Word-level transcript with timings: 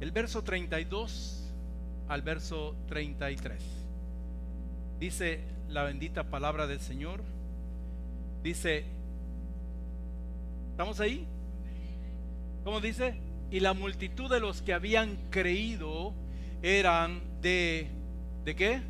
El 0.00 0.10
verso 0.12 0.42
32 0.42 1.42
al 2.08 2.22
verso 2.22 2.76
33. 2.88 3.62
Dice 4.98 5.40
la 5.68 5.84
bendita 5.84 6.24
palabra 6.24 6.66
del 6.66 6.80
Señor. 6.80 7.22
Dice, 8.42 8.84
¿estamos 10.70 11.00
ahí? 11.00 11.26
¿Cómo 12.64 12.80
dice? 12.80 13.14
Y 13.50 13.60
la 13.60 13.72
multitud 13.72 14.30
de 14.30 14.40
los 14.40 14.62
que 14.62 14.72
habían 14.72 15.16
creído 15.30 16.14
eran 16.62 17.20
de, 17.40 17.88
¿de 18.44 18.54
qué? 18.54 18.82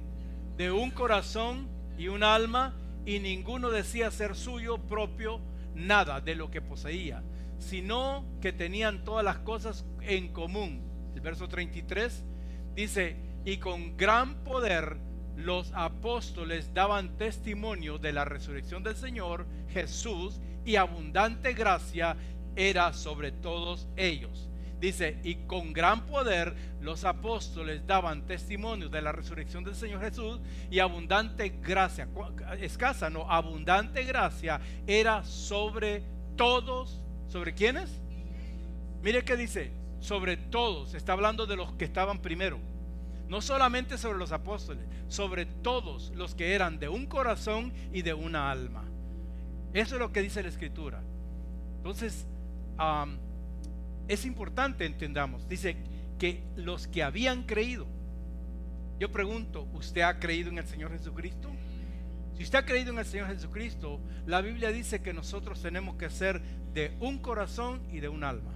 De 0.56 0.70
un 0.70 0.90
corazón 0.90 1.68
y 1.98 2.08
un 2.08 2.22
alma 2.22 2.74
y 3.04 3.18
ninguno 3.18 3.70
decía 3.70 4.10
ser 4.10 4.36
suyo 4.36 4.78
propio 4.78 5.40
nada 5.74 6.20
de 6.20 6.34
lo 6.34 6.50
que 6.50 6.60
poseía, 6.60 7.22
sino 7.62 8.24
que 8.40 8.52
tenían 8.52 9.04
todas 9.04 9.24
las 9.24 9.38
cosas 9.38 9.84
en 10.02 10.32
común. 10.32 10.82
El 11.14 11.20
verso 11.20 11.48
33 11.48 12.24
dice, 12.74 13.16
y 13.44 13.56
con 13.58 13.96
gran 13.96 14.44
poder 14.44 14.98
los 15.36 15.72
apóstoles 15.74 16.74
daban 16.74 17.16
testimonio 17.16 17.98
de 17.98 18.12
la 18.12 18.24
resurrección 18.24 18.82
del 18.82 18.96
Señor 18.96 19.46
Jesús 19.70 20.40
y 20.64 20.76
abundante 20.76 21.52
gracia 21.54 22.16
era 22.54 22.92
sobre 22.92 23.32
todos 23.32 23.88
ellos. 23.96 24.48
Dice, 24.78 25.18
y 25.22 25.36
con 25.46 25.72
gran 25.72 26.06
poder 26.06 26.54
los 26.80 27.04
apóstoles 27.04 27.86
daban 27.86 28.26
testimonio 28.26 28.88
de 28.88 29.00
la 29.00 29.12
resurrección 29.12 29.62
del 29.62 29.76
Señor 29.76 30.00
Jesús 30.00 30.40
y 30.72 30.80
abundante 30.80 31.60
gracia, 31.62 32.08
escasa, 32.60 33.08
no, 33.08 33.30
abundante 33.30 34.02
gracia 34.02 34.60
era 34.86 35.24
sobre 35.24 36.02
todos. 36.36 37.00
¿Sobre 37.32 37.54
quiénes? 37.54 37.88
Mire 39.02 39.24
que 39.24 39.38
dice, 39.38 39.72
sobre 40.00 40.36
todos, 40.36 40.92
está 40.92 41.14
hablando 41.14 41.46
de 41.46 41.56
los 41.56 41.72
que 41.72 41.86
estaban 41.86 42.20
primero. 42.20 42.58
No 43.26 43.40
solamente 43.40 43.96
sobre 43.96 44.18
los 44.18 44.32
apóstoles, 44.32 44.84
sobre 45.08 45.46
todos 45.46 46.12
los 46.14 46.34
que 46.34 46.52
eran 46.52 46.78
de 46.78 46.90
un 46.90 47.06
corazón 47.06 47.72
y 47.90 48.02
de 48.02 48.12
una 48.12 48.50
alma. 48.50 48.84
Eso 49.72 49.94
es 49.94 49.98
lo 49.98 50.12
que 50.12 50.20
dice 50.20 50.42
la 50.42 50.50
escritura. 50.50 51.02
Entonces, 51.78 52.26
es 54.08 54.26
importante 54.26 54.84
entendamos. 54.84 55.48
Dice 55.48 55.78
que 56.18 56.42
los 56.54 56.86
que 56.86 57.02
habían 57.02 57.44
creído. 57.44 57.86
Yo 59.00 59.10
pregunto, 59.10 59.66
¿usted 59.72 60.02
ha 60.02 60.18
creído 60.18 60.50
en 60.50 60.58
el 60.58 60.66
Señor 60.66 60.92
Jesucristo? 60.92 61.48
Si 62.42 62.46
usted 62.46 62.58
ha 62.58 62.66
creído 62.66 62.90
en 62.90 62.98
el 62.98 63.06
Señor 63.06 63.28
Jesucristo, 63.28 64.00
la 64.26 64.40
Biblia 64.40 64.72
dice 64.72 65.00
que 65.00 65.12
nosotros 65.12 65.62
tenemos 65.62 65.94
que 65.94 66.10
ser 66.10 66.42
de 66.74 66.92
un 66.98 67.20
corazón 67.20 67.80
y 67.92 68.00
de 68.00 68.08
un 68.08 68.24
alma. 68.24 68.50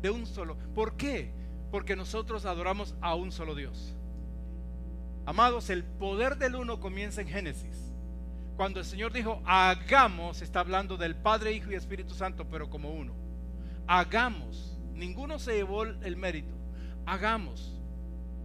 De 0.00 0.08
un 0.08 0.24
solo. 0.24 0.56
¿Por 0.74 0.96
qué? 0.96 1.30
Porque 1.70 1.94
nosotros 1.94 2.46
adoramos 2.46 2.94
a 3.02 3.16
un 3.16 3.32
solo 3.32 3.54
Dios. 3.54 3.94
Amados, 5.26 5.68
el 5.68 5.84
poder 5.84 6.38
del 6.38 6.54
uno 6.54 6.80
comienza 6.80 7.20
en 7.20 7.28
Génesis. 7.28 7.92
Cuando 8.56 8.80
el 8.80 8.86
Señor 8.86 9.12
dijo, 9.12 9.42
hagamos, 9.44 10.40
está 10.40 10.60
hablando 10.60 10.96
del 10.96 11.16
Padre, 11.16 11.52
Hijo 11.52 11.70
y 11.72 11.74
Espíritu 11.74 12.14
Santo, 12.14 12.48
pero 12.48 12.70
como 12.70 12.92
uno 12.92 13.12
hagamos. 13.86 14.80
Ninguno 14.94 15.38
se 15.38 15.52
llevó 15.52 15.82
el 15.82 16.16
mérito. 16.16 16.54
Hagamos, 17.04 17.78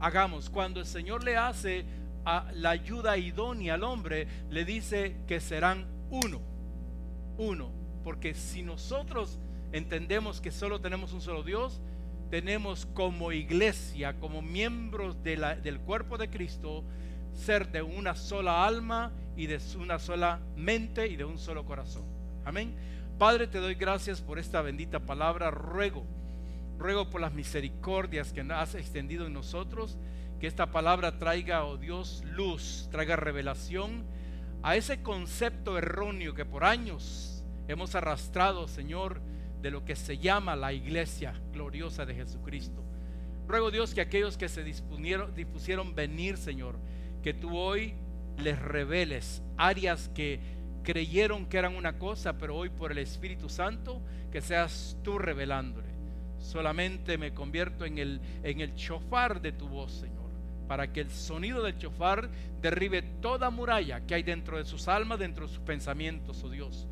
hagamos. 0.01 0.49
Cuando 0.49 0.81
el 0.81 0.85
Señor 0.85 1.23
le 1.23 1.37
hace 1.37 1.85
a 2.25 2.51
la 2.53 2.71
ayuda 2.71 3.17
idónea 3.17 3.75
al 3.75 3.83
hombre, 3.83 4.27
le 4.49 4.65
dice 4.65 5.17
que 5.27 5.39
serán 5.39 5.85
uno. 6.09 6.41
Uno. 7.37 7.71
Porque 8.03 8.33
si 8.33 8.63
nosotros 8.63 9.39
entendemos 9.71 10.41
que 10.41 10.51
solo 10.51 10.81
tenemos 10.81 11.13
un 11.13 11.21
solo 11.21 11.43
Dios, 11.43 11.81
tenemos 12.29 12.85
como 12.87 13.31
iglesia, 13.31 14.19
como 14.19 14.41
miembros 14.41 15.21
del 15.23 15.79
cuerpo 15.81 16.17
de 16.17 16.29
Cristo, 16.29 16.83
ser 17.33 17.71
de 17.71 17.81
una 17.81 18.15
sola 18.15 18.65
alma 18.65 19.11
y 19.35 19.47
de 19.47 19.59
una 19.77 19.99
sola 19.99 20.39
mente 20.55 21.07
y 21.07 21.15
de 21.15 21.25
un 21.25 21.37
solo 21.37 21.65
corazón. 21.65 22.03
Amén. 22.45 22.73
Padre, 23.17 23.47
te 23.47 23.59
doy 23.59 23.75
gracias 23.75 24.21
por 24.21 24.39
esta 24.39 24.61
bendita 24.61 24.99
palabra. 24.99 25.51
Ruego, 25.51 26.03
ruego 26.77 27.09
por 27.09 27.21
las 27.21 27.33
misericordias 27.33 28.33
que 28.33 28.41
has 28.41 28.75
extendido 28.75 29.25
en 29.27 29.33
nosotros, 29.33 29.97
que 30.40 30.47
esta 30.47 30.72
palabra 30.72 31.18
traiga, 31.18 31.66
oh 31.66 31.78
Dios, 31.78 32.23
luz, 32.25 32.88
traiga 32.91 33.16
revelación 33.16 34.06
a 34.63 34.75
ese 34.75 35.01
concepto 35.01 35.78
erróneo 35.78 36.34
que 36.34 36.46
por 36.46 36.63
años 36.63 37.44
hemos 37.68 37.96
arrastrado, 37.96 38.68
Señor, 38.68 39.22
de 39.62 39.72
lo 39.72 39.85
que 39.85 39.96
se 39.96 40.18
llama 40.18 40.56
la 40.56 40.73
iglesia 40.73 41.34
gloriosa 41.51 42.06
de 42.06 42.16
Jesucristo. 42.16 42.84
Ruego 43.47 43.72
Dios 43.72 43.94
que 43.94 44.01
aquellos 44.01 44.38
que 44.38 44.50
se 44.50 44.63
dispusieron 44.63 45.96
venir, 45.96 46.38
Señor, 46.38 46.78
que 47.23 47.34
tú 47.34 47.57
hoy 47.57 47.94
les 48.38 48.59
reveles 48.59 49.41
áreas 49.57 50.09
que 50.13 50.40
creyeron 50.84 51.46
que 51.47 51.57
eran 51.57 51.75
una 51.75 51.97
cosa, 51.97 52.38
pero 52.38 52.56
hoy 52.56 52.69
por 52.69 52.91
el 52.91 53.00
Espíritu 53.00 53.50
Santo, 53.50 54.02
que 54.31 54.41
seas 54.41 54.97
tú 55.03 55.17
revelándole. 55.17 55.90
Solamente 56.40 57.17
me 57.17 57.34
convierto 57.34 57.85
en 57.85 57.97
el, 57.97 58.22
en 58.44 58.62
el 58.62 58.75
chofar 58.75 59.41
de 59.41 59.52
tu 59.52 59.67
voz, 59.67 59.91
Señor, 59.91 60.24
para 60.67 60.91
que 60.91 61.01
el 61.01 61.11
sonido 61.11 61.63
del 61.63 61.77
chofar 61.77 62.29
derribe 62.61 63.01
toda 63.21 63.49
muralla 63.49 64.05
que 64.05 64.15
hay 64.15 64.23
dentro 64.23 64.57
de 64.57 64.65
sus 64.65 64.87
almas, 64.87 65.19
dentro 65.19 65.47
de 65.47 65.53
sus 65.53 65.63
pensamientos, 65.63 66.43
oh 66.43 66.49
Dios. 66.49 66.87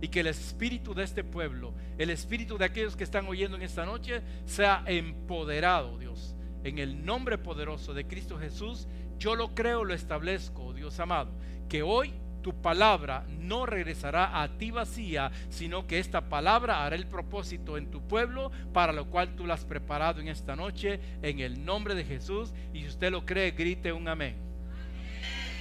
Y 0.00 0.08
que 0.08 0.20
el 0.20 0.26
espíritu 0.26 0.94
de 0.94 1.04
este 1.04 1.22
pueblo, 1.22 1.72
el 1.98 2.10
espíritu 2.10 2.58
de 2.58 2.64
aquellos 2.64 2.96
que 2.96 3.04
están 3.04 3.26
oyendo 3.26 3.56
en 3.56 3.62
esta 3.62 3.86
noche, 3.86 4.20
sea 4.46 4.82
empoderado, 4.86 5.98
Dios. 5.98 6.34
En 6.64 6.78
el 6.78 7.04
nombre 7.04 7.38
poderoso 7.38 7.94
de 7.94 8.06
Cristo 8.06 8.38
Jesús, 8.38 8.88
yo 9.18 9.36
lo 9.36 9.54
creo, 9.54 9.84
lo 9.84 9.94
establezco, 9.94 10.64
oh 10.64 10.72
Dios 10.72 10.98
amado, 10.98 11.30
que 11.68 11.82
hoy 11.82 12.12
tu 12.42 12.52
palabra 12.60 13.24
no 13.28 13.66
regresará 13.66 14.42
a 14.42 14.48
ti 14.58 14.70
vacía, 14.70 15.30
sino 15.48 15.86
que 15.86 15.98
esta 15.98 16.28
palabra 16.28 16.84
hará 16.84 16.96
el 16.96 17.06
propósito 17.06 17.76
en 17.76 17.90
tu 17.90 18.00
pueblo 18.02 18.50
para 18.72 18.92
lo 18.92 19.06
cual 19.06 19.34
tú 19.36 19.46
la 19.46 19.54
has 19.54 19.64
preparado 19.64 20.20
en 20.20 20.28
esta 20.28 20.56
noche, 20.56 21.00
en 21.22 21.40
el 21.40 21.64
nombre 21.64 21.94
de 21.94 22.04
Jesús. 22.04 22.52
Y 22.72 22.80
si 22.80 22.88
usted 22.88 23.10
lo 23.10 23.24
cree, 23.24 23.52
grite 23.52 23.92
un 23.92 24.08
amén. 24.08 24.36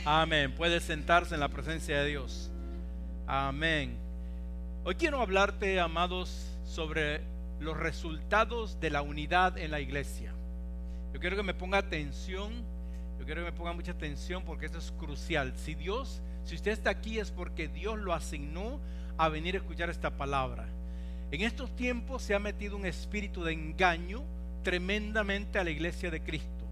Amén. 0.06 0.53
Puede 0.56 0.80
sentarse 0.80 1.36
en 1.36 1.40
la 1.40 1.50
presencia 1.50 2.02
de 2.02 2.09
Dios. 2.09 2.52
Amén. 3.28 3.98
Hoy 4.84 4.96
quiero 4.96 5.22
hablarte, 5.22 5.80
amados, 5.80 6.58
sobre 6.66 7.22
los 7.59 7.78
resultados 7.78 8.80
de 8.80 8.90
la 8.90 9.03
unidad 9.03 9.58
en 9.58 9.69
la 9.69 9.80
iglesia. 9.80 10.34
Yo 11.13 11.19
quiero 11.19 11.36
que 11.36 11.44
me 11.44 11.54
ponga 11.54 11.77
atención, 11.77 12.51
yo 13.19 13.25
quiero 13.25 13.42
que 13.42 13.51
me 13.51 13.57
ponga 13.57 13.74
mucha 13.74 13.92
atención 13.92 14.44
porque 14.44 14.66
esto 14.66 14.80
es 14.80 14.92
crucial. 14.98 15.54
Si 15.56 15.75
Dios 15.75 16.22
si 16.43 16.55
usted 16.55 16.71
está 16.71 16.89
aquí 16.89 17.19
es 17.19 17.31
porque 17.31 17.67
Dios 17.67 17.99
lo 17.99 18.13
asignó 18.13 18.79
a 19.17 19.29
venir 19.29 19.55
a 19.55 19.59
escuchar 19.59 19.89
esta 19.89 20.09
palabra. 20.11 20.67
En 21.31 21.41
estos 21.41 21.75
tiempos 21.75 22.23
se 22.23 22.35
ha 22.35 22.39
metido 22.39 22.75
un 22.75 22.85
espíritu 22.85 23.43
de 23.43 23.53
engaño 23.53 24.23
tremendamente 24.63 25.59
a 25.59 25.63
la 25.63 25.69
iglesia 25.69 26.11
de 26.11 26.21
Cristo. 26.21 26.65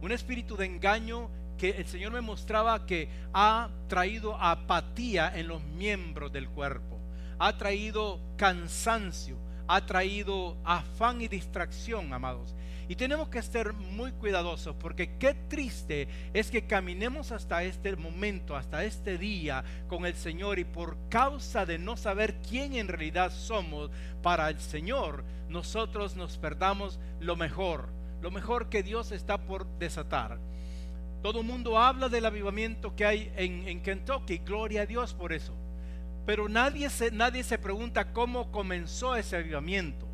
Un 0.00 0.12
espíritu 0.12 0.56
de 0.56 0.66
engaño 0.66 1.28
que 1.58 1.70
el 1.70 1.86
Señor 1.86 2.12
me 2.12 2.20
mostraba 2.20 2.86
que 2.86 3.08
ha 3.32 3.70
traído 3.88 4.36
apatía 4.40 5.32
en 5.34 5.48
los 5.48 5.62
miembros 5.62 6.32
del 6.32 6.48
cuerpo. 6.48 6.98
Ha 7.38 7.56
traído 7.56 8.20
cansancio, 8.36 9.36
ha 9.66 9.84
traído 9.84 10.56
afán 10.64 11.20
y 11.20 11.28
distracción, 11.28 12.12
amados. 12.12 12.54
Y 12.88 12.94
tenemos 12.94 13.28
que 13.28 13.42
ser 13.42 13.72
muy 13.72 14.12
cuidadosos 14.12 14.76
porque 14.76 15.16
qué 15.18 15.34
triste 15.34 16.08
es 16.32 16.50
que 16.50 16.66
caminemos 16.66 17.32
hasta 17.32 17.64
este 17.64 17.96
momento, 17.96 18.54
hasta 18.54 18.84
este 18.84 19.18
día 19.18 19.64
con 19.88 20.06
el 20.06 20.14
Señor 20.14 20.58
y 20.60 20.64
por 20.64 20.96
causa 21.08 21.66
de 21.66 21.78
no 21.78 21.96
saber 21.96 22.36
quién 22.48 22.74
en 22.74 22.86
realidad 22.86 23.32
somos 23.32 23.90
para 24.22 24.48
el 24.48 24.60
Señor, 24.60 25.24
nosotros 25.48 26.14
nos 26.14 26.38
perdamos 26.38 27.00
lo 27.18 27.34
mejor, 27.34 27.88
lo 28.22 28.30
mejor 28.30 28.68
que 28.68 28.84
Dios 28.84 29.10
está 29.10 29.38
por 29.38 29.66
desatar. 29.78 30.38
Todo 31.22 31.40
el 31.40 31.46
mundo 31.46 31.78
habla 31.78 32.08
del 32.08 32.26
avivamiento 32.26 32.94
que 32.94 33.04
hay 33.04 33.32
en, 33.36 33.66
en 33.66 33.82
Kentucky, 33.82 34.38
gloria 34.38 34.82
a 34.82 34.86
Dios 34.86 35.12
por 35.12 35.32
eso. 35.32 35.52
Pero 36.24 36.48
nadie 36.48 36.88
nadie 37.12 37.42
se 37.42 37.58
pregunta 37.58 38.12
cómo 38.12 38.52
comenzó 38.52 39.16
ese 39.16 39.36
avivamiento. 39.36 40.05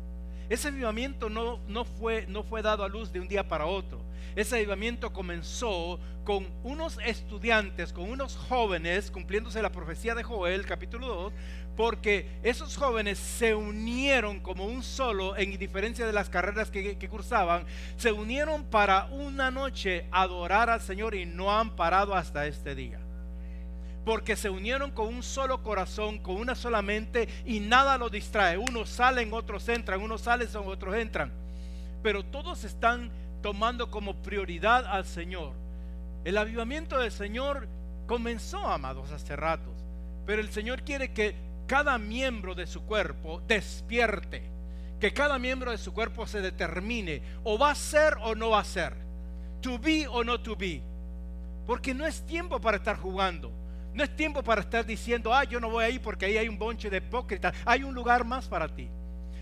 Ese 0.49 0.67
avivamiento 0.67 1.29
no, 1.29 1.59
no, 1.67 1.85
fue, 1.85 2.25
no 2.27 2.43
fue 2.43 2.61
dado 2.61 2.83
a 2.83 2.89
luz 2.89 3.11
de 3.11 3.19
un 3.19 3.27
día 3.27 3.47
para 3.47 3.65
otro. 3.65 4.01
Ese 4.35 4.55
avivamiento 4.55 5.13
comenzó 5.13 5.99
con 6.23 6.47
unos 6.63 6.97
estudiantes, 7.05 7.93
con 7.93 8.09
unos 8.09 8.35
jóvenes, 8.35 9.11
cumpliéndose 9.11 9.61
la 9.61 9.71
profecía 9.71 10.15
de 10.15 10.23
Joel, 10.23 10.65
capítulo 10.65 11.07
2, 11.07 11.33
porque 11.75 12.29
esos 12.43 12.77
jóvenes 12.77 13.19
se 13.19 13.55
unieron 13.55 14.39
como 14.39 14.65
un 14.65 14.83
solo, 14.83 15.35
en 15.37 15.57
diferencia 15.57 16.05
de 16.05 16.13
las 16.13 16.29
carreras 16.29 16.71
que, 16.71 16.97
que, 16.97 17.09
cursaban, 17.09 17.65
se 17.97 18.11
unieron 18.11 18.63
para 18.65 19.05
una 19.05 19.51
noche 19.51 20.07
adorar 20.11 20.69
al 20.69 20.81
Señor 20.81 21.13
y 21.15 21.25
no 21.25 21.51
han 21.51 21.75
parado 21.75 22.15
hasta 22.15 22.47
este 22.47 22.73
día. 22.73 22.99
Porque 24.05 24.35
se 24.35 24.49
unieron 24.49 24.91
con 24.91 25.07
un 25.07 25.23
solo 25.23 25.63
corazón, 25.63 26.19
con 26.19 26.35
una 26.35 26.55
sola 26.55 26.81
mente 26.81 27.29
y 27.45 27.59
nada 27.59 27.97
los 27.97 28.11
distrae. 28.11 28.57
Unos 28.57 28.89
salen, 28.89 29.33
otros 29.33 29.67
entran, 29.69 30.01
unos 30.01 30.21
salen, 30.21 30.47
otros 30.53 30.95
entran. 30.95 31.31
Pero 32.01 32.23
todos 32.23 32.65
están 32.65 33.11
tomando 33.41 33.89
como 33.89 34.15
prioridad 34.15 34.85
al 34.85 35.05
Señor. 35.05 35.53
El 36.25 36.37
avivamiento 36.37 36.97
del 36.99 37.11
Señor 37.11 37.67
comenzó, 38.07 38.65
amados, 38.67 39.11
hace 39.11 39.35
ratos. 39.35 39.73
Pero 40.25 40.41
el 40.41 40.51
Señor 40.51 40.83
quiere 40.83 41.11
que 41.11 41.35
cada 41.67 41.97
miembro 41.97 42.55
de 42.55 42.67
su 42.67 42.81
cuerpo 42.83 43.41
despierte, 43.47 44.43
que 44.99 45.13
cada 45.13 45.39
miembro 45.39 45.71
de 45.71 45.77
su 45.77 45.93
cuerpo 45.93 46.27
se 46.27 46.41
determine 46.41 47.21
o 47.43 47.57
va 47.57 47.71
a 47.71 47.75
ser 47.75 48.15
o 48.21 48.35
no 48.35 48.51
va 48.51 48.59
a 48.59 48.65
ser, 48.65 48.93
to 49.61 49.79
be 49.79 50.07
o 50.07 50.23
no 50.23 50.39
to 50.39 50.55
be, 50.55 50.81
porque 51.65 51.93
no 51.93 52.05
es 52.05 52.25
tiempo 52.25 52.59
para 52.59 52.77
estar 52.77 52.97
jugando. 52.97 53.51
No 53.93 54.03
es 54.03 54.15
tiempo 54.15 54.41
para 54.43 54.61
estar 54.61 54.85
diciendo, 54.85 55.33
ah, 55.33 55.43
yo 55.43 55.59
no 55.59 55.69
voy 55.69 55.85
ahí 55.85 55.99
porque 55.99 56.25
ahí 56.25 56.37
hay 56.37 56.47
un 56.47 56.57
bonche 56.57 56.89
de 56.89 56.97
hipócritas. 56.97 57.53
Hay 57.65 57.83
un 57.83 57.93
lugar 57.93 58.25
más 58.25 58.47
para 58.47 58.67
ti. 58.67 58.89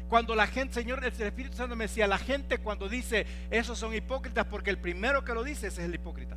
Cuando 0.10 0.36
la 0.36 0.46
gente, 0.46 0.74
Señor, 0.74 1.02
el 1.02 1.14
Espíritu 1.14 1.56
Santo 1.56 1.74
me 1.74 1.86
decía, 1.86 2.06
la 2.06 2.18
gente 2.18 2.58
cuando 2.58 2.90
dice, 2.90 3.26
esos 3.50 3.80
son 3.80 3.96
hipócritas, 3.96 4.46
porque 4.46 4.70
el 4.70 4.78
primero 4.78 5.24
que 5.24 5.34
lo 5.34 5.42
dice 5.42 5.68
es 5.68 5.78
el 5.80 5.96
hipócrita. 5.96 6.36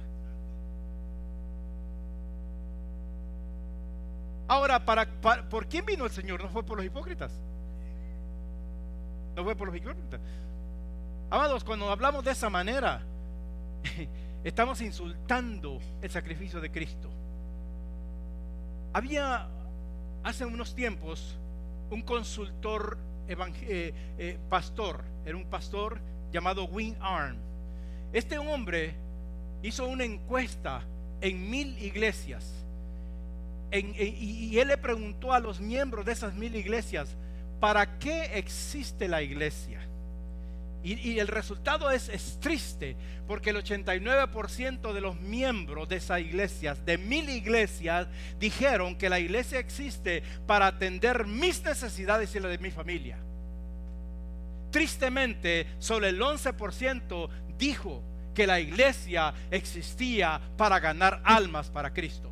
Ahora, 4.46 4.84
para, 4.84 5.06
¿por 5.50 5.66
quién 5.66 5.84
vino 5.84 6.04
el 6.04 6.12
Señor? 6.12 6.40
No 6.40 6.50
fue 6.50 6.62
por 6.62 6.76
los 6.76 6.86
hipócritas. 6.86 7.32
No 9.34 9.42
fue 9.42 9.56
por 9.56 9.66
los 9.66 9.76
hipócritas. 9.76 10.20
Amados, 11.30 11.64
cuando 11.64 11.90
hablamos 11.90 12.22
de 12.22 12.30
esa 12.30 12.48
manera, 12.48 13.02
estamos 14.44 14.80
insultando 14.82 15.80
el 16.00 16.10
sacrificio 16.10 16.60
de 16.60 16.70
Cristo. 16.70 17.10
Había 18.94 19.48
hace 20.22 20.46
unos 20.46 20.74
tiempos 20.74 21.36
un 21.90 22.02
consultor 22.02 22.96
eh, 23.28 23.92
eh, 24.18 24.38
pastor, 24.48 25.02
era 25.26 25.36
un 25.36 25.46
pastor 25.46 26.00
llamado 26.32 26.64
Win 26.66 26.96
Arm. 27.00 27.36
Este 28.12 28.38
hombre 28.38 28.94
hizo 29.62 29.88
una 29.88 30.04
encuesta 30.04 30.82
en 31.20 31.50
mil 31.50 31.76
iglesias 31.82 32.64
y 33.72 34.56
él 34.56 34.68
le 34.68 34.78
preguntó 34.78 35.32
a 35.32 35.40
los 35.40 35.60
miembros 35.60 36.06
de 36.06 36.12
esas 36.12 36.32
mil 36.34 36.54
iglesias, 36.54 37.16
¿para 37.58 37.98
qué 37.98 38.38
existe 38.38 39.08
la 39.08 39.20
iglesia? 39.20 39.80
Y, 40.84 41.18
el 41.18 41.28
resultado 41.28 41.90
es, 41.90 42.10
es, 42.10 42.38
triste, 42.40 42.94
porque 43.26 43.50
el 43.50 43.56
89% 43.56 44.92
de 44.92 45.00
los 45.00 45.18
miembros 45.18 45.88
de 45.88 45.96
esas 45.96 46.20
iglesias, 46.20 46.84
de 46.84 46.98
mil 46.98 47.30
iglesias, 47.30 48.06
dijeron 48.38 48.94
que 48.94 49.08
la 49.08 49.18
iglesia 49.18 49.58
existe 49.58 50.22
para 50.46 50.66
atender 50.66 51.26
mis 51.26 51.64
necesidades 51.64 52.34
y 52.34 52.40
las 52.40 52.50
de 52.50 52.58
mi 52.58 52.70
familia. 52.70 53.16
Tristemente, 54.70 55.68
solo 55.78 56.06
el 56.06 56.20
11% 56.20 57.30
dijo 57.56 58.02
que 58.34 58.46
la 58.46 58.60
iglesia 58.60 59.32
existía 59.50 60.38
para 60.58 60.80
ganar 60.80 61.22
almas 61.24 61.70
para 61.70 61.94
Cristo. 61.94 62.30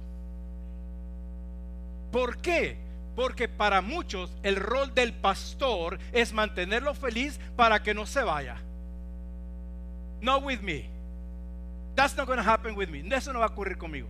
¿Por 2.10 2.36
qué? 2.42 2.76
Porque 3.14 3.48
para 3.48 3.80
muchos 3.80 4.30
el 4.42 4.56
rol 4.56 4.94
del 4.94 5.12
pastor 5.12 5.98
es 6.12 6.32
mantenerlo 6.32 6.94
feliz 6.94 7.38
para 7.56 7.82
que 7.82 7.94
no 7.94 8.06
se 8.06 8.22
vaya. 8.22 8.56
No 10.20 10.38
with 10.38 10.60
me. 10.60 10.88
That's 11.94 12.16
not 12.16 12.26
going 12.26 12.38
to 12.38 12.48
happen 12.48 12.74
with 12.76 12.88
me. 12.88 13.02
Eso 13.14 13.32
no 13.32 13.40
va 13.40 13.46
a 13.46 13.48
ocurrir 13.48 13.76
conmigo. 13.76 14.08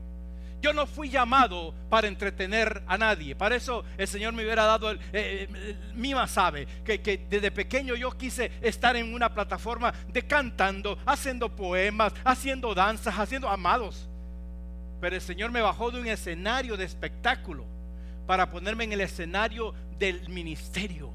Yo 0.60 0.72
no 0.72 0.86
fui 0.86 1.10
llamado 1.10 1.74
para 1.90 2.06
entretener 2.06 2.84
a 2.86 2.96
nadie. 2.96 3.34
Para 3.34 3.56
eso 3.56 3.84
el 3.98 4.06
Señor 4.06 4.32
me 4.32 4.44
hubiera 4.44 4.64
dado 4.64 4.90
el, 4.90 4.98
eh, 5.12 5.48
eh 5.52 5.76
Mima 5.94 6.28
sabe 6.28 6.68
que, 6.84 7.00
que, 7.00 7.18
desde 7.28 7.50
pequeño 7.50 7.96
yo 7.96 8.16
quise 8.16 8.52
estar 8.60 8.94
en 8.94 9.12
una 9.12 9.34
plataforma 9.34 9.92
de 10.06 10.24
cantando, 10.24 10.96
haciendo 11.04 11.48
poemas, 11.48 12.12
haciendo 12.24 12.72
danzas, 12.74 13.18
haciendo 13.18 13.48
amados. 13.48 14.08
Pero 15.00 15.16
el 15.16 15.22
Señor 15.22 15.50
me 15.50 15.60
bajó 15.60 15.90
de 15.90 16.00
un 16.00 16.06
escenario 16.06 16.76
de 16.76 16.84
espectáculo 16.84 17.71
para 18.26 18.50
ponerme 18.50 18.84
en 18.84 18.92
el 18.92 19.00
escenario 19.00 19.74
del 19.98 20.28
ministerio. 20.28 21.12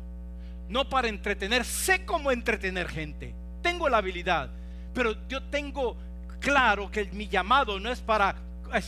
No 0.70 0.90
para 0.90 1.08
entretener. 1.08 1.64
Sé 1.66 2.06
cómo 2.06 2.32
entretener 2.32 2.88
gente. 2.90 3.34
Tengo 3.62 3.90
la 3.90 3.98
habilidad. 3.98 4.50
Pero 4.94 5.16
yo 5.28 5.44
tengo 5.44 5.98
claro 6.40 6.92
que 6.92 7.06
mi 7.06 7.28
llamado 7.28 7.80
no 7.80 7.92
es 7.92 8.02
para 8.02 8.36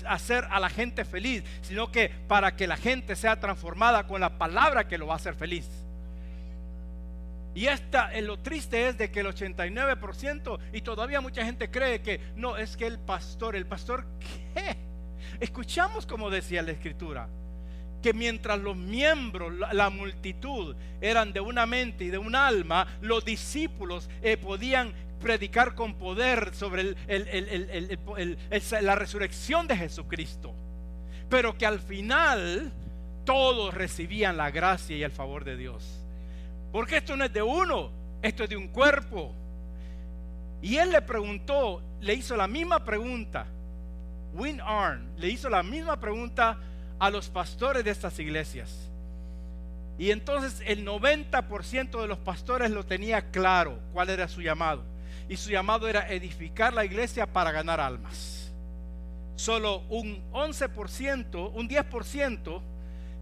hacer 0.07 0.45
a 0.50 0.60
la 0.60 0.69
gente 0.69 1.06
feliz, 1.06 1.44
sino 1.62 1.92
que 1.92 2.10
para 2.27 2.56
que 2.56 2.68
la 2.68 2.77
gente 2.77 3.16
sea 3.16 3.39
transformada 3.39 4.07
con 4.07 4.19
la 4.22 4.38
palabra 4.38 4.88
que 4.88 4.98
lo 4.98 5.07
va 5.07 5.13
a 5.13 5.18
hacer 5.18 5.36
feliz. 5.36 5.69
Y 7.56 7.68
esta, 7.68 8.13
eh, 8.13 8.22
lo 8.22 8.39
triste 8.39 8.89
es 8.89 8.98
de 8.98 9.10
que 9.10 9.22
el 9.22 9.27
89% 9.27 10.60
y 10.72 10.81
todavía 10.81 11.19
mucha 11.19 11.44
gente 11.44 11.69
cree 11.69 12.01
que 12.01 12.19
no, 12.36 12.57
es 12.57 12.77
que 12.77 12.86
el 12.86 13.00
pastor, 13.00 13.56
el 13.56 13.65
pastor, 13.65 14.06
¿qué? 14.54 14.77
Escuchamos 15.39 16.06
como 16.06 16.30
decía 16.30 16.62
la 16.62 16.72
escritura 16.72 17.27
que 18.01 18.13
mientras 18.13 18.60
los 18.60 18.75
miembros, 18.78 19.54
la, 19.74 19.90
multitud, 19.90 20.75
eran 21.01 21.34
de 21.34 21.40
una 21.42 21.66
mente 21.66 22.06
y 22.06 22.10
de 22.10 22.18
un 22.18 22.36
alma, 22.36 22.88
los 23.01 23.25
discípulos 23.25 24.10
eh, 24.22 24.38
podían 24.38 24.94
predicar 25.19 25.75
con 25.75 25.96
poder 25.96 26.56
sobre 26.56 26.96
la 28.82 28.96
resurrección 28.96 29.68
de 29.68 29.77
Jesucristo. 29.77 30.53
Pero 31.29 31.58
que 31.58 31.65
al 31.65 31.79
final 31.79 32.72
todos 33.25 33.74
recibían 33.74 34.38
la 34.38 34.50
gracia 34.50 34.96
y 34.96 35.03
el 35.03 35.12
favor 35.12 35.44
de 35.44 35.58
Dios. 35.58 36.00
Porque 36.72 36.98
esto 36.98 37.15
no 37.15 37.25
es 37.25 37.34
de 37.34 37.41
uno, 37.41 37.91
esto 38.22 38.44
es 38.44 38.50
de 38.50 38.58
un 38.58 38.70
cuerpo. 38.70 39.32
Y 40.62 40.77
él 40.77 40.91
le 40.91 41.01
preguntó, 41.01 41.82
le 42.01 42.13
hizo 42.13 42.36
la 42.36 42.48
misma 42.48 42.84
pregunta. 42.84 43.46
Win 44.34 44.62
Arn 44.62 45.10
le 45.18 45.29
hizo 45.29 45.50
la 45.50 45.63
misma 45.63 46.00
pregunta 46.00 46.58
a 47.00 47.10
los 47.10 47.29
pastores 47.29 47.84
de 47.84 47.91
estas 47.91 48.20
iglesias. 48.20 48.89
Y 49.98 50.12
entonces 50.12 50.62
el 50.65 50.86
90% 50.86 52.01
de 52.01 52.08
los 52.08 52.18
pastores 52.20 52.72
lo 52.72 52.86
tenía 52.86 53.32
claro 53.32 53.79
cuál 53.91 54.10
era 54.10 54.27
su 54.27 54.41
llamado. 54.41 54.84
Y 55.27 55.38
su 55.38 55.50
llamado 55.50 55.88
era 55.88 56.10
edificar 56.10 56.74
la 56.74 56.86
iglesia 56.86 57.27
para 57.27 57.51
ganar 57.51 57.79
almas. 57.79 58.51
Solo 59.36 59.84
un 59.89 60.22
11%, 60.32 61.51
un 61.53 61.70
10% 61.70 62.62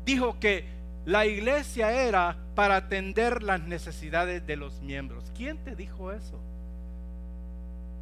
dijo 0.06 0.40
que 0.40 0.66
la 1.06 1.26
iglesia 1.26 1.92
era 1.92 2.38
para 2.54 2.76
atender 2.76 3.44
las 3.44 3.62
necesidades 3.62 4.46
de 4.46 4.56
los 4.56 4.82
miembros. 4.82 5.32
¿Quién 5.36 5.58
te 5.64 5.76
dijo 5.76 6.12
eso? 6.12 6.40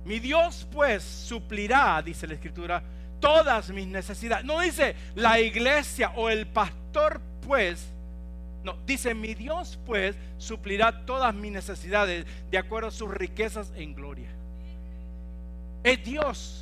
Mi 0.06 0.20
Dios 0.20 0.68
pues 0.72 1.04
suplirá, 1.04 2.02
dice 2.02 2.28
la 2.28 2.36
escritura, 2.36 2.84
todas 3.20 3.70
mis 3.70 3.88
necesidades. 3.88 4.46
No 4.46 4.60
dice 4.60 4.96
la 5.16 5.40
iglesia 5.40 6.12
o 6.16 6.30
el 6.30 6.48
pastor 6.48 7.22
pues. 7.46 7.88
No, 8.64 8.78
dice 8.86 9.14
mi 9.14 9.36
Dios 9.36 9.80
pues 9.86 10.16
suplirá 10.38 11.06
todas 11.06 11.34
mis 11.34 11.52
necesidades 11.52 12.26
de 12.50 12.58
acuerdo 12.58 12.88
a 12.88 12.92
sus 12.92 13.14
riquezas 13.14 13.72
en 13.76 13.94
gloria. 13.94 14.30
Es 15.84 16.04
Dios. 16.04 16.62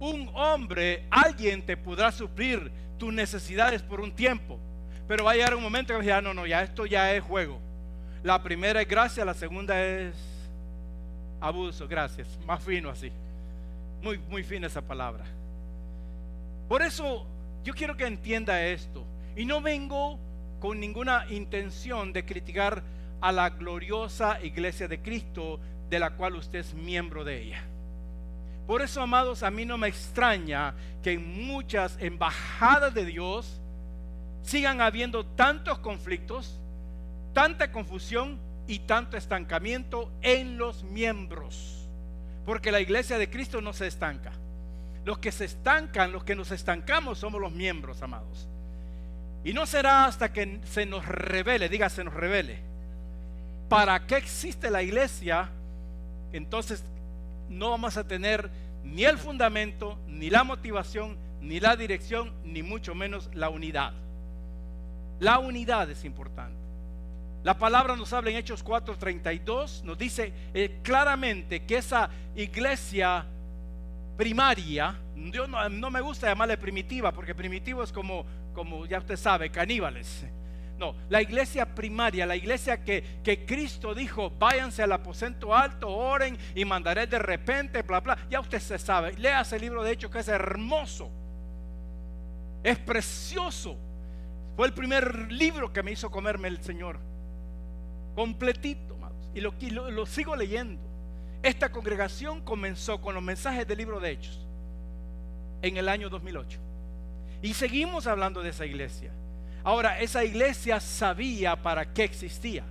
Un 0.00 0.30
hombre, 0.34 1.04
alguien 1.10 1.66
te 1.66 1.76
podrá 1.76 2.12
suplir 2.12 2.70
tus 2.98 3.12
necesidades 3.12 3.82
por 3.82 4.00
un 4.00 4.12
tiempo. 4.12 4.58
Pero 5.08 5.24
va 5.24 5.32
a 5.32 5.34
llegar 5.34 5.54
un 5.54 5.62
momento 5.62 5.98
que 5.98 6.06
ya 6.06 6.20
no, 6.20 6.34
no, 6.34 6.46
ya 6.46 6.62
esto 6.62 6.86
ya 6.86 7.12
es 7.12 7.22
juego. 7.22 7.58
La 8.22 8.42
primera 8.42 8.80
es 8.80 8.88
gracia, 8.88 9.24
la 9.24 9.34
segunda 9.34 9.82
es 9.82 10.14
abuso, 11.40 11.88
gracias. 11.88 12.28
Más 12.46 12.62
fino 12.62 12.90
así. 12.90 13.10
Muy, 14.02 14.18
muy 14.18 14.44
fina 14.44 14.66
esa 14.66 14.82
palabra. 14.82 15.24
Por 16.68 16.82
eso 16.82 17.26
yo 17.64 17.74
quiero 17.74 17.96
que 17.96 18.06
entienda 18.06 18.62
esto. 18.62 19.04
Y 19.36 19.44
no 19.44 19.60
vengo 19.60 20.18
con 20.60 20.80
ninguna 20.80 21.26
intención 21.30 22.12
de 22.12 22.24
criticar 22.24 22.82
a 23.20 23.32
la 23.32 23.50
gloriosa 23.50 24.42
iglesia 24.42 24.88
de 24.88 25.00
Cristo 25.00 25.58
de 25.88 25.98
la 25.98 26.10
cual 26.10 26.36
usted 26.36 26.60
es 26.60 26.74
miembro 26.74 27.24
de 27.24 27.42
ella. 27.42 27.64
Por 28.66 28.82
eso, 28.82 29.00
amados, 29.00 29.42
a 29.42 29.50
mí 29.50 29.64
no 29.64 29.78
me 29.78 29.88
extraña 29.88 30.74
que 31.02 31.12
en 31.12 31.46
muchas 31.46 31.96
embajadas 32.00 32.92
de 32.92 33.06
Dios 33.06 33.60
sigan 34.42 34.82
habiendo 34.82 35.24
tantos 35.24 35.78
conflictos, 35.78 36.60
tanta 37.32 37.72
confusión 37.72 38.38
y 38.66 38.80
tanto 38.80 39.16
estancamiento 39.16 40.12
en 40.20 40.58
los 40.58 40.84
miembros. 40.84 41.88
Porque 42.44 42.70
la 42.70 42.80
iglesia 42.80 43.16
de 43.16 43.30
Cristo 43.30 43.62
no 43.62 43.72
se 43.72 43.86
estanca. 43.86 44.32
Los 45.08 45.20
que 45.20 45.32
se 45.32 45.46
estancan, 45.46 46.12
los 46.12 46.22
que 46.22 46.36
nos 46.36 46.50
estancamos 46.50 47.18
somos 47.18 47.40
los 47.40 47.50
miembros, 47.50 48.02
amados. 48.02 48.46
Y 49.42 49.54
no 49.54 49.64
será 49.64 50.04
hasta 50.04 50.34
que 50.34 50.60
se 50.64 50.84
nos 50.84 51.06
revele, 51.06 51.70
diga 51.70 51.88
se 51.88 52.04
nos 52.04 52.12
revele, 52.12 52.58
para 53.70 54.06
qué 54.06 54.18
existe 54.18 54.70
la 54.70 54.82
iglesia, 54.82 55.48
entonces 56.34 56.84
no 57.48 57.70
vamos 57.70 57.96
a 57.96 58.06
tener 58.06 58.50
ni 58.84 59.06
el 59.06 59.16
fundamento, 59.16 59.98
ni 60.08 60.28
la 60.28 60.44
motivación, 60.44 61.16
ni 61.40 61.58
la 61.58 61.74
dirección, 61.74 62.34
ni 62.44 62.62
mucho 62.62 62.94
menos 62.94 63.30
la 63.32 63.48
unidad. 63.48 63.94
La 65.20 65.38
unidad 65.38 65.88
es 65.88 66.04
importante. 66.04 66.58
La 67.44 67.56
palabra 67.56 67.96
nos 67.96 68.12
habla 68.12 68.28
en 68.28 68.36
Hechos 68.36 68.62
4:32, 68.62 69.84
nos 69.84 69.96
dice 69.96 70.34
eh, 70.52 70.80
claramente 70.82 71.64
que 71.64 71.78
esa 71.78 72.10
iglesia 72.36 73.24
primaria, 74.18 74.96
yo 75.14 75.46
no, 75.46 75.90
me 75.90 76.00
gusta 76.00 76.26
llamarle 76.26 76.58
primitiva, 76.58 77.12
porque 77.12 77.36
primitivo 77.36 77.84
es 77.84 77.92
como, 77.92 78.26
como 78.52 78.84
ya 78.84 78.98
usted 78.98 79.16
sabe, 79.16 79.48
caníbales. 79.48 80.26
No, 80.76 80.94
la 81.08 81.22
iglesia 81.22 81.72
primaria, 81.72 82.26
la 82.26 82.34
iglesia 82.34 82.82
que, 82.82 83.20
que 83.22 83.46
Cristo 83.46 83.94
dijo, 83.94 84.30
váyanse 84.30 84.82
al 84.82 84.90
aposento 84.90 85.54
alto, 85.54 85.88
oren 85.88 86.36
y 86.56 86.64
mandaré 86.64 87.06
de 87.06 87.20
repente, 87.20 87.82
bla, 87.82 88.00
bla. 88.00 88.18
Ya 88.28 88.40
usted 88.40 88.58
se 88.58 88.78
sabe, 88.78 89.12
lea 89.14 89.40
ese 89.40 89.58
libro 89.58 89.84
de 89.84 89.92
Hechos 89.92 90.10
que 90.10 90.18
es 90.18 90.28
hermoso, 90.28 91.08
es 92.64 92.76
precioso. 92.78 93.76
Fue 94.56 94.66
el 94.66 94.74
primer 94.74 95.30
libro 95.30 95.72
que 95.72 95.84
me 95.84 95.92
hizo 95.92 96.10
comerme 96.10 96.48
el 96.48 96.60
Señor, 96.64 96.98
completito, 98.16 98.98
y 99.32 99.40
lo, 99.40 99.54
lo, 99.70 99.90
lo 99.92 100.06
sigo 100.06 100.34
leyendo. 100.34 100.87
Esta 101.42 101.70
congregación 101.70 102.40
comenzó 102.40 103.00
con 103.00 103.14
los 103.14 103.22
mensajes 103.22 103.66
del 103.66 103.78
libro 103.78 104.00
de 104.00 104.10
Hechos 104.10 104.40
en 105.62 105.76
el 105.76 105.88
año 105.88 106.08
2008. 106.08 106.58
Y 107.42 107.54
seguimos 107.54 108.06
hablando 108.06 108.42
de 108.42 108.50
esa 108.50 108.66
iglesia. 108.66 109.12
Ahora, 109.62 110.00
esa 110.00 110.24
iglesia 110.24 110.80
sabía 110.80 111.62
para 111.62 111.92
qué 111.92 112.04
existía. 112.04 112.64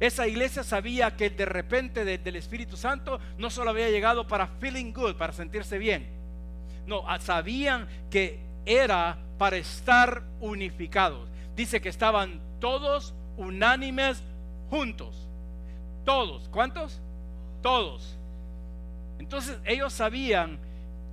Esa 0.00 0.26
iglesia 0.26 0.62
sabía 0.62 1.16
que 1.16 1.30
de 1.30 1.46
repente 1.46 2.04
del 2.04 2.36
Espíritu 2.36 2.76
Santo 2.76 3.20
no 3.38 3.50
solo 3.50 3.70
había 3.70 3.90
llegado 3.90 4.26
para 4.26 4.46
feeling 4.46 4.92
good, 4.92 5.16
para 5.16 5.32
sentirse 5.32 5.78
bien. 5.78 6.06
No, 6.86 7.08
ah, 7.08 7.18
sabían 7.20 7.88
que 8.10 8.40
era 8.66 9.18
para 9.38 9.56
estar 9.56 10.22
unificados. 10.40 11.28
Dice 11.56 11.80
que 11.80 11.88
estaban 11.88 12.40
todos 12.60 13.14
unánimes 13.36 14.22
juntos. 14.68 15.28
Todos. 16.04 16.48
¿Cuántos? 16.50 17.00
Todos. 17.64 18.14
Entonces 19.18 19.56
ellos 19.64 19.90
sabían 19.90 20.58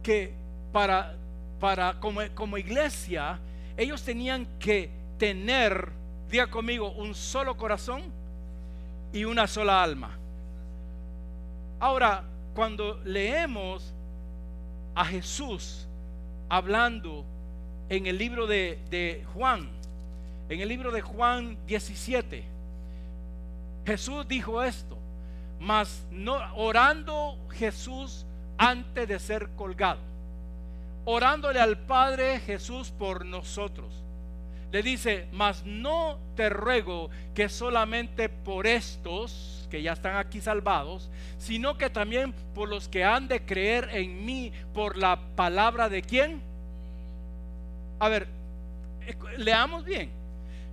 que 0.03 0.33
para, 0.73 1.15
para 1.61 1.97
como, 2.01 2.19
como 2.35 2.57
iglesia, 2.57 3.39
ellos 3.77 4.03
tenían 4.03 4.45
que 4.59 4.89
tener, 5.17 5.93
diga 6.29 6.47
conmigo, 6.47 6.91
un 6.91 7.15
solo 7.15 7.55
corazón 7.55 8.01
y 9.13 9.23
una 9.23 9.47
sola 9.47 9.81
alma. 9.81 10.17
Ahora, 11.79 12.25
cuando 12.53 12.99
leemos 13.05 13.93
a 14.93 15.05
Jesús 15.05 15.87
hablando 16.49 17.23
en 17.87 18.07
el 18.07 18.17
libro 18.17 18.45
de, 18.45 18.77
de, 18.89 19.23
Juan, 19.35 19.69
en 20.49 20.59
el 20.59 20.67
libro 20.67 20.91
de 20.91 21.01
Juan 21.01 21.57
17, 21.65 22.43
Jesús 23.85 24.27
dijo 24.27 24.61
esto, 24.61 25.00
mas 25.61 26.03
no 26.11 26.37
orando 26.55 27.37
Jesús 27.51 28.25
antes 28.57 29.07
de 29.07 29.19
ser 29.19 29.47
colgado, 29.55 30.01
orándole 31.05 31.61
al 31.61 31.77
Padre 31.77 32.41
Jesús 32.41 32.91
por 32.91 33.25
nosotros 33.25 34.01
le 34.71 34.81
dice, 34.83 35.27
mas 35.33 35.65
no 35.65 36.17
te 36.35 36.49
ruego 36.49 37.09
que 37.35 37.49
solamente 37.49 38.29
por 38.29 38.65
estos 38.67 39.67
que 39.69 39.81
ya 39.81 39.93
están 39.93 40.15
aquí 40.15 40.39
salvados, 40.39 41.09
sino 41.37 41.77
que 41.77 41.89
también 41.89 42.33
por 42.55 42.69
los 42.69 42.87
que 42.87 43.03
han 43.03 43.27
de 43.27 43.45
creer 43.45 43.89
en 43.91 44.25
mí 44.25 44.51
por 44.73 44.97
la 44.97 45.19
palabra 45.35 45.89
de 45.89 46.01
quién. 46.01 46.41
A 47.99 48.07
ver, 48.07 48.27
leamos 49.37 49.83
bien. 49.83 50.20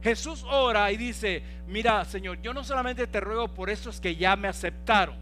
Jesús 0.02 0.44
ora 0.48 0.90
y 0.92 0.96
dice, 0.96 1.42
mira 1.66 2.04
Señor, 2.04 2.40
yo 2.40 2.54
no 2.54 2.62
solamente 2.64 3.06
te 3.06 3.20
ruego 3.20 3.48
por 3.48 3.70
esos 3.70 4.00
que 4.00 4.16
ya 4.16 4.36
me 4.36 4.48
aceptaron, 4.48 5.16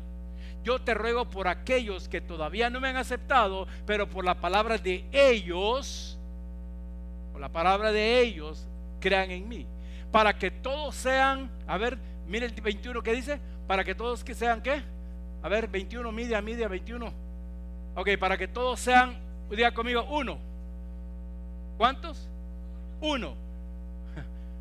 yo 0.62 0.80
te 0.80 0.94
ruego 0.94 1.30
por 1.30 1.48
aquellos 1.48 2.08
que 2.08 2.20
todavía 2.20 2.70
no 2.70 2.80
me 2.80 2.88
han 2.88 2.96
aceptado, 2.96 3.66
pero 3.86 4.08
por 4.08 4.24
la 4.24 4.40
palabra 4.40 4.78
de 4.78 5.04
ellos, 5.12 6.18
la 7.38 7.48
palabra 7.48 7.92
de 7.92 8.20
ellos, 8.20 8.66
crean 9.00 9.30
en 9.30 9.48
mí. 9.48 9.66
Para 10.10 10.38
que 10.38 10.50
todos 10.50 10.94
sean, 10.94 11.50
a 11.66 11.78
ver, 11.78 11.98
mire 12.26 12.46
el 12.46 12.52
21 12.52 13.02
que 13.02 13.12
dice, 13.12 13.40
para 13.66 13.84
que 13.84 13.94
todos 13.94 14.24
que 14.24 14.34
sean 14.34 14.62
qué? 14.62 14.82
A 15.42 15.48
ver, 15.48 15.68
21, 15.68 16.10
media, 16.10 16.42
media, 16.42 16.66
21. 16.66 17.12
Ok, 17.94 18.10
para 18.18 18.36
que 18.36 18.48
todos 18.48 18.80
sean, 18.80 19.16
diga 19.50 19.72
conmigo, 19.72 20.04
uno. 20.10 20.38
¿Cuántos? 21.76 22.28
Uno. 23.00 23.45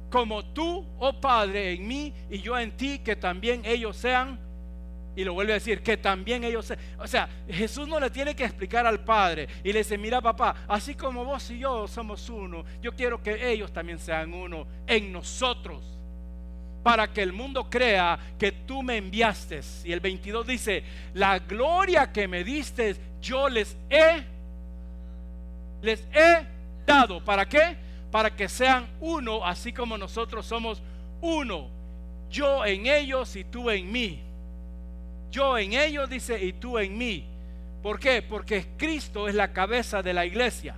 Como 0.10 0.46
tú, 0.46 0.86
oh 1.00 1.20
Padre, 1.20 1.74
en 1.74 1.88
mí 1.88 2.14
y 2.30 2.40
yo 2.40 2.58
en 2.58 2.76
ti, 2.78 3.00
que 3.00 3.16
también 3.16 3.64
ellos 3.66 3.98
sean 3.98 4.40
y 5.16 5.24
lo 5.24 5.34
vuelve 5.34 5.54
a 5.54 5.56
decir, 5.56 5.82
que 5.82 5.98
también 5.98 6.44
ellos... 6.44 6.74
O 6.98 7.08
sea, 7.08 7.30
Jesús 7.48 7.88
no 7.88 8.00
le 8.00 8.10
tiene 8.10 8.36
que 8.36 8.44
explicar 8.44 8.86
al 8.86 9.00
Padre 9.00 9.48
y 9.64 9.72
le 9.72 9.80
dice, 9.80 9.98
mira 9.98 10.22
papá, 10.22 10.66
así 10.68 10.94
como 10.94 11.24
vos 11.24 11.50
y 11.52 11.60
yo 11.60 11.88
somos 11.88 12.30
uno, 12.30 12.66
yo 12.82 12.94
quiero 12.94 13.24
que 13.24 13.52
ellos 13.52 13.72
también 13.72 13.98
sean 13.98 14.34
uno 14.34 14.68
en 14.86 15.12
nosotros. 15.12 15.84
Para 16.84 17.12
que 17.12 17.24
el 17.24 17.34
mundo 17.34 17.68
crea 17.68 18.20
que 18.38 18.52
tú 18.52 18.84
me 18.84 18.98
enviaste. 18.98 19.62
Y 19.86 19.92
el 19.92 20.02
22 20.02 20.46
dice, 20.46 20.84
la 21.16 21.40
gloria 21.40 22.12
que 22.12 22.28
me 22.28 22.44
diste, 22.44 22.96
yo 23.20 23.50
les 23.50 23.76
he, 23.90 24.24
les 25.82 26.08
he 26.14 26.46
dado. 26.86 27.24
¿Para 27.24 27.48
qué? 27.50 27.85
Para 28.12 28.36
que 28.36 28.48
sean 28.50 28.88
uno, 29.00 29.46
así 29.46 29.74
como 29.74 29.98
nosotros 29.98 30.46
somos 30.46 30.82
uno. 31.22 31.70
Yo 32.30 32.66
en 32.66 32.88
ellos 32.88 33.36
y 33.36 33.44
tú 33.44 33.70
en 33.70 33.92
mí 33.92 34.26
yo 35.36 35.58
en 35.58 35.74
ellos, 35.74 36.10
dice, 36.10 36.42
y 36.42 36.54
tú 36.54 36.80
en 36.80 36.98
mí. 36.98 37.26
¿Por 37.84 38.00
qué? 38.00 38.22
Porque 38.22 38.68
Cristo 38.78 39.28
es 39.28 39.36
la 39.36 39.52
cabeza 39.52 40.02
de 40.02 40.14
la 40.14 40.26
iglesia. 40.26 40.76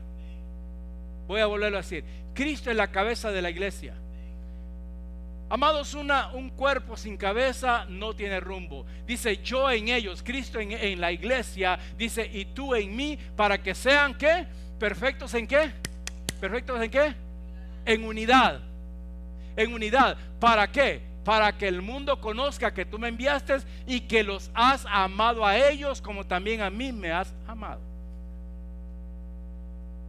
Voy 1.27 1.41
a 1.41 1.45
volverlo 1.45 1.77
a 1.77 1.81
decir. 1.81 2.03
Cristo 2.33 2.71
es 2.71 2.75
la 2.75 2.91
cabeza 2.91 3.31
de 3.31 3.43
la 3.43 3.51
iglesia. 3.51 3.93
Amados, 5.49 5.93
una, 5.93 6.33
un 6.33 6.49
cuerpo 6.49 6.97
sin 6.97 7.17
cabeza 7.17 7.85
no 7.87 8.15
tiene 8.15 8.39
rumbo. 8.39 8.83
Dice 9.05 9.37
yo 9.37 9.69
en 9.69 9.89
ellos, 9.89 10.23
Cristo 10.23 10.59
en, 10.59 10.71
en, 10.71 10.99
la 10.99 11.11
iglesia, 11.11 11.77
dice 11.95 12.27
y 12.33 12.45
tú 12.45 12.73
en 12.73 12.95
mí, 12.95 13.17
para 13.35 13.61
que 13.61 13.75
sean 13.75 14.15
qué? 14.15 14.47
Perfectos 14.79 15.35
en 15.35 15.45
qué? 15.45 15.71
Perfectos 16.37 16.81
en 16.81 16.91
qué? 16.91 17.15
En 17.85 18.03
unidad. 18.03 18.61
En 19.55 19.73
unidad. 19.73 20.17
¿Para 20.39 20.71
qué? 20.71 21.07
para 21.27 21.57
que 21.57 21.67
el 21.67 21.81
mundo 21.81 22.21
conozca 22.21 22.73
que 22.73 22.85
tú 22.85 22.97
me 22.97 23.09
enviaste 23.09 23.57
y 23.85 23.99
que 23.99 24.23
los 24.23 24.49
has 24.53 24.85
amado 24.89 25.45
a 25.45 25.57
ellos 25.57 26.01
como 26.01 26.25
también 26.25 26.61
a 26.61 26.69
mí 26.69 26.93
me 26.93 27.11
has 27.11 27.35
amado. 27.45 27.81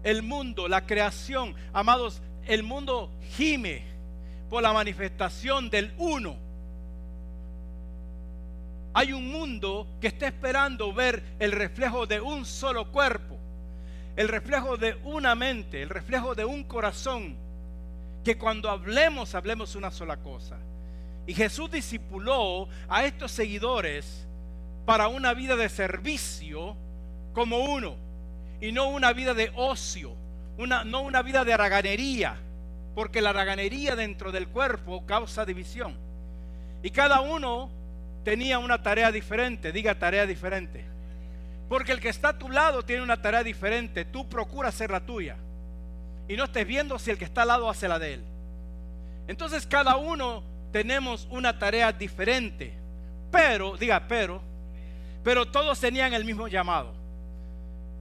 El 0.04 0.22
mundo, 0.22 0.68
la 0.68 0.86
creación, 0.86 1.56
amados, 1.72 2.22
el 2.46 2.62
mundo 2.62 3.10
gime 3.32 3.82
por 4.48 4.62
la 4.62 4.72
manifestación 4.72 5.70
del 5.70 5.92
uno. 5.98 6.36
Hay 8.94 9.12
un 9.12 9.28
mundo 9.28 9.88
que 10.00 10.06
está 10.06 10.28
esperando 10.28 10.92
ver 10.92 11.20
el 11.40 11.50
reflejo 11.50 12.06
de 12.06 12.20
un 12.20 12.44
solo 12.44 12.92
cuerpo, 12.92 13.37
el 14.18 14.26
reflejo 14.26 14.76
de 14.76 14.96
una 15.04 15.36
mente, 15.36 15.80
el 15.80 15.90
reflejo 15.90 16.34
de 16.34 16.44
un 16.44 16.64
corazón, 16.64 17.36
que 18.24 18.36
cuando 18.36 18.68
hablemos, 18.68 19.36
hablemos 19.36 19.76
una 19.76 19.92
sola 19.92 20.16
cosa. 20.16 20.56
Y 21.24 21.34
Jesús 21.34 21.70
discipuló 21.70 22.68
a 22.88 23.04
estos 23.04 23.30
seguidores 23.30 24.26
para 24.86 25.06
una 25.06 25.34
vida 25.34 25.54
de 25.54 25.68
servicio 25.68 26.74
como 27.32 27.58
uno 27.58 27.94
y 28.60 28.72
no 28.72 28.88
una 28.88 29.12
vida 29.12 29.34
de 29.34 29.52
ocio, 29.54 30.16
una, 30.56 30.82
no 30.82 31.02
una 31.02 31.22
vida 31.22 31.44
de 31.44 31.56
raganería, 31.56 32.38
porque 32.96 33.22
la 33.22 33.32
raganería 33.32 33.94
dentro 33.94 34.32
del 34.32 34.48
cuerpo 34.48 35.06
causa 35.06 35.44
división. 35.44 35.96
Y 36.82 36.90
cada 36.90 37.20
uno 37.20 37.70
tenía 38.24 38.58
una 38.58 38.82
tarea 38.82 39.12
diferente, 39.12 39.70
diga 39.70 39.96
tarea 39.96 40.26
diferente. 40.26 40.97
Porque 41.68 41.92
el 41.92 42.00
que 42.00 42.08
está 42.08 42.30
a 42.30 42.38
tu 42.38 42.48
lado 42.50 42.82
tiene 42.82 43.02
una 43.02 43.20
tarea 43.20 43.44
diferente. 43.44 44.04
Tú 44.04 44.28
procura 44.28 44.70
hacer 44.70 44.90
la 44.90 45.00
tuya. 45.00 45.36
Y 46.28 46.36
no 46.36 46.44
estés 46.44 46.66
viendo 46.66 46.98
si 46.98 47.10
el 47.10 47.18
que 47.18 47.24
está 47.24 47.42
al 47.42 47.48
lado 47.48 47.68
hace 47.68 47.88
la 47.88 47.98
de 47.98 48.14
él. 48.14 48.24
Entonces 49.26 49.66
cada 49.66 49.96
uno 49.96 50.42
tenemos 50.72 51.26
una 51.30 51.58
tarea 51.58 51.92
diferente. 51.92 52.72
Pero, 53.30 53.76
diga, 53.76 54.06
pero, 54.08 54.40
pero 55.22 55.46
todos 55.46 55.78
tenían 55.78 56.14
el 56.14 56.24
mismo 56.24 56.48
llamado. 56.48 56.94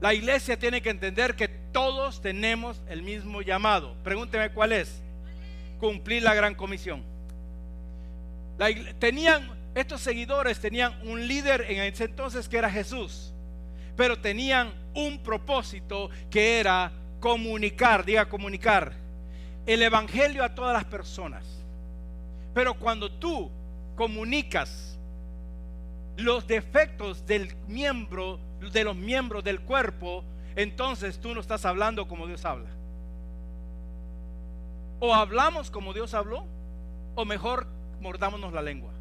La 0.00 0.14
iglesia 0.14 0.58
tiene 0.58 0.80
que 0.80 0.90
entender 0.90 1.34
que 1.34 1.48
todos 1.48 2.22
tenemos 2.22 2.80
el 2.88 3.02
mismo 3.02 3.42
llamado. 3.42 3.94
Pregúnteme 4.04 4.50
cuál 4.50 4.72
es. 4.72 5.02
Cumplir 5.80 6.22
la 6.22 6.34
gran 6.34 6.54
comisión. 6.54 7.02
tenían, 8.98 9.50
estos 9.74 10.00
seguidores 10.00 10.58
tenían 10.60 10.98
un 11.06 11.26
líder 11.26 11.66
en 11.68 11.82
ese 11.82 12.04
entonces 12.04 12.48
que 12.48 12.56
era 12.56 12.70
Jesús. 12.70 13.32
Pero 13.98 14.16
tenían 14.20 14.72
un 14.94 15.18
propósito 15.24 16.08
que 16.30 16.60
era 16.60 16.92
comunicar, 17.18 18.04
diga 18.04 18.28
comunicar, 18.28 18.92
el 19.66 19.82
Evangelio 19.82 20.44
a 20.44 20.54
todas 20.54 20.72
las 20.72 20.84
personas. 20.84 21.44
Pero 22.54 22.74
cuando 22.74 23.10
tú 23.10 23.50
comunicas 23.96 24.96
los 26.16 26.46
defectos 26.46 27.26
del 27.26 27.56
miembro, 27.66 28.38
de 28.72 28.84
los 28.84 28.94
miembros 28.94 29.42
del 29.42 29.62
cuerpo, 29.62 30.22
entonces 30.54 31.18
tú 31.18 31.34
no 31.34 31.40
estás 31.40 31.64
hablando 31.64 32.06
como 32.06 32.28
Dios 32.28 32.44
habla. 32.44 32.70
O 35.00 35.12
hablamos 35.12 35.72
como 35.72 35.92
Dios 35.92 36.14
habló, 36.14 36.46
o 37.16 37.24
mejor 37.24 37.66
mordámonos 38.00 38.52
la 38.52 38.62
lengua. 38.62 38.92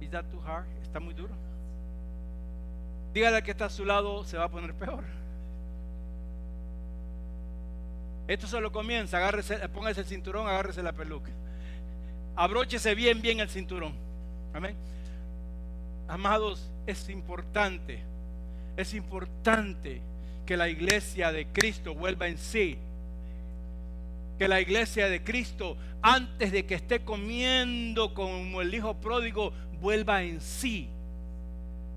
Is 0.00 0.10
that 0.10 0.24
too 0.24 0.40
hard? 0.44 0.66
Está 0.82 0.98
muy 0.98 1.14
duro. 1.14 1.46
Dígale 3.16 3.38
al 3.38 3.42
que 3.42 3.52
está 3.52 3.64
a 3.64 3.70
su 3.70 3.86
lado, 3.86 4.24
se 4.24 4.36
va 4.36 4.44
a 4.44 4.50
poner 4.50 4.74
peor. 4.74 5.02
Esto 8.28 8.46
solo 8.46 8.70
comienza, 8.70 9.16
agárrese, 9.16 9.56
póngase 9.70 10.02
el 10.02 10.06
cinturón, 10.06 10.46
agárrese 10.46 10.82
la 10.82 10.92
peluca. 10.92 11.30
Abróchese 12.34 12.94
bien, 12.94 13.22
bien 13.22 13.40
el 13.40 13.48
cinturón. 13.48 13.94
Amén. 14.52 14.76
Amados, 16.08 16.70
es 16.86 17.08
importante, 17.08 18.02
es 18.76 18.92
importante 18.92 20.02
que 20.44 20.58
la 20.58 20.68
iglesia 20.68 21.32
de 21.32 21.46
Cristo 21.46 21.94
vuelva 21.94 22.28
en 22.28 22.36
sí. 22.36 22.76
Que 24.38 24.46
la 24.46 24.60
iglesia 24.60 25.08
de 25.08 25.24
Cristo, 25.24 25.78
antes 26.02 26.52
de 26.52 26.66
que 26.66 26.74
esté 26.74 27.00
comiendo 27.00 28.12
como 28.12 28.60
el 28.60 28.74
hijo 28.74 28.92
pródigo, 28.92 29.54
vuelva 29.80 30.22
en 30.22 30.42
sí. 30.42 30.90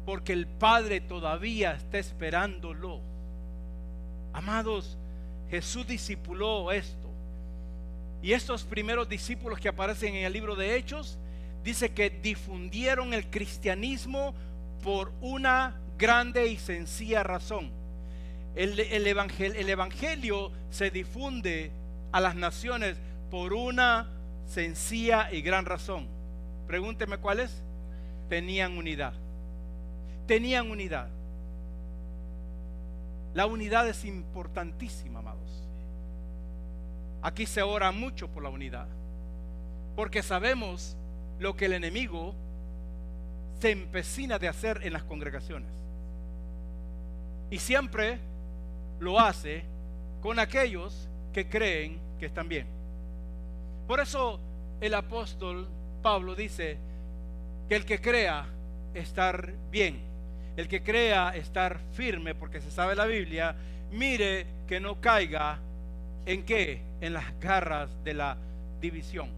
Porque 0.06 0.34
el 0.34 0.48
Padre 0.48 1.02
todavía 1.02 1.74
está 1.74 1.98
esperándolo. 2.00 3.02
Amados, 4.34 4.98
Jesús 5.50 5.88
discipuló 5.88 6.72
esto. 6.72 7.10
Y 8.22 8.34
estos 8.34 8.64
primeros 8.64 9.08
discípulos 9.08 9.60
que 9.60 9.70
aparecen 9.70 10.16
en 10.16 10.26
el 10.26 10.34
libro 10.34 10.56
de 10.56 10.76
Hechos, 10.76 11.18
dice 11.64 11.94
que 11.94 12.10
difundieron 12.10 13.14
el 13.14 13.30
cristianismo 13.30 14.34
por 14.84 15.12
una 15.22 15.80
grande 15.98 16.48
y 16.48 16.58
sencilla 16.58 17.24
razón. 17.24 17.72
El, 18.56 18.80
el, 18.80 19.08
el 19.08 19.70
evangelio 19.70 20.52
se 20.70 20.90
difunde 20.92 21.72
a 22.12 22.20
las 22.20 22.36
naciones 22.36 22.98
por 23.30 23.54
una 23.54 24.10
sencilla 24.46 25.32
y 25.32 25.42
gran 25.42 25.66
razón. 25.66 26.08
Pregúnteme 26.68 27.18
cuál 27.18 27.40
es. 27.40 27.62
Tenían 28.28 28.78
unidad. 28.78 29.14
Tenían 30.30 30.70
unidad. 30.70 31.08
La 33.34 33.48
unidad 33.48 33.88
es 33.90 34.06
importantísima, 34.06 35.22
amados. 35.22 35.68
Aquí 37.24 37.48
se 37.48 37.64
ora 37.64 37.92
mucho 37.92 38.28
por 38.28 38.44
la 38.44 38.50
unidad, 38.50 38.86
porque 39.96 40.22
sabemos 40.22 40.96
lo 41.40 41.56
que 41.56 41.66
el 41.66 41.74
enemigo 41.74 42.36
se 43.60 43.72
empecina 43.72 44.38
de 44.38 44.48
hacer 44.48 44.82
en 44.84 44.94
las 44.94 45.04
congregaciones. 45.04 45.72
Y 47.50 47.58
siempre 47.58 48.20
lo 49.00 49.20
hace 49.20 49.64
con 50.22 50.38
aquellos 50.38 51.10
que 51.34 51.50
creen 51.50 52.00
que 52.20 52.28
están 52.28 52.48
bien. 52.48 52.68
Por 53.88 54.00
eso 54.00 54.40
el 54.80 54.94
apóstol 54.94 55.68
Pablo 56.04 56.36
dice 56.36 56.78
que 57.68 57.76
el 57.76 57.84
que 57.84 58.00
crea 58.00 58.46
estar 58.94 59.56
bien 59.72 60.09
el 60.60 60.68
que 60.68 60.84
crea 60.84 61.30
estar 61.38 61.80
firme 61.94 62.36
porque 62.36 62.60
se 62.60 62.70
sabe 62.70 62.94
la 62.94 63.06
Biblia, 63.06 63.56
mire 63.94 64.46
que 64.68 64.82
no 64.82 65.00
caiga 65.00 65.58
en 66.26 66.44
qué? 66.44 66.82
En 67.00 67.14
las 67.14 67.40
garras 67.40 67.90
de 68.04 68.14
la 68.14 68.36
división. 68.82 69.30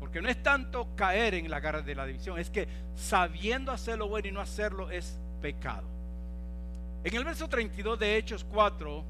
Porque 0.00 0.22
no 0.22 0.30
es 0.30 0.42
tanto 0.42 0.88
caer 0.96 1.34
en 1.34 1.50
las 1.50 1.62
garras 1.62 1.84
de 1.84 1.94
la 1.94 2.06
división, 2.06 2.38
es 2.38 2.48
que 2.48 2.66
sabiendo 2.94 3.72
hacer 3.72 3.98
lo 3.98 4.08
bueno 4.08 4.26
y 4.26 4.32
no 4.32 4.40
hacerlo 4.40 4.90
es 4.90 5.18
pecado. 5.42 5.86
En 7.04 7.14
el 7.14 7.22
verso 7.22 7.46
32 7.46 7.98
de 7.98 8.16
Hechos 8.16 8.42
4, 8.44 9.04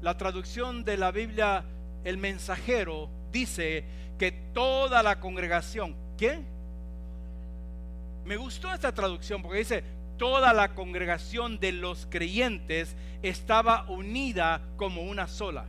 la 0.00 0.16
traducción 0.16 0.84
de 0.84 0.96
la 0.96 1.10
Biblia, 1.10 1.64
el 2.04 2.18
mensajero, 2.18 3.10
dice 3.32 3.84
que 4.16 4.30
toda 4.54 5.02
la 5.02 5.18
congregación, 5.18 5.96
¿quién? 6.16 6.46
Me 8.24 8.36
gustó 8.36 8.72
esta 8.72 8.92
traducción 8.92 9.42
porque 9.42 9.58
dice 9.58 10.01
toda 10.22 10.52
la 10.52 10.76
congregación 10.76 11.58
de 11.58 11.72
los 11.72 12.06
creyentes 12.08 12.94
estaba 13.24 13.90
unida 13.90 14.62
como 14.76 15.02
una 15.02 15.26
sola. 15.26 15.64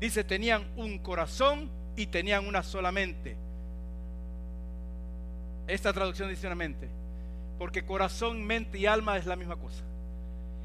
Dice, 0.00 0.24
tenían 0.24 0.66
un 0.76 0.98
corazón 1.00 1.68
y 1.94 2.06
tenían 2.06 2.46
una 2.46 2.62
sola 2.62 2.92
mente. 2.92 3.36
Esta 5.66 5.92
traducción 5.92 6.30
dice 6.30 6.46
una 6.46 6.56
mente, 6.56 6.88
porque 7.58 7.84
corazón, 7.84 8.42
mente 8.42 8.78
y 8.78 8.86
alma 8.86 9.18
es 9.18 9.26
la 9.26 9.36
misma 9.36 9.56
cosa. 9.56 9.84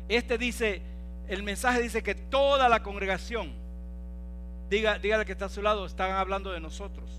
Este 0.07 0.37
dice, 0.37 0.81
el 1.27 1.43
mensaje 1.43 1.81
dice 1.81 2.03
que 2.03 2.15
toda 2.15 2.69
la 2.69 2.83
congregación, 2.83 3.51
diga, 4.69 4.97
dígale 4.97 5.25
que 5.25 5.33
está 5.33 5.47
a 5.47 5.49
su 5.49 5.61
lado, 5.61 5.85
están 5.85 6.11
hablando 6.11 6.53
de 6.53 6.61
nosotros. 6.61 7.09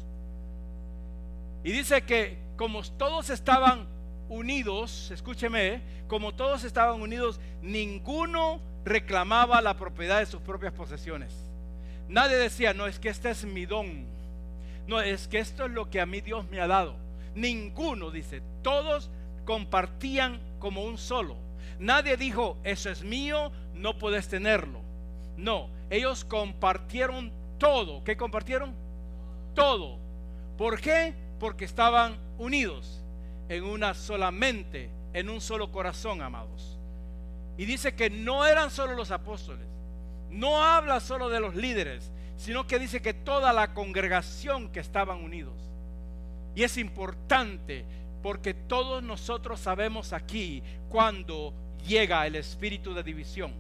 Y 1.62 1.72
dice 1.72 2.00
que 2.04 2.38
como 2.56 2.82
todos 2.84 3.28
estaban 3.28 3.93
unidos, 4.28 5.10
escúcheme, 5.10 5.82
como 6.08 6.34
todos 6.34 6.64
estaban 6.64 7.00
unidos, 7.00 7.40
ninguno 7.62 8.60
reclamaba 8.84 9.60
la 9.60 9.76
propiedad 9.76 10.18
de 10.18 10.26
sus 10.26 10.40
propias 10.40 10.72
posesiones. 10.72 11.34
Nadie 12.08 12.37
decía, 12.37 12.74
no, 12.74 12.87
es 12.87 12.98
que 12.98 13.08
este 13.08 13.30
es 13.30 13.44
mi 13.44 13.66
don. 13.66 14.06
No, 14.87 15.00
es 15.00 15.28
que 15.28 15.38
esto 15.38 15.64
es 15.64 15.70
lo 15.70 15.88
que 15.88 16.00
a 16.00 16.06
mí 16.06 16.20
Dios 16.20 16.48
me 16.50 16.60
ha 16.60 16.66
dado. 16.66 16.96
Ninguno 17.34 18.10
dice, 18.10 18.42
todos 18.62 19.10
compartían 19.44 20.38
como 20.58 20.84
un 20.84 20.98
solo. 20.98 21.37
Nadie 21.78 22.16
dijo, 22.16 22.58
eso 22.64 22.90
es 22.90 23.02
mío, 23.02 23.50
no 23.74 23.98
puedes 23.98 24.28
tenerlo. 24.28 24.80
No, 25.37 25.68
ellos 25.90 26.24
compartieron 26.24 27.32
todo. 27.58 28.04
¿Qué 28.04 28.16
compartieron? 28.16 28.74
Todo. 29.54 29.98
¿Por 30.58 30.80
qué? 30.80 31.14
Porque 31.40 31.64
estaban 31.64 32.16
unidos 32.38 33.03
en 33.48 33.64
una 33.64 33.94
sola 33.94 34.30
mente, 34.30 34.90
en 35.12 35.28
un 35.28 35.40
solo 35.40 35.70
corazón, 35.70 36.22
amados. 36.22 36.78
Y 37.57 37.66
dice 37.66 37.94
que 37.94 38.11
no 38.11 38.46
eran 38.46 38.70
solo 38.70 38.94
los 38.94 39.11
apóstoles, 39.11 39.66
no 40.30 40.62
habla 40.62 41.00
solo 41.00 41.28
de 41.28 41.40
los 41.40 41.54
líderes, 41.54 42.11
sino 42.37 42.66
que 42.66 42.78
dice 42.78 43.00
que 43.00 43.14
toda 43.14 43.52
la 43.52 43.74
congregación 43.74 44.70
que 44.70 44.80
estaban 44.80 45.22
unidos. 45.22 45.54
Y 46.54 46.62
es 46.62 46.76
importante 46.78 47.85
porque 48.22 48.54
todos 48.54 49.02
nosotros 49.02 49.61
sabemos 49.61 50.12
aquí 50.12 50.62
cuando 50.88 51.52
llega 51.87 52.26
el 52.26 52.37
espíritu 52.37 52.94
de 52.94 53.02
división, 53.02 53.52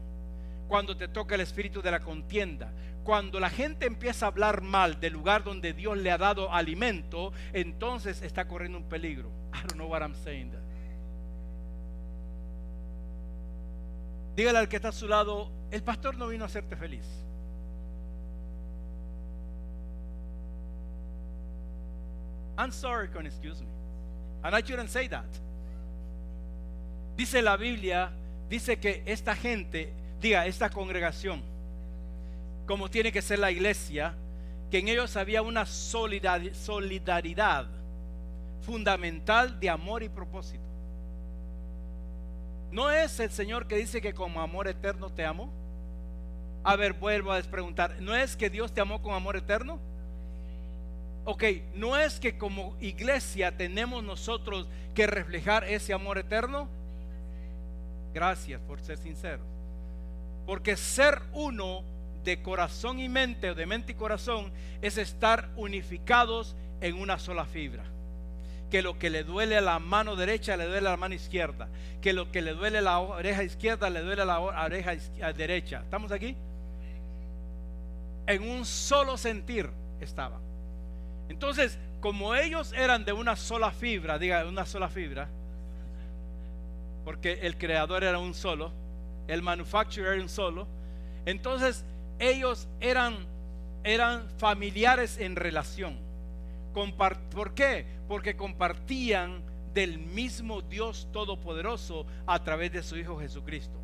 cuando 0.68 0.96
te 0.96 1.08
toca 1.08 1.34
el 1.34 1.42
espíritu 1.42 1.82
de 1.82 1.90
la 1.90 2.00
contienda, 2.00 2.72
cuando 3.04 3.38
la 3.38 3.50
gente 3.50 3.86
empieza 3.86 4.24
a 4.24 4.28
hablar 4.28 4.62
mal 4.62 4.98
del 4.98 5.12
lugar 5.12 5.44
donde 5.44 5.74
Dios 5.74 5.98
le 5.98 6.10
ha 6.10 6.18
dado 6.18 6.52
alimento, 6.52 7.32
entonces 7.52 8.22
está 8.22 8.48
corriendo 8.48 8.78
un 8.78 8.88
peligro. 8.88 9.30
I 9.54 9.66
don't 9.66 9.76
know 9.76 9.86
what 9.86 10.02
I'm 10.02 10.14
saying. 10.24 10.52
Dígale 14.36 14.58
al 14.58 14.68
que 14.68 14.76
está 14.76 14.88
a 14.88 14.92
su 14.92 15.06
lado, 15.06 15.48
el 15.70 15.82
pastor 15.82 16.16
no 16.16 16.26
vino 16.26 16.44
a 16.44 16.48
hacerte 16.48 16.76
feliz. 16.76 17.06
I'm 22.58 22.72
sorry, 22.72 23.08
con 23.08 23.26
excuse 23.26 23.60
me. 23.60 23.68
And 24.42 24.54
I 24.54 24.60
shouldn't 24.60 24.90
say 24.90 25.08
that. 25.08 25.24
Dice 27.16 27.40
la 27.42 27.56
Biblia, 27.56 28.10
dice 28.48 28.78
que 28.78 29.02
esta 29.06 29.36
gente, 29.36 29.92
diga, 30.20 30.46
esta 30.46 30.68
congregación, 30.68 31.42
como 32.66 32.90
tiene 32.90 33.12
que 33.12 33.22
ser 33.22 33.38
la 33.38 33.52
iglesia, 33.52 34.14
que 34.70 34.78
en 34.78 34.88
ellos 34.88 35.16
había 35.16 35.42
una 35.42 35.64
solidaridad 35.64 37.66
fundamental 38.64 39.58
de 39.60 39.70
amor 39.70 40.02
y 40.02 40.08
propósito. 40.08 40.64
¿No 42.70 42.90
es 42.90 43.20
el 43.20 43.30
Señor 43.30 43.68
que 43.68 43.76
dice 43.76 44.00
que 44.00 44.14
como 44.14 44.40
amor 44.40 44.66
eterno 44.66 45.08
te 45.10 45.24
amo? 45.24 45.52
A 46.64 46.76
ver, 46.76 46.94
vuelvo 46.94 47.32
a 47.32 47.40
preguntar. 47.42 47.96
¿No 48.00 48.16
es 48.16 48.36
que 48.36 48.50
Dios 48.50 48.72
te 48.72 48.80
amó 48.80 49.00
con 49.00 49.14
amor 49.14 49.36
eterno? 49.36 49.78
Ok, 51.24 51.44
¿no 51.74 51.96
es 51.96 52.18
que 52.18 52.36
como 52.36 52.76
iglesia 52.80 53.56
tenemos 53.56 54.02
nosotros 54.02 54.68
que 54.94 55.06
reflejar 55.06 55.64
ese 55.64 55.92
amor 55.92 56.18
eterno? 56.18 56.68
Gracias 58.12 58.60
por 58.62 58.80
ser 58.80 58.98
sinceros. 58.98 59.46
Porque 60.46 60.76
ser 60.76 61.22
uno 61.32 61.82
de 62.24 62.42
corazón 62.42 62.98
y 62.98 63.08
mente, 63.08 63.50
o 63.50 63.54
de 63.54 63.66
mente 63.66 63.92
y 63.92 63.94
corazón, 63.94 64.52
es 64.82 64.98
estar 64.98 65.50
unificados 65.56 66.56
en 66.80 66.96
una 66.96 67.18
sola 67.18 67.44
fibra. 67.44 67.84
Que 68.74 68.82
lo 68.82 68.98
que 68.98 69.08
le 69.08 69.22
duele 69.22 69.56
a 69.56 69.60
la 69.60 69.78
mano 69.78 70.16
derecha 70.16 70.56
le 70.56 70.64
duele 70.64 70.88
a 70.88 70.90
la 70.90 70.96
mano 70.96 71.14
izquierda. 71.14 71.68
Que 72.02 72.12
lo 72.12 72.32
que 72.32 72.42
le 72.42 72.54
duele 72.54 72.78
a 72.78 72.82
la 72.82 72.98
oreja 72.98 73.44
izquierda 73.44 73.88
le 73.88 74.00
duele 74.00 74.22
a 74.22 74.24
la 74.24 74.40
oreja 74.40 74.96
derecha. 75.32 75.82
¿Estamos 75.84 76.10
aquí? 76.10 76.34
En 78.26 78.42
un 78.42 78.66
solo 78.66 79.16
sentir 79.16 79.70
estaba. 80.00 80.40
Entonces, 81.28 81.78
como 82.00 82.34
ellos 82.34 82.72
eran 82.72 83.04
de 83.04 83.12
una 83.12 83.36
sola 83.36 83.70
fibra, 83.70 84.18
diga, 84.18 84.44
una 84.44 84.66
sola 84.66 84.88
fibra, 84.88 85.28
porque 87.04 87.34
el 87.42 87.56
creador 87.56 88.02
era 88.02 88.18
un 88.18 88.34
solo, 88.34 88.72
el 89.28 89.40
manufacturer 89.40 90.14
era 90.14 90.20
un 90.20 90.28
solo, 90.28 90.66
entonces 91.26 91.84
ellos 92.18 92.66
eran, 92.80 93.24
eran 93.84 94.28
familiares 94.36 95.16
en 95.18 95.36
relación. 95.36 96.03
¿Por 96.74 97.54
qué? 97.54 97.86
Porque 98.08 98.36
compartían 98.36 99.42
del 99.72 99.98
mismo 99.98 100.60
Dios 100.62 101.08
Todopoderoso 101.12 102.06
a 102.26 102.42
través 102.42 102.72
de 102.72 102.82
su 102.82 102.96
Hijo 102.96 103.18
Jesucristo. 103.18 103.78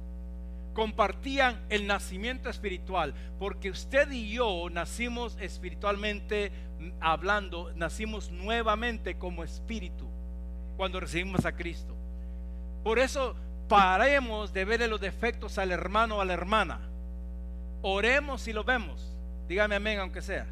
Compartían 0.75 1.61
el 1.69 1.87
nacimiento 1.87 2.49
espiritual, 2.49 3.15
porque 3.39 3.71
usted 3.71 4.11
y 4.13 4.33
yo 4.33 4.69
nacimos 4.71 5.37
espiritualmente 5.41 6.53
hablando, 7.01 7.73
nacimos 7.75 8.31
nuevamente 8.31 9.19
como 9.19 9.45
espíritu 9.45 10.07
cuando 10.77 11.01
recibimos 11.01 11.45
a 11.45 11.53
Cristo. 11.53 11.95
Por 12.85 12.99
eso 12.99 13.35
paremos 13.69 14.53
de 14.53 14.65
verle 14.65 14.89
los 14.89 15.01
defectos 15.01 15.59
al 15.59 15.73
hermano 15.73 16.17
o 16.17 16.21
a 16.21 16.25
la 16.25 16.33
hermana. 16.33 16.81
Oremos 17.83 18.43
si 18.43 18.53
lo 18.53 18.65
vemos. 18.65 19.17
Dígame 19.49 19.75
amén, 19.75 19.99
aunque 19.99 20.23
sea. 20.23 20.47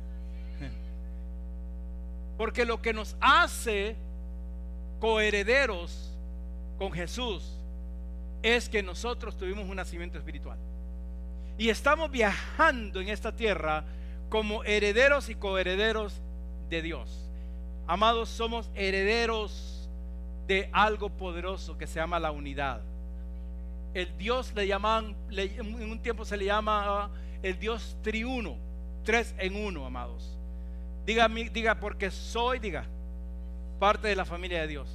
Porque 2.39 2.65
lo 2.65 2.81
que 2.81 2.95
nos 2.95 3.17
hace 3.21 3.97
coherederos 5.01 6.17
con 6.79 6.93
Jesús 6.93 7.59
es 8.43 8.69
que 8.69 8.83
nosotros 8.83 9.37
tuvimos 9.37 9.69
un 9.69 9.77
nacimiento 9.77 10.17
espiritual. 10.17 10.57
Y 11.59 11.69
estamos 11.69 12.11
viajando 12.11 13.01
en 13.01 13.09
esta 13.09 13.35
tierra 13.35 13.85
como 14.29 14.63
herederos 14.63 15.29
y 15.29 15.35
coherederos 15.35 16.23
de 16.71 16.81
Dios. 16.81 17.29
Amados, 17.89 18.29
somos 18.29 18.71
herederos 18.77 19.89
de 20.47 20.69
algo 20.73 21.11
poderoso 21.11 21.77
que 21.77 21.89
se 21.89 21.97
llama 21.97 22.21
la 22.21 22.31
unidad. 22.31 22.81
El 23.95 24.17
Dios 24.17 24.53
le 24.55 24.69
llaman, 24.69 25.17
en 25.31 25.91
un 25.91 25.99
tiempo 26.01 26.25
se 26.25 26.37
le 26.37 26.45
llama 26.45 27.11
el 27.43 27.59
Dios 27.59 27.97
triuno, 28.03 28.57
tres 29.03 29.35
en 29.39 29.57
uno, 29.57 29.85
amados. 29.85 30.38
Diga, 31.09 31.27
diga, 31.27 31.81
porque 31.81 32.11
soy, 32.11 32.59
diga, 32.59 32.85
parte 33.79 34.09
de 34.09 34.15
la 34.15 34.27
familia 34.27 34.61
de 34.61 34.67
Dios. 34.67 34.91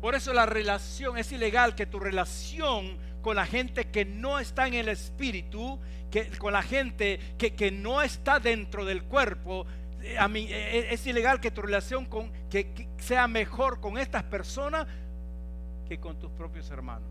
Por 0.00 0.16
eso 0.16 0.32
la 0.32 0.44
relación 0.44 1.16
es 1.16 1.30
ilegal 1.30 1.76
que 1.76 1.86
tu 1.86 2.00
relación 2.00 2.98
con 3.22 3.36
la 3.36 3.46
gente 3.46 3.92
que 3.92 4.04
no 4.04 4.40
está 4.40 4.66
en 4.66 4.74
el 4.74 4.88
espíritu, 4.88 5.78
que, 6.10 6.30
con 6.36 6.52
la 6.52 6.64
gente 6.64 7.20
que, 7.38 7.54
que 7.54 7.70
no 7.70 8.02
está 8.02 8.40
dentro 8.40 8.84
del 8.84 9.04
cuerpo, 9.04 9.66
eh, 10.02 10.18
a 10.18 10.26
mí, 10.26 10.48
eh, 10.50 10.78
eh, 10.80 10.88
es 10.90 11.06
ilegal 11.06 11.38
que 11.38 11.52
tu 11.52 11.62
relación 11.62 12.06
con, 12.06 12.32
que, 12.50 12.88
sea 12.98 13.28
mejor 13.28 13.78
con 13.78 13.98
estas 13.98 14.24
personas 14.24 14.84
que 15.86 16.00
con 16.00 16.18
tus 16.18 16.32
propios 16.32 16.68
hermanos. 16.70 17.08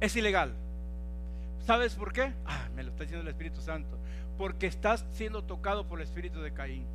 Es 0.00 0.16
ilegal. 0.16 0.54
¿Sabes 1.64 1.94
por 1.94 2.12
qué? 2.12 2.32
Ah, 2.44 2.68
me 2.74 2.82
lo 2.82 2.90
está 2.90 3.04
diciendo 3.04 3.22
el 3.22 3.28
Espíritu 3.28 3.60
Santo. 3.60 3.96
Porque 4.36 4.66
estás 4.66 5.04
siendo 5.12 5.44
tocado 5.44 5.86
por 5.86 6.00
el 6.00 6.06
espíritu 6.06 6.40
de 6.40 6.52
Caín. 6.52 6.86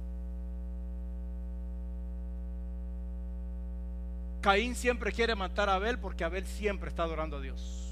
Caín 4.42 4.76
siempre 4.76 5.12
quiere 5.12 5.36
matar 5.36 5.70
a 5.70 5.76
Abel 5.76 6.00
porque 6.00 6.24
Abel 6.24 6.46
siempre 6.46 6.90
está 6.90 7.04
adorando 7.04 7.38
a 7.38 7.42
Dios. 7.42 7.84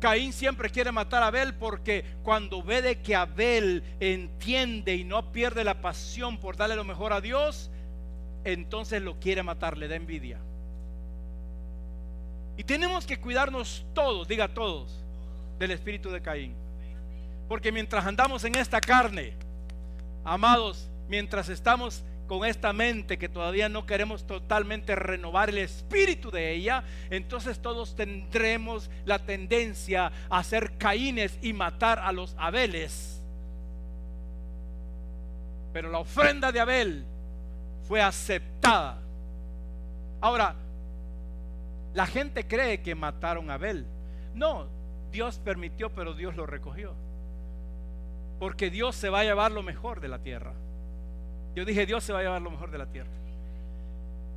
Caín 0.00 0.32
siempre 0.32 0.70
quiere 0.70 0.92
matar 0.92 1.22
a 1.22 1.26
Abel 1.26 1.54
porque 1.54 2.04
cuando 2.22 2.62
ve 2.62 2.80
de 2.80 3.00
que 3.00 3.14
Abel 3.14 3.84
entiende 4.00 4.94
y 4.94 5.04
no 5.04 5.30
pierde 5.30 5.62
la 5.62 5.80
pasión 5.80 6.38
por 6.38 6.56
darle 6.56 6.76
lo 6.76 6.84
mejor 6.84 7.12
a 7.12 7.20
Dios, 7.20 7.70
entonces 8.44 9.02
lo 9.02 9.20
quiere 9.20 9.42
matar, 9.42 9.76
le 9.76 9.88
da 9.88 9.96
envidia. 9.96 10.40
Y 12.56 12.64
tenemos 12.64 13.06
que 13.06 13.18
cuidarnos 13.18 13.84
todos, 13.94 14.28
diga 14.28 14.48
todos, 14.48 15.04
del 15.58 15.70
espíritu 15.70 16.10
de 16.10 16.20
Caín. 16.20 16.54
Porque 17.48 17.72
mientras 17.72 18.04
andamos 18.06 18.44
en 18.44 18.54
esta 18.54 18.80
carne, 18.80 19.32
amados, 20.24 20.88
mientras 21.08 21.48
estamos 21.48 22.04
con 22.30 22.44
esta 22.44 22.72
mente 22.72 23.18
que 23.18 23.28
todavía 23.28 23.68
no 23.68 23.86
queremos 23.86 24.24
totalmente 24.24 24.94
renovar 24.94 25.48
el 25.48 25.58
espíritu 25.58 26.30
de 26.30 26.52
ella, 26.52 26.84
entonces 27.10 27.60
todos 27.60 27.96
tendremos 27.96 28.88
la 29.04 29.18
tendencia 29.18 30.12
a 30.30 30.44
ser 30.44 30.78
caínes 30.78 31.36
y 31.42 31.52
matar 31.52 31.98
a 31.98 32.12
los 32.12 32.36
Abeles. 32.38 33.20
Pero 35.72 35.90
la 35.90 35.98
ofrenda 35.98 36.52
de 36.52 36.60
Abel 36.60 37.04
fue 37.88 38.00
aceptada. 38.00 38.98
Ahora, 40.20 40.54
la 41.94 42.06
gente 42.06 42.46
cree 42.46 42.82
que 42.82 42.94
mataron 42.94 43.50
a 43.50 43.54
Abel. 43.54 43.86
No, 44.34 44.68
Dios 45.10 45.38
permitió, 45.38 45.90
pero 45.90 46.14
Dios 46.14 46.36
lo 46.36 46.46
recogió. 46.46 46.94
Porque 48.38 48.70
Dios 48.70 48.96
se 48.96 49.10
va 49.10 49.20
a 49.20 49.24
llevar 49.24 49.52
lo 49.52 49.62
mejor 49.62 50.00
de 50.00 50.08
la 50.08 50.18
tierra. 50.18 50.52
Yo 51.54 51.64
dije, 51.64 51.84
Dios 51.86 52.04
se 52.04 52.12
va 52.12 52.20
a 52.20 52.22
llevar 52.22 52.40
lo 52.40 52.50
mejor 52.50 52.70
de 52.70 52.78
la 52.78 52.86
tierra. 52.86 53.10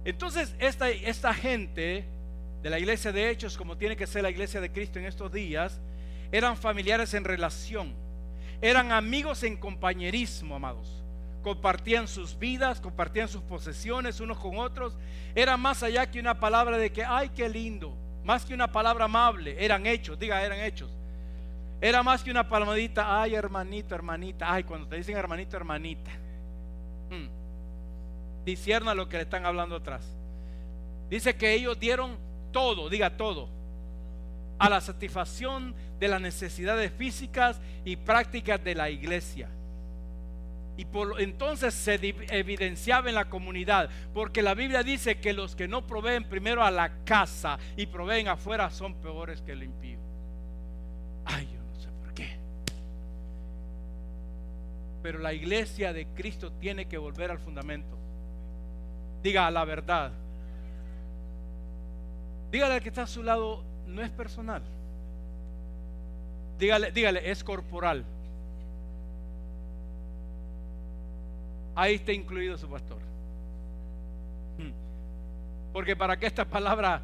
Entonces, 0.04 0.56
esta, 0.60 0.90
esta 0.90 1.34
gente 1.34 2.06
de 2.62 2.70
la 2.70 2.80
iglesia 2.80 3.12
de 3.12 3.30
Hechos, 3.30 3.58
como 3.58 3.78
tiene 3.78 3.96
que 3.96 4.08
ser 4.08 4.24
la 4.24 4.30
iglesia 4.30 4.60
de 4.60 4.72
Cristo 4.72 5.00
en 5.00 5.06
estos 5.06 5.32
días, 5.32 5.80
eran 6.32 6.58
familiares 6.58 7.14
en 7.14 7.24
relación, 7.24 7.94
eran 8.62 8.92
amigos 8.92 9.44
en 9.44 9.56
compañerismo, 9.56 10.56
amados. 10.56 11.03
Compartían 11.44 12.08
sus 12.08 12.40
vidas, 12.40 12.80
compartían 12.80 13.28
sus 13.28 13.42
posesiones 13.42 14.22
unos 14.22 14.40
con 14.40 14.58
otros. 14.58 14.96
Era 15.36 15.58
más 15.58 15.84
allá 15.84 16.10
que 16.10 16.20
una 16.20 16.40
palabra 16.40 16.78
de 16.78 16.92
que, 16.92 17.04
ay, 17.04 17.30
qué 17.36 17.50
lindo. 17.50 17.94
Más 18.24 18.46
que 18.46 18.54
una 18.54 18.72
palabra 18.72 19.06
amable, 19.06 19.64
eran 19.64 19.86
hechos, 19.86 20.18
diga, 20.18 20.42
eran 20.42 20.60
hechos. 20.60 20.90
Era 21.82 22.02
más 22.02 22.24
que 22.24 22.32
una 22.32 22.48
palmadita, 22.48 23.22
ay, 23.22 23.36
hermanito, 23.36 23.94
hermanita. 23.94 24.54
Ay, 24.54 24.64
cuando 24.64 24.88
te 24.88 24.96
dicen 24.96 25.18
hermanito, 25.18 25.58
hermanita. 25.58 26.12
Hmm. 27.10 27.28
Discierna 28.46 28.94
lo 28.94 29.10
que 29.10 29.18
le 29.18 29.24
están 29.24 29.46
hablando 29.46 29.76
atrás. 29.76 30.02
Dice 31.10 31.36
que 31.36 31.54
ellos 31.54 31.78
dieron 31.78 32.18
todo, 32.54 32.88
diga 32.88 33.18
todo, 33.18 33.50
a 34.60 34.70
la 34.70 34.80
satisfacción 34.80 35.76
de 36.00 36.08
las 36.08 36.22
necesidades 36.22 36.92
físicas 36.94 37.60
y 37.84 37.98
prácticas 37.98 38.64
de 38.64 38.76
la 38.76 38.90
iglesia. 38.90 39.50
Y 40.76 40.86
por 40.86 41.22
entonces 41.22 41.74
se 41.74 41.96
evidenciaba 42.30 43.10
en 43.10 43.16
la 43.16 43.30
comunidad, 43.30 43.90
porque 44.14 44.42
la 44.42 44.56
Biblia 44.56 44.82
dice 44.82 45.20
que 45.20 45.34
los 45.34 45.56
que 45.56 45.68
no 45.68 45.86
proveen 45.86 46.24
primero 46.24 46.64
a 46.64 46.72
la 46.72 47.04
casa 47.04 47.60
y 47.78 47.86
proveen 47.86 48.28
afuera 48.28 48.72
son 48.72 48.96
peores 48.96 49.42
que 49.42 49.52
el 49.52 49.64
impío. 49.64 50.00
Ay, 51.26 51.48
Pero 55.04 55.20
la 55.20 55.34
iglesia 55.34 55.92
de 55.92 56.08
Cristo 56.08 56.54
tiene 56.54 56.88
que 56.88 56.98
volver 56.98 57.30
al 57.30 57.38
fundamento. 57.38 57.98
Diga 59.22 59.52
la 59.52 59.66
verdad. 59.66 60.14
Dígale 62.50 62.76
al 62.76 62.82
que 62.82 62.88
está 62.88 63.04
a 63.04 63.08
su 63.08 63.22
lado, 63.22 63.66
no 63.86 64.02
es 64.02 64.10
personal. 64.12 64.64
Dígale, 66.58 66.92
dígale, 66.94 67.30
es 67.30 67.44
corporal. 67.44 68.06
Ahí 71.76 71.96
está 71.96 72.12
incluido 72.12 72.58
su 72.58 72.68
pastor. 72.68 73.00
Porque 75.72 75.96
para 75.96 76.18
que 76.18 76.28
esta 76.28 76.46
palabra 76.46 77.02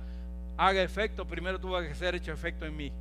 haga 0.55 0.81
efecto, 0.83 1.25
primero 1.25 1.59
tuvo 1.59 1.79
que 1.81 1.95
ser 1.95 2.13
hecho 2.15 2.31
efecto 2.31 2.65
en 2.65 2.77
mí. 2.77 2.91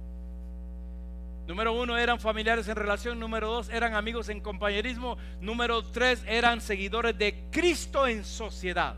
Número 1.47 1.73
uno, 1.73 1.97
eran 1.97 2.21
familiares 2.21 2.69
en 2.69 2.77
relación. 2.77 3.19
Número 3.19 3.49
dos, 3.49 3.69
eran 3.69 3.95
amigos 3.95 4.29
en 4.29 4.41
compañerismo. 4.41 5.17
Número 5.41 5.83
tres, 5.83 6.23
eran 6.27 6.61
seguidores 6.61 7.17
de 7.17 7.45
Cristo 7.51 8.07
en 8.07 8.25
sociedad. 8.25 8.95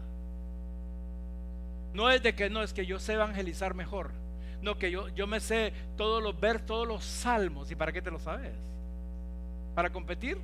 No 1.93 2.11
es 2.11 2.23
de 2.23 2.35
que 2.35 2.51
no, 2.51 2.63
es 2.63 2.73
que 2.73 2.87
yo 2.87 2.99
sé 2.99 3.15
evangelizar 3.15 3.75
mejor. 3.75 4.13
No, 4.63 4.79
que 4.79 4.91
yo, 4.91 5.09
yo 5.09 5.27
me 5.27 5.41
sé 5.41 5.73
todos 5.97 6.23
los 6.23 6.39
ver, 6.39 6.61
todos 6.61 6.87
los 6.87 7.05
salmos. 7.05 7.71
¿Y 7.71 7.75
para 7.75 7.93
qué 7.93 8.03
te 8.03 8.11
lo 8.11 8.21
sabes? 8.21 8.53
¿Para 9.75 9.91
competir? 9.91 10.39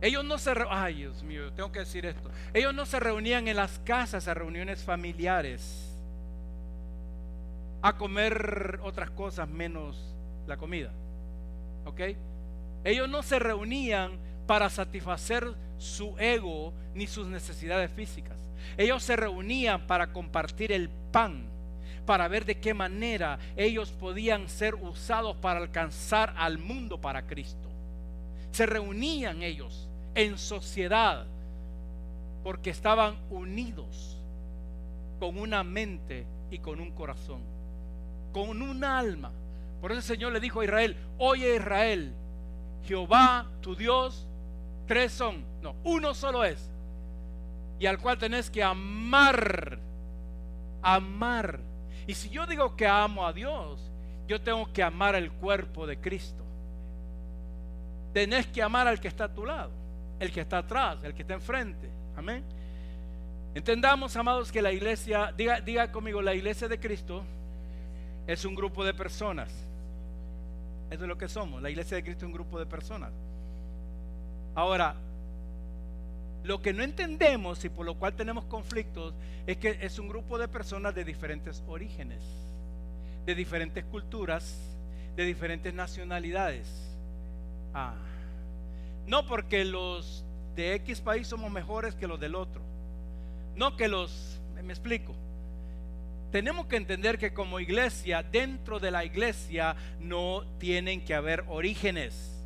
Ellos 0.00 0.24
no 0.24 0.38
se... 0.38 0.54
Ay, 0.70 0.94
Dios 0.94 1.22
mío, 1.22 1.52
tengo 1.52 1.70
que 1.70 1.80
decir 1.80 2.06
esto. 2.06 2.30
Ellos 2.54 2.74
no 2.74 2.86
se 2.86 3.00
reunían 3.00 3.48
en 3.48 3.56
las 3.56 3.78
casas 3.80 4.28
a 4.28 4.34
reuniones 4.34 4.82
familiares 4.82 5.86
a 7.82 7.96
comer 7.96 8.78
otras 8.82 9.10
cosas 9.10 9.48
menos 9.48 9.96
la 10.46 10.56
comida. 10.56 10.90
¿Ok? 11.84 12.00
Ellos 12.84 13.08
no 13.08 13.22
se 13.22 13.38
reunían 13.38 14.18
para 14.46 14.70
satisfacer 14.70 15.54
su 15.78 16.18
ego 16.18 16.72
ni 16.94 17.06
sus 17.06 17.26
necesidades 17.26 17.90
físicas. 17.90 18.38
Ellos 18.76 19.02
se 19.02 19.16
reunían 19.16 19.86
para 19.86 20.12
compartir 20.12 20.72
el 20.72 20.88
pan, 21.12 21.44
para 22.06 22.28
ver 22.28 22.44
de 22.44 22.58
qué 22.58 22.74
manera 22.74 23.38
ellos 23.56 23.90
podían 23.92 24.48
ser 24.48 24.74
usados 24.74 25.36
para 25.36 25.60
alcanzar 25.60 26.34
al 26.36 26.58
mundo 26.58 27.00
para 27.00 27.26
Cristo. 27.26 27.68
Se 28.50 28.66
reunían 28.66 29.42
ellos 29.42 29.89
en 30.14 30.38
sociedad 30.38 31.26
porque 32.42 32.70
estaban 32.70 33.16
unidos 33.30 34.18
con 35.18 35.38
una 35.38 35.62
mente 35.62 36.26
y 36.50 36.58
con 36.58 36.80
un 36.80 36.90
corazón, 36.92 37.42
con 38.32 38.62
un 38.62 38.84
alma. 38.84 39.30
Por 39.80 39.92
eso 39.92 39.98
el 39.98 40.04
Señor 40.04 40.32
le 40.32 40.40
dijo 40.40 40.60
a 40.60 40.64
Israel, 40.64 40.96
oye 41.18 41.56
Israel, 41.56 42.12
Jehová 42.84 43.46
tu 43.60 43.76
Dios, 43.76 44.26
tres 44.86 45.12
son, 45.12 45.44
no, 45.62 45.74
uno 45.84 46.14
solo 46.14 46.44
es, 46.44 46.70
y 47.78 47.86
al 47.86 47.98
cual 47.98 48.18
tenés 48.18 48.50
que 48.50 48.62
amar, 48.62 49.78
amar. 50.82 51.60
Y 52.06 52.14
si 52.14 52.30
yo 52.30 52.46
digo 52.46 52.76
que 52.76 52.86
amo 52.86 53.26
a 53.26 53.32
Dios, 53.32 53.80
yo 54.26 54.40
tengo 54.40 54.72
que 54.72 54.82
amar 54.82 55.14
el 55.14 55.30
cuerpo 55.30 55.86
de 55.86 55.98
Cristo. 55.98 56.44
Tenés 58.12 58.46
que 58.46 58.62
amar 58.62 58.88
al 58.88 59.00
que 59.00 59.08
está 59.08 59.24
a 59.24 59.34
tu 59.34 59.44
lado 59.44 59.79
el 60.20 60.30
que 60.30 60.42
está 60.42 60.58
atrás, 60.58 61.02
el 61.02 61.14
que 61.14 61.22
está 61.22 61.34
enfrente. 61.34 61.88
Amén. 62.16 62.44
Entendamos, 63.54 64.14
amados, 64.16 64.52
que 64.52 64.62
la 64.62 64.70
iglesia, 64.70 65.32
diga, 65.36 65.60
diga 65.60 65.90
conmigo, 65.90 66.22
la 66.22 66.34
iglesia 66.34 66.68
de 66.68 66.78
Cristo 66.78 67.24
es 68.26 68.44
un 68.44 68.54
grupo 68.54 68.84
de 68.84 68.94
personas. 68.94 69.50
Eso 70.90 71.02
es 71.02 71.08
lo 71.08 71.18
que 71.18 71.28
somos. 71.28 71.60
La 71.62 71.70
iglesia 71.70 71.96
de 71.96 72.04
Cristo 72.04 72.26
es 72.26 72.26
un 72.26 72.34
grupo 72.34 72.58
de 72.58 72.66
personas. 72.66 73.10
Ahora, 74.54 74.94
lo 76.44 76.60
que 76.60 76.72
no 76.72 76.82
entendemos 76.82 77.64
y 77.64 77.68
por 77.68 77.86
lo 77.86 77.94
cual 77.94 78.14
tenemos 78.14 78.44
conflictos 78.44 79.14
es 79.46 79.56
que 79.56 79.78
es 79.80 79.98
un 79.98 80.08
grupo 80.08 80.38
de 80.38 80.48
personas 80.48 80.94
de 80.94 81.04
diferentes 81.04 81.62
orígenes, 81.66 82.22
de 83.24 83.34
diferentes 83.34 83.84
culturas, 83.84 84.58
de 85.16 85.24
diferentes 85.24 85.72
nacionalidades. 85.72 86.68
Ah. 87.74 87.94
No 89.06 89.26
porque 89.26 89.64
los 89.64 90.24
de 90.54 90.74
X 90.74 91.00
país 91.00 91.26
somos 91.26 91.50
mejores 91.50 91.94
que 91.94 92.06
los 92.06 92.20
del 92.20 92.34
otro. 92.34 92.62
No 93.56 93.76
que 93.76 93.88
los, 93.88 94.40
me 94.62 94.72
explico. 94.72 95.14
Tenemos 96.30 96.66
que 96.66 96.76
entender 96.76 97.18
que 97.18 97.34
como 97.34 97.58
iglesia, 97.58 98.22
dentro 98.22 98.78
de 98.78 98.90
la 98.90 99.04
iglesia 99.04 99.74
no 99.98 100.44
tienen 100.58 101.04
que 101.04 101.14
haber 101.14 101.44
orígenes. 101.48 102.40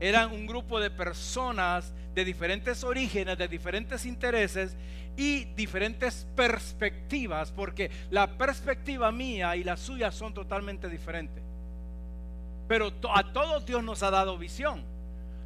Eran 0.00 0.32
un 0.32 0.46
grupo 0.46 0.80
de 0.80 0.90
personas 0.90 1.94
de 2.12 2.24
diferentes 2.24 2.82
orígenes, 2.82 3.38
de 3.38 3.46
diferentes 3.46 4.04
intereses 4.04 4.76
y 5.16 5.44
diferentes 5.54 6.26
perspectivas, 6.34 7.52
porque 7.52 7.90
la 8.10 8.36
perspectiva 8.36 9.12
mía 9.12 9.54
y 9.54 9.62
la 9.62 9.76
suya 9.76 10.10
son 10.10 10.34
totalmente 10.34 10.88
diferentes. 10.88 11.51
Pero 12.68 12.92
a 13.14 13.32
todos 13.32 13.66
Dios 13.66 13.82
nos 13.82 14.02
ha 14.02 14.10
dado 14.10 14.38
visión. 14.38 14.84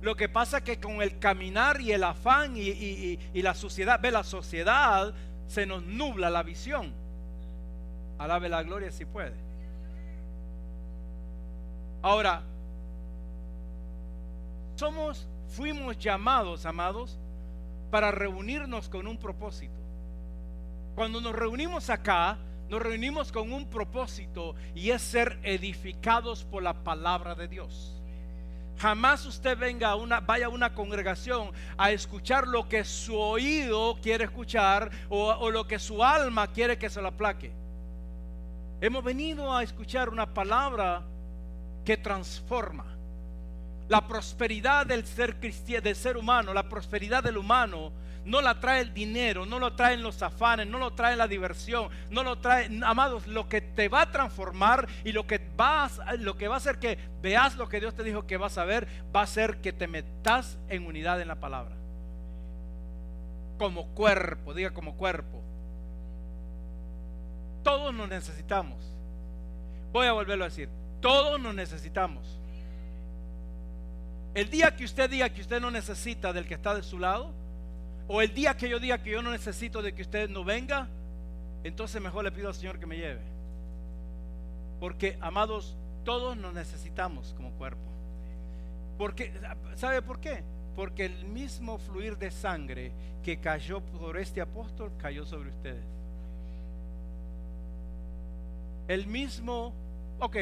Lo 0.02 0.14
que 0.14 0.28
pasa 0.28 0.58
es 0.58 0.62
que 0.62 0.78
con 0.78 1.02
el 1.02 1.18
caminar 1.18 1.80
y 1.80 1.92
el 1.92 2.04
afán 2.04 2.54
y, 2.56 3.18
la 3.34 3.54
sociedad, 3.54 3.98
ve 4.00 4.10
la 4.10 4.24
sociedad, 4.24 5.14
se 5.46 5.66
nos 5.66 5.82
nubla 5.82 6.30
la 6.30 6.42
visión. 6.42 6.92
Alabe 8.18 8.48
la 8.48 8.62
gloria 8.62 8.90
si 8.90 9.04
puede. 9.04 9.34
Ahora, 12.02 12.42
somos, 14.76 15.26
fuimos 15.48 15.98
llamados, 15.98 16.66
amados, 16.66 17.18
para 17.90 18.10
reunirnos 18.10 18.88
con 18.88 19.06
un 19.06 19.16
propósito. 19.16 19.74
Cuando 20.94 21.20
nos 21.20 21.34
reunimos 21.34 21.90
acá, 21.90 22.38
nos 22.68 22.82
reunimos 22.82 23.30
con 23.30 23.52
un 23.52 23.68
propósito 23.68 24.54
y 24.74 24.90
es 24.90 25.02
ser 25.02 25.38
edificados 25.42 26.44
por 26.44 26.62
la 26.62 26.74
palabra 26.74 27.34
de 27.34 27.48
Dios. 27.48 27.92
Jamás 28.78 29.24
usted 29.24 29.56
venga 29.56 29.90
a 29.90 29.96
una, 29.96 30.20
vaya 30.20 30.46
a 30.46 30.50
una 30.50 30.74
congregación 30.74 31.50
a 31.78 31.92
escuchar 31.92 32.46
lo 32.46 32.68
que 32.68 32.84
su 32.84 33.18
oído 33.18 33.98
quiere 34.02 34.24
escuchar 34.24 34.90
o, 35.08 35.50
lo 35.50 35.66
que 35.66 35.78
su 35.78 36.04
alma 36.04 36.48
quiere 36.48 36.76
que 36.76 36.90
se 36.90 37.00
lo 37.00 37.08
aplaque. 37.08 37.52
Hemos 38.80 39.02
venido 39.02 39.54
a 39.54 39.62
escuchar 39.62 40.10
una 40.10 40.34
palabra 40.34 41.02
que 41.84 41.96
transforma. 41.96 42.84
La 43.88 44.06
prosperidad 44.06 44.84
del 44.84 45.06
ser 45.06 45.36
cristiano, 45.36 45.84
del 45.84 45.96
ser 45.96 46.16
humano, 46.16 46.52
la 46.52 46.68
prosperidad 46.68 47.22
del 47.22 47.38
humano 47.38 47.92
no 48.26 48.40
la 48.40 48.58
trae 48.58 48.80
el 48.80 48.92
dinero, 48.92 49.46
no 49.46 49.60
lo 49.60 49.74
traen 49.74 50.02
los 50.02 50.20
afanes, 50.20 50.66
no 50.66 50.78
lo 50.78 50.92
trae 50.92 51.14
la 51.14 51.28
diversión, 51.28 51.88
no 52.10 52.24
lo 52.24 52.38
trae, 52.40 52.68
amados, 52.84 53.28
lo 53.28 53.48
que 53.48 53.60
te 53.60 53.88
va 53.88 54.02
a 54.02 54.10
transformar 54.10 54.88
y 55.04 55.12
lo 55.12 55.28
que 55.28 55.40
vas, 55.56 56.00
lo 56.18 56.36
que 56.36 56.48
va 56.48 56.56
a 56.56 56.58
hacer 56.58 56.78
que 56.78 56.98
veas 57.22 57.56
lo 57.56 57.68
que 57.68 57.78
Dios 57.78 57.94
te 57.94 58.02
dijo 58.02 58.26
que 58.26 58.36
vas 58.36 58.58
a 58.58 58.64
ver, 58.64 58.88
va 59.14 59.22
a 59.22 59.26
ser 59.28 59.58
que 59.58 59.72
te 59.72 59.86
metas 59.86 60.58
en 60.68 60.86
unidad 60.86 61.20
en 61.20 61.28
la 61.28 61.36
palabra. 61.36 61.76
Como 63.58 63.86
cuerpo, 63.94 64.52
diga 64.52 64.70
como 64.70 64.96
cuerpo. 64.96 65.40
Todos 67.62 67.94
nos 67.94 68.08
necesitamos. 68.08 68.76
Voy 69.92 70.08
a 70.08 70.12
volverlo 70.12 70.44
a 70.44 70.48
decir. 70.48 70.68
Todos 71.00 71.40
nos 71.40 71.54
necesitamos. 71.54 72.40
El 74.34 74.50
día 74.50 74.74
que 74.74 74.84
usted 74.84 75.08
diga 75.08 75.30
que 75.30 75.40
usted 75.40 75.60
no 75.60 75.70
necesita 75.70 76.32
del 76.32 76.46
que 76.46 76.54
está 76.54 76.74
de 76.74 76.82
su 76.82 76.98
lado, 76.98 77.32
o 78.08 78.22
el 78.22 78.32
día 78.34 78.56
que 78.56 78.68
yo 78.68 78.78
diga 78.78 79.02
que 79.02 79.10
yo 79.10 79.22
no 79.22 79.30
necesito 79.30 79.82
de 79.82 79.94
que 79.94 80.02
usted 80.02 80.28
no 80.28 80.44
venga, 80.44 80.88
entonces 81.64 82.00
mejor 82.00 82.24
le 82.24 82.32
pido 82.32 82.48
al 82.48 82.54
Señor 82.54 82.78
que 82.78 82.86
me 82.86 82.96
lleve. 82.96 83.20
Porque, 84.78 85.16
amados, 85.20 85.76
todos 86.04 86.36
nos 86.36 86.54
necesitamos 86.54 87.34
como 87.34 87.50
cuerpo. 87.52 87.82
Porque, 88.98 89.32
¿sabe 89.74 90.02
por 90.02 90.20
qué? 90.20 90.42
Porque 90.76 91.06
el 91.06 91.24
mismo 91.24 91.78
fluir 91.78 92.16
de 92.16 92.30
sangre 92.30 92.92
que 93.24 93.38
cayó 93.38 93.80
por 93.80 94.16
este 94.18 94.40
apóstol 94.40 94.92
cayó 94.98 95.24
sobre 95.24 95.50
ustedes. 95.50 95.84
El 98.86 99.08
mismo, 99.08 99.72
ok, 100.20 100.36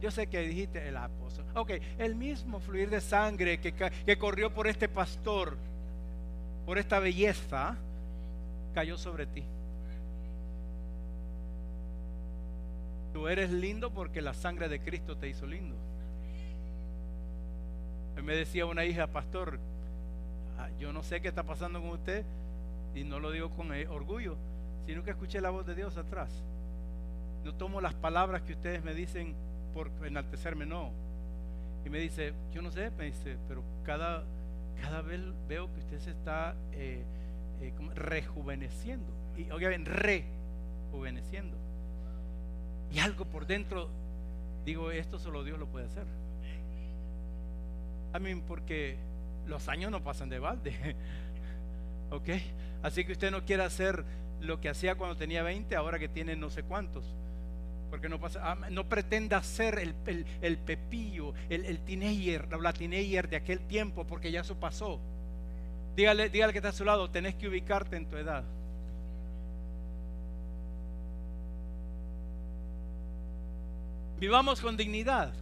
yo 0.00 0.10
sé 0.10 0.28
que 0.28 0.40
dijiste 0.40 0.88
el 0.88 0.96
apóstol, 0.96 1.44
ok, 1.54 1.72
el 1.98 2.14
mismo 2.14 2.58
fluir 2.60 2.88
de 2.88 3.02
sangre 3.02 3.60
que, 3.60 3.74
que 3.74 4.18
corrió 4.18 4.54
por 4.54 4.66
este 4.66 4.88
pastor 4.88 5.58
por 6.66 6.78
esta 6.78 6.98
belleza 6.98 7.76
cayó 8.74 8.98
sobre 8.98 9.24
ti. 9.26 9.44
Tú 13.14 13.28
eres 13.28 13.50
lindo 13.50 13.90
porque 13.90 14.20
la 14.20 14.34
sangre 14.34 14.68
de 14.68 14.80
Cristo 14.80 15.16
te 15.16 15.28
hizo 15.28 15.46
lindo. 15.46 15.76
Me 18.22 18.34
decía 18.34 18.66
una 18.66 18.84
hija, 18.84 19.06
pastor, 19.06 19.58
ah, 20.58 20.68
yo 20.80 20.92
no 20.92 21.02
sé 21.04 21.20
qué 21.20 21.28
está 21.28 21.44
pasando 21.44 21.80
con 21.80 21.90
usted 21.90 22.24
y 22.94 23.04
no 23.04 23.20
lo 23.20 23.30
digo 23.30 23.50
con 23.50 23.70
orgullo, 23.88 24.36
sino 24.86 25.04
que 25.04 25.10
escuché 25.10 25.40
la 25.40 25.50
voz 25.50 25.66
de 25.66 25.76
Dios 25.76 25.96
atrás. 25.96 26.30
No 27.44 27.54
tomo 27.54 27.80
las 27.80 27.94
palabras 27.94 28.42
que 28.42 28.54
ustedes 28.54 28.82
me 28.82 28.92
dicen 28.92 29.34
por 29.72 29.90
enaltecerme, 30.04 30.66
no. 30.66 30.90
Y 31.84 31.90
me 31.90 31.98
dice, 32.00 32.34
yo 32.52 32.60
no 32.60 32.72
sé, 32.72 32.90
me 32.90 33.04
dice, 33.04 33.36
pero 33.46 33.62
cada 33.84 34.24
cada 34.80 35.02
vez 35.02 35.20
veo 35.48 35.72
que 35.72 35.80
usted 35.80 35.98
se 36.00 36.10
está 36.10 36.54
eh, 36.72 37.02
eh, 37.60 37.72
rejuveneciendo. 37.94 39.12
Y 39.36 39.50
oigan, 39.50 39.84
rejuveneciendo. 39.84 41.56
Y 42.92 42.98
algo 42.98 43.24
por 43.24 43.46
dentro, 43.46 43.88
digo, 44.64 44.90
esto 44.90 45.18
solo 45.18 45.44
Dios 45.44 45.58
lo 45.58 45.66
puede 45.66 45.86
hacer. 45.86 46.06
A 48.12 48.18
mí, 48.18 48.34
porque 48.46 48.96
los 49.46 49.68
años 49.68 49.90
no 49.90 50.02
pasan 50.02 50.28
de 50.28 50.38
balde. 50.38 50.74
¿Ok? 52.10 52.28
Así 52.82 53.04
que 53.04 53.12
usted 53.12 53.30
no 53.30 53.44
quiere 53.44 53.64
hacer 53.64 54.04
lo 54.40 54.60
que 54.60 54.68
hacía 54.68 54.94
cuando 54.94 55.16
tenía 55.16 55.42
20, 55.42 55.74
ahora 55.76 55.98
que 55.98 56.08
tiene 56.08 56.36
no 56.36 56.50
sé 56.50 56.62
cuántos. 56.62 57.04
Porque 57.90 58.08
no, 58.08 58.18
pasa, 58.18 58.56
no 58.70 58.88
pretenda 58.88 59.42
ser 59.42 59.78
el, 59.78 59.94
el, 60.06 60.26
el 60.40 60.58
pepillo, 60.58 61.32
el, 61.48 61.64
el 61.64 61.78
teenager, 61.80 62.48
la 62.60 62.72
teenager 62.72 63.28
de 63.28 63.36
aquel 63.36 63.60
tiempo, 63.60 64.04
porque 64.06 64.30
ya 64.30 64.40
eso 64.40 64.56
pasó. 64.56 65.00
Dígale, 65.94 66.28
dígale 66.28 66.52
que 66.52 66.58
está 66.58 66.70
a 66.70 66.72
su 66.72 66.84
lado, 66.84 67.10
tenés 67.10 67.34
que 67.36 67.48
ubicarte 67.48 67.96
en 67.96 68.06
tu 68.06 68.16
edad. 68.16 68.44
Vivamos 74.18 74.60
con 74.60 74.76
dignidad. 74.76 75.32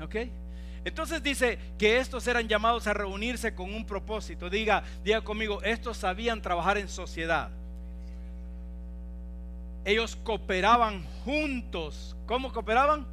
¿Ok? 0.00 0.16
Entonces 0.84 1.22
dice 1.22 1.58
que 1.76 1.98
estos 1.98 2.26
eran 2.26 2.48
llamados 2.48 2.86
a 2.86 2.94
reunirse 2.94 3.54
con 3.54 3.74
un 3.74 3.84
propósito. 3.84 4.48
Diga, 4.48 4.82
diga 5.04 5.20
conmigo, 5.20 5.62
estos 5.62 5.96
sabían 5.96 6.40
trabajar 6.40 6.78
en 6.78 6.88
sociedad. 6.88 7.50
Ellos 9.88 10.16
cooperaban 10.16 11.02
juntos. 11.24 12.14
¿Cómo 12.26 12.52
cooperaban? 12.52 13.06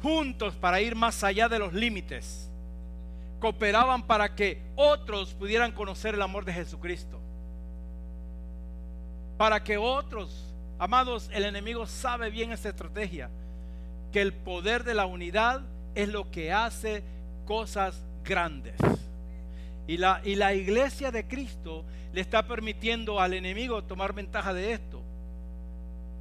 Juntos 0.00 0.54
para 0.54 0.80
ir 0.80 0.94
más 0.94 1.24
allá 1.24 1.48
de 1.48 1.58
los 1.58 1.72
límites. 1.72 2.48
Cooperaban 3.40 4.06
para 4.06 4.32
que 4.36 4.62
otros 4.76 5.34
pudieran 5.34 5.72
conocer 5.72 6.14
el 6.14 6.22
amor 6.22 6.44
de 6.44 6.52
Jesucristo. 6.52 7.18
Para 9.36 9.64
que 9.64 9.78
otros, 9.78 10.54
amados, 10.78 11.28
el 11.32 11.44
enemigo 11.44 11.88
sabe 11.88 12.30
bien 12.30 12.52
esta 12.52 12.68
estrategia. 12.68 13.28
Que 14.12 14.22
el 14.22 14.32
poder 14.32 14.84
de 14.84 14.94
la 14.94 15.06
unidad 15.06 15.62
es 15.96 16.08
lo 16.08 16.30
que 16.30 16.52
hace 16.52 17.02
cosas 17.46 18.04
grandes. 18.22 18.76
Y 19.88 19.96
la, 19.96 20.20
y 20.24 20.36
la 20.36 20.54
iglesia 20.54 21.10
de 21.10 21.26
Cristo 21.26 21.84
le 22.12 22.20
está 22.20 22.46
permitiendo 22.46 23.20
al 23.20 23.34
enemigo 23.34 23.82
tomar 23.82 24.12
ventaja 24.12 24.54
de 24.54 24.72
esto. 24.72 25.02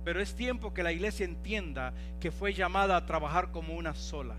Pero 0.06 0.22
es 0.22 0.36
tiempo 0.36 0.72
que 0.72 0.84
la 0.84 0.91
iglesia 0.91 1.26
entienda 1.26 1.91
que 2.22 2.32
fue 2.32 2.54
llamada 2.54 2.96
a 2.96 3.06
trabajar 3.08 3.52
como 3.52 3.74
una 3.74 3.96
sola. 3.96 4.36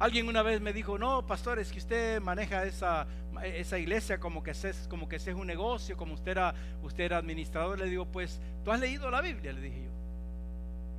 Alguien 0.00 0.26
una 0.26 0.42
vez 0.42 0.60
me 0.60 0.72
dijo, 0.72 0.98
no, 0.98 1.24
pastor, 1.24 1.60
es 1.60 1.70
que 1.70 1.78
usted 1.78 2.20
maneja 2.20 2.64
esa, 2.64 3.06
esa 3.44 3.78
iglesia 3.78 4.18
como 4.18 4.42
que, 4.42 4.50
es, 4.50 4.88
como 4.90 5.08
que 5.08 5.16
es 5.16 5.26
un 5.28 5.46
negocio, 5.46 5.96
como 5.96 6.14
usted 6.14 6.32
era, 6.32 6.52
usted 6.82 7.04
era 7.04 7.18
administrador. 7.18 7.78
Le 7.78 7.88
digo, 7.88 8.04
pues, 8.04 8.40
¿tú 8.64 8.72
has 8.72 8.80
leído 8.80 9.08
la 9.12 9.20
Biblia? 9.20 9.52
Le 9.52 9.60
dije 9.60 9.84
yo. 9.84 9.90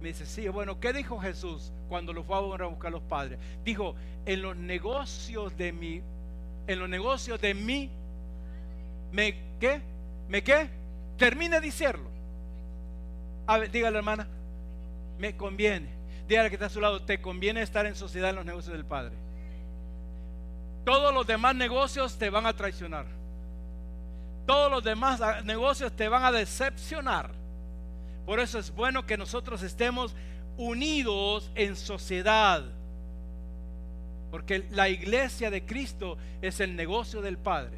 Me 0.01 0.07
dice, 0.07 0.25
sí, 0.25 0.47
bueno, 0.47 0.79
¿qué 0.79 0.93
dijo 0.93 1.19
Jesús 1.19 1.73
cuando 1.89 2.13
lo 2.13 2.23
fue 2.23 2.37
a 2.37 2.39
buscar 2.39 2.87
a 2.87 2.91
los 2.91 3.03
padres? 3.03 3.39
Dijo, 3.65 3.93
en 4.25 4.41
los 4.41 4.55
negocios 4.55 5.57
de 5.57 5.73
mi, 5.73 6.01
en 6.67 6.79
los 6.79 6.87
negocios 6.87 7.41
de 7.41 7.53
mi, 7.53 7.89
¿me 9.11 9.35
qué? 9.59 9.81
¿Me 10.29 10.41
qué? 10.41 10.69
Termine 11.17 11.59
de 11.59 11.65
decirlo. 11.65 12.14
A 13.47 13.57
ver, 13.57 13.71
dígale 13.71 13.97
hermana, 13.97 14.27
me 15.17 15.35
conviene. 15.35 15.89
Dígale 16.27 16.49
que 16.49 16.55
está 16.55 16.65
a 16.65 16.69
su 16.69 16.81
lado, 16.81 17.01
te 17.03 17.21
conviene 17.21 17.61
estar 17.61 17.85
en 17.85 17.95
sociedad 17.95 18.31
en 18.31 18.37
los 18.37 18.45
negocios 18.45 18.73
del 18.73 18.85
Padre. 18.85 19.15
Todos 20.83 21.13
los 21.13 21.25
demás 21.27 21.55
negocios 21.55 22.17
te 22.17 22.29
van 22.29 22.45
a 22.45 22.53
traicionar. 22.53 23.05
Todos 24.45 24.71
los 24.71 24.83
demás 24.83 25.21
negocios 25.43 25.91
te 25.95 26.07
van 26.07 26.23
a 26.23 26.31
decepcionar. 26.31 27.31
Por 28.25 28.39
eso 28.39 28.59
es 28.59 28.73
bueno 28.73 29.05
que 29.05 29.17
nosotros 29.17 29.61
estemos 29.61 30.15
unidos 30.57 31.51
en 31.55 31.75
sociedad. 31.75 32.63
Porque 34.31 34.67
la 34.71 34.89
iglesia 34.89 35.49
de 35.49 35.65
Cristo 35.65 36.17
es 36.41 36.59
el 36.59 36.75
negocio 36.75 37.21
del 37.21 37.37
Padre. 37.37 37.77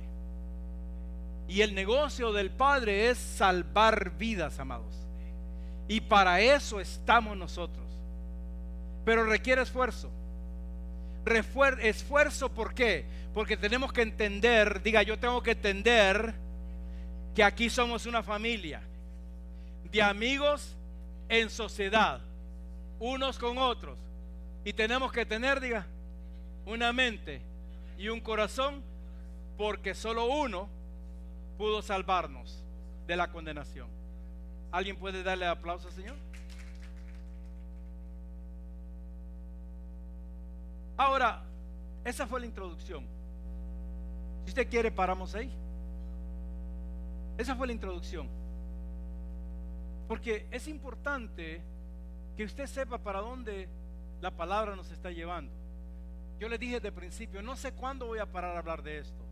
Y 1.47 1.61
el 1.61 1.75
negocio 1.75 2.33
del 2.33 2.49
Padre 2.51 3.09
es 3.09 3.17
salvar 3.17 4.17
vidas, 4.17 4.59
amados. 4.59 5.06
Y 5.87 6.01
para 6.01 6.41
eso 6.41 6.79
estamos 6.79 7.37
nosotros. 7.37 7.85
Pero 9.05 9.23
requiere 9.23 9.61
esfuerzo. 9.61 10.09
esfuerzo, 11.81 12.49
¿por 12.49 12.73
qué? 12.73 13.05
Porque 13.33 13.55
tenemos 13.55 13.93
que 13.93 14.01
entender, 14.01 14.81
diga, 14.81 15.03
yo 15.03 15.17
tengo 15.17 15.41
que 15.41 15.51
entender 15.51 16.33
que 17.35 17.43
aquí 17.43 17.69
somos 17.69 18.05
una 18.05 18.23
familia 18.23 18.81
de 19.91 20.01
amigos 20.01 20.75
en 21.29 21.49
sociedad, 21.49 22.19
unos 22.99 23.37
con 23.37 23.57
otros. 23.57 23.97
Y 24.65 24.73
tenemos 24.73 25.11
que 25.11 25.25
tener, 25.25 25.61
diga, 25.61 25.85
una 26.65 26.91
mente 26.91 27.41
y 27.97 28.09
un 28.09 28.19
corazón, 28.19 28.83
porque 29.57 29.95
solo 29.95 30.25
uno 30.25 30.67
pudo 31.57 31.81
salvarnos 31.81 32.63
de 33.07 33.15
la 33.15 33.31
condenación. 33.31 33.96
¿Alguien 34.71 34.97
puede 34.97 35.23
darle 35.23 35.45
aplauso 35.45 35.89
Señor? 35.91 36.15
Ahora, 40.97 41.43
esa 42.03 42.25
fue 42.25 42.39
la 42.39 42.47
introducción. 42.47 43.05
Si 44.45 44.49
usted 44.49 44.67
quiere, 44.67 44.91
paramos 44.91 45.35
ahí. 45.35 45.51
Esa 47.37 47.55
fue 47.55 47.67
la 47.67 47.73
introducción. 47.73 48.27
Porque 50.07 50.47
es 50.49 50.67
importante 50.67 51.61
que 52.35 52.43
usted 52.43 52.65
sepa 52.65 52.97
para 52.97 53.19
dónde 53.19 53.69
la 54.21 54.31
palabra 54.31 54.75
nos 54.75 54.89
está 54.89 55.11
llevando. 55.11 55.51
Yo 56.39 56.49
le 56.49 56.57
dije 56.57 56.79
de 56.79 56.91
principio, 56.91 57.41
no 57.41 57.55
sé 57.55 57.73
cuándo 57.73 58.07
voy 58.07 58.19
a 58.19 58.25
parar 58.25 58.55
a 58.55 58.59
hablar 58.59 58.81
de 58.81 58.99
esto. 58.99 59.23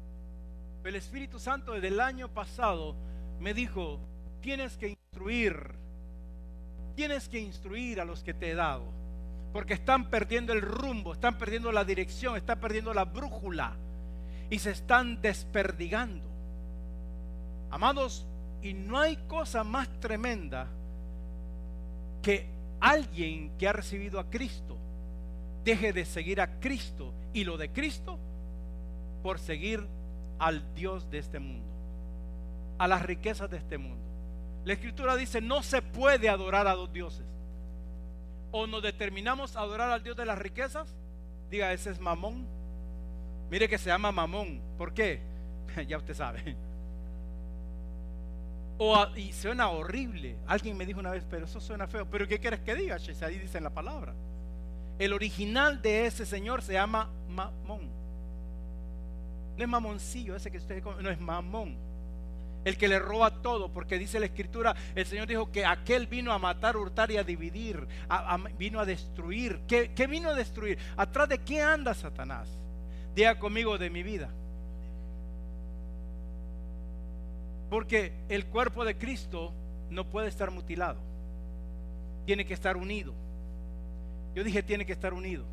El 0.84 0.96
Espíritu 0.96 1.40
Santo 1.40 1.72
desde 1.72 1.88
el 1.88 2.00
año 2.00 2.30
pasado 2.30 2.96
me 3.40 3.54
dijo, 3.54 4.00
tienes 4.46 4.78
que 4.78 4.90
instruir, 4.90 5.72
tienes 6.96 7.28
que 7.28 7.40
instruir 7.40 8.00
a 8.00 8.06
los 8.06 8.24
que 8.24 8.36
te 8.36 8.52
he 8.52 8.54
dado. 8.54 8.84
Porque 9.52 9.74
están 9.74 10.12
perdiendo 10.12 10.54
el 10.54 10.62
rumbo, 10.62 11.14
están 11.14 11.40
perdiendo 11.40 11.72
la 11.72 11.84
dirección, 11.84 12.38
están 12.38 12.60
perdiendo 12.60 12.94
la 12.94 13.06
brújula 13.06 13.76
y 14.52 14.60
se 14.60 14.70
están 14.70 15.20
desperdigando. 15.20 16.24
Amados, 17.72 18.28
y 18.62 18.74
no 18.74 19.00
hay 19.00 19.18
cosa 19.28 19.64
más 19.64 19.90
tremenda 20.00 20.68
que 22.22 22.48
alguien 22.80 23.58
que 23.58 23.68
ha 23.68 23.74
recibido 23.74 24.20
a 24.20 24.30
Cristo 24.30 24.78
deje 25.64 25.92
de 25.92 26.06
seguir 26.06 26.40
a 26.40 26.60
Cristo 26.60 27.12
y 27.34 27.46
lo 27.46 27.58
de 27.58 27.72
Cristo 27.72 28.20
por 29.24 29.40
seguir 29.40 29.88
al 30.38 30.76
Dios 30.76 31.10
de 31.10 31.18
este 31.18 31.40
mundo, 31.40 31.66
a 32.78 32.88
las 32.88 33.02
riquezas 33.02 33.50
de 33.50 33.58
este 33.58 33.80
mundo. 33.80 34.05
La 34.66 34.74
escritura 34.74 35.16
dice, 35.16 35.42
no 35.42 35.64
se 35.64 35.82
puede 35.82 36.28
adorar 36.28 36.68
a 36.68 36.74
dos 36.74 36.92
dioses. 36.92 37.26
O 38.52 38.68
nos 38.68 38.82
determinamos 38.82 39.56
a 39.56 39.62
adorar 39.62 39.92
al 39.92 40.04
Dios 40.04 40.18
de 40.18 40.26
las 40.26 40.40
riquezas, 40.40 40.94
diga, 41.50 41.72
ese 41.72 41.92
es 41.92 42.00
mamón. 42.00 42.48
Mire 43.50 43.70
que 43.70 43.78
se 43.78 43.90
llama 43.90 44.12
mamón. 44.12 44.62
¿Por 44.78 44.94
qué? 44.94 45.22
ya 45.88 45.98
usted 45.98 46.16
sabe. 46.16 46.56
Y 49.16 49.32
suena 49.32 49.70
horrible. 49.70 50.36
Alguien 50.48 50.76
me 50.76 50.86
dijo 50.86 51.00
una 51.00 51.12
vez, 51.12 51.26
pero 51.30 51.46
eso 51.46 51.62
suena 51.62 51.88
feo. 51.88 52.06
Pero 52.10 52.28
¿qué 52.28 52.40
quieres 52.40 52.60
que 52.60 52.76
diga? 52.76 52.98
Ahí 53.22 53.38
dice 53.38 53.58
en 53.58 53.64
la 53.64 53.70
palabra. 53.70 54.14
El 54.98 55.14
original 55.14 55.82
de 55.82 56.08
ese 56.08 56.26
señor 56.26 56.62
se 56.62 56.74
llama 56.74 57.10
Mamón. 57.30 57.90
No 59.58 59.64
es 59.64 59.70
mamoncillo 59.70 60.36
ese 60.36 60.52
que 60.52 60.58
usted 60.58 60.84
no 60.84 61.10
es 61.10 61.20
mamón. 61.20 61.78
El 62.66 62.78
que 62.78 62.88
le 62.88 63.00
roba 63.00 63.35
todo, 63.46 63.70
porque 63.70 64.00
dice 64.00 64.20
la 64.20 64.26
escritura, 64.26 64.76
el 64.96 65.06
Señor 65.06 65.28
dijo 65.28 65.52
que 65.52 65.68
aquel 65.68 66.08
vino 66.08 66.34
a 66.34 66.40
matar, 66.40 66.76
hurtar 66.76 67.12
y 67.12 67.18
a 67.18 67.24
dividir, 67.24 67.88
vino 68.58 68.80
a 68.80 68.86
destruir. 68.86 69.60
¿Qué, 69.68 69.92
¿Qué 69.94 70.08
vino 70.08 70.32
a 70.32 70.34
destruir? 70.34 70.80
¿Atrás 70.98 71.30
de 71.30 71.38
qué 71.38 71.62
anda 71.62 71.94
Satanás? 71.94 72.50
Diga 73.14 73.38
conmigo 73.38 73.78
de 73.78 73.92
mi 73.92 74.02
vida. 74.02 74.32
Porque 77.70 78.14
el 78.30 78.48
cuerpo 78.48 78.84
de 78.84 78.98
Cristo 78.98 79.54
no 79.92 80.06
puede 80.06 80.28
estar 80.28 80.50
mutilado. 80.50 80.98
Tiene 82.26 82.48
que 82.48 82.56
estar 82.56 82.76
unido. 82.76 83.14
Yo 84.34 84.44
dije, 84.44 84.64
tiene 84.64 84.88
que 84.88 84.94
estar 84.94 85.14
unido. 85.14 85.44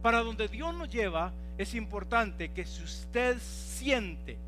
Para 0.00 0.20
donde 0.20 0.46
Dios 0.46 0.72
nos 0.76 0.88
lleva, 0.88 1.32
es 1.58 1.74
importante 1.74 2.52
que 2.52 2.64
si 2.64 2.84
usted 2.84 3.36
siente 3.40 4.38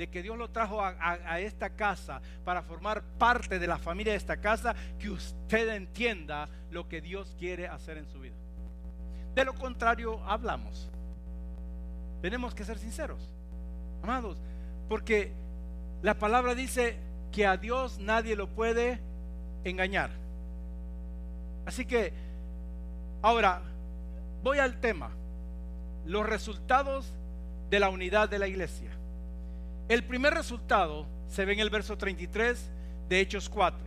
de 0.00 0.08
que 0.08 0.22
Dios 0.22 0.38
lo 0.38 0.48
trajo 0.48 0.82
a, 0.82 1.40
esta 1.40 1.68
casa 1.68 2.22
para 2.42 2.62
formar 2.62 3.02
parte 3.18 3.58
de 3.58 3.66
la 3.66 3.76
familia 3.76 4.14
de 4.14 4.16
esta 4.16 4.38
casa, 4.38 4.74
que 4.98 5.10
usted 5.10 5.68
entienda 5.74 6.48
lo 6.70 6.88
que 6.88 7.02
Dios 7.02 7.36
quiere 7.38 7.68
hacer 7.68 7.98
en 7.98 8.08
su 8.08 8.18
vida. 8.18 8.34
De 9.34 9.44
lo 9.44 9.54
contrario, 9.54 10.18
hablamos. 10.24 10.88
Tenemos 12.22 12.54
que 12.54 12.64
ser 12.64 12.78
sinceros, 12.78 13.20
amados, 14.02 14.40
porque 14.88 15.34
la 16.00 16.14
palabra 16.14 16.54
dice 16.54 16.96
que 17.30 17.46
a 17.46 17.58
Dios 17.58 17.98
nadie 17.98 18.36
lo 18.36 18.48
puede 18.48 19.00
engañar. 19.64 20.08
Así 21.66 21.84
que, 21.84 22.14
ahora, 23.20 23.60
voy 24.42 24.60
al 24.60 24.80
tema. 24.80 25.10
Los 26.06 26.24
resultados 26.24 27.12
de 27.68 27.80
la 27.80 27.90
unidad 27.90 28.30
de 28.30 28.38
la 28.38 28.48
iglesia. 28.48 28.89
El 29.90 30.04
primer 30.04 30.32
resultado 30.32 31.04
se 31.28 31.44
ve 31.44 31.52
en 31.52 31.60
el 31.60 31.68
verso 31.68 31.98
33 31.98 32.70
de 33.10 33.20
Hechos 33.20 33.50
4. 33.50 33.78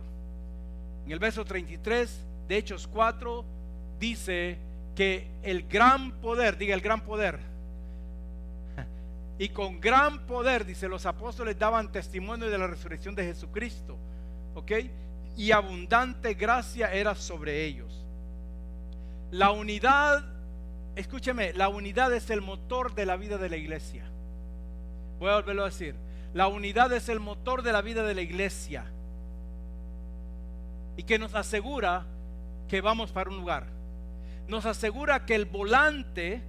En 1.06 1.12
el 1.12 1.18
verso 1.18 1.44
33 1.44 2.24
de 2.46 2.56
Hechos 2.56 2.86
4 2.86 3.44
dice 3.98 4.58
que 4.94 5.26
el 5.42 5.66
gran 5.66 6.12
poder, 6.20 6.56
diga 6.56 6.74
el 6.74 6.80
gran 6.80 7.00
poder, 7.00 7.40
y 9.38 9.48
con 9.48 9.80
gran 9.80 10.26
poder, 10.26 10.64
dice, 10.64 10.86
los 10.86 11.06
apóstoles 11.06 11.58
daban 11.58 11.90
testimonio 11.90 12.48
de 12.48 12.58
la 12.58 12.68
resurrección 12.68 13.16
de 13.16 13.24
Jesucristo. 13.24 13.96
¿Ok? 14.54 14.72
y 15.36 15.52
abundante 15.52 16.34
gracia 16.34 16.92
era 16.92 17.14
sobre 17.14 17.64
ellos. 17.64 18.04
La 19.30 19.50
unidad, 19.50 20.24
escúcheme, 20.94 21.52
la 21.54 21.68
unidad 21.68 22.12
es 22.14 22.30
el 22.30 22.40
motor 22.40 22.94
de 22.94 23.06
la 23.06 23.16
vida 23.16 23.38
de 23.38 23.48
la 23.48 23.56
iglesia. 23.56 24.04
Voy 25.24 25.32
a 25.32 25.36
volverlo 25.36 25.62
a 25.62 25.70
decir. 25.70 25.94
La 26.34 26.48
unidad 26.48 26.92
es 26.92 27.08
el 27.08 27.18
motor 27.18 27.62
de 27.62 27.72
la 27.72 27.80
vida 27.80 28.02
de 28.02 28.14
la 28.14 28.20
iglesia. 28.20 28.84
Y 30.98 31.04
que 31.04 31.18
nos 31.18 31.34
asegura 31.34 32.04
que 32.68 32.82
vamos 32.82 33.10
para 33.10 33.30
un 33.30 33.38
lugar. 33.38 33.64
Nos 34.48 34.66
asegura 34.66 35.24
que 35.24 35.34
el 35.34 35.46
volante, 35.46 36.42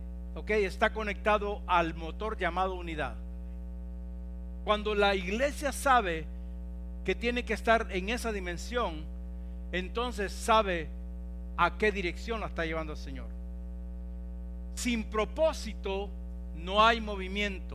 está 0.45 0.91
conectado 0.91 1.61
al 1.67 1.93
motor 1.93 2.37
llamado 2.37 2.75
unidad. 2.75 3.15
Cuando 4.65 4.93
la 4.93 5.15
iglesia 5.15 5.71
sabe 5.71 6.25
que 7.05 7.15
tiene 7.15 7.45
que 7.45 7.53
estar 7.53 7.87
en 7.91 8.09
esa 8.09 8.33
dimensión, 8.33 9.05
entonces 9.71 10.33
sabe 10.33 10.89
a 11.55 11.77
qué 11.77 11.93
dirección 11.93 12.41
la 12.41 12.47
está 12.47 12.65
llevando 12.65 12.91
el 12.91 12.99
Señor. 12.99 13.27
Sin 14.73 15.05
propósito 15.05 16.09
no 16.57 16.85
hay 16.85 16.99
movimiento. 16.99 17.74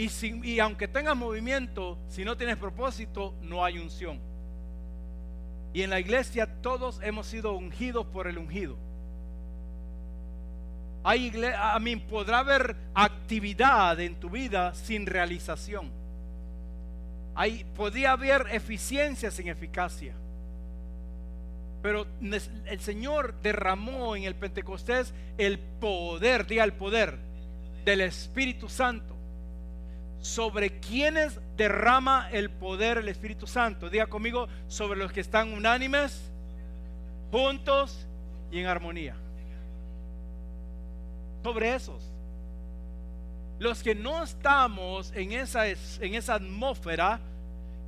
Y, 0.00 0.60
aunque 0.60 0.88
tengas 0.88 1.14
movimiento, 1.14 1.98
si 2.08 2.24
no 2.24 2.34
tienes 2.34 2.56
propósito, 2.56 3.34
no 3.42 3.62
hay 3.62 3.78
unción. 3.78 4.18
Y 5.74 5.82
en 5.82 5.90
la 5.90 6.00
iglesia 6.00 6.46
todos 6.62 7.00
hemos 7.02 7.26
sido 7.26 7.52
ungidos 7.52 8.06
por 8.06 8.26
el 8.26 8.38
ungido. 8.38 8.78
Hay 11.04 11.30
a 11.54 11.78
mí 11.80 11.96
podrá 11.96 12.38
haber 12.38 12.76
actividad 12.94 14.00
en 14.00 14.18
tu 14.18 14.30
vida 14.30 14.72
sin 14.74 15.04
realización. 15.04 15.90
Hay, 17.34 17.64
podría 17.76 18.12
haber 18.12 18.46
eficiencia 18.52 19.30
sin 19.30 19.48
eficacia. 19.48 20.14
Pero 21.82 22.06
el 22.22 22.80
Señor 22.80 23.34
derramó 23.42 24.16
en 24.16 24.24
el 24.24 24.34
Pentecostés 24.34 25.12
el 25.36 25.58
poder, 25.58 26.46
diga 26.46 26.64
el 26.64 26.72
poder 26.72 27.18
del 27.84 28.00
Espíritu 28.00 28.70
Santo 28.70 29.19
sobre 30.20 30.80
quienes 30.80 31.38
derrama 31.56 32.28
el 32.30 32.50
poder 32.50 32.98
el 32.98 33.08
Espíritu 33.08 33.46
Santo. 33.46 33.88
Diga 33.88 34.06
conmigo, 34.06 34.48
sobre 34.68 34.98
los 34.98 35.12
que 35.12 35.20
están 35.20 35.52
unánimes, 35.52 36.30
juntos 37.30 38.06
y 38.50 38.58
en 38.58 38.66
armonía. 38.66 39.14
Sobre 41.42 41.74
esos. 41.74 42.02
Los 43.58 43.82
que 43.82 43.94
no 43.94 44.22
estamos 44.22 45.12
en 45.14 45.32
esa, 45.32 45.66
en 45.68 46.14
esa 46.14 46.34
atmósfera, 46.34 47.20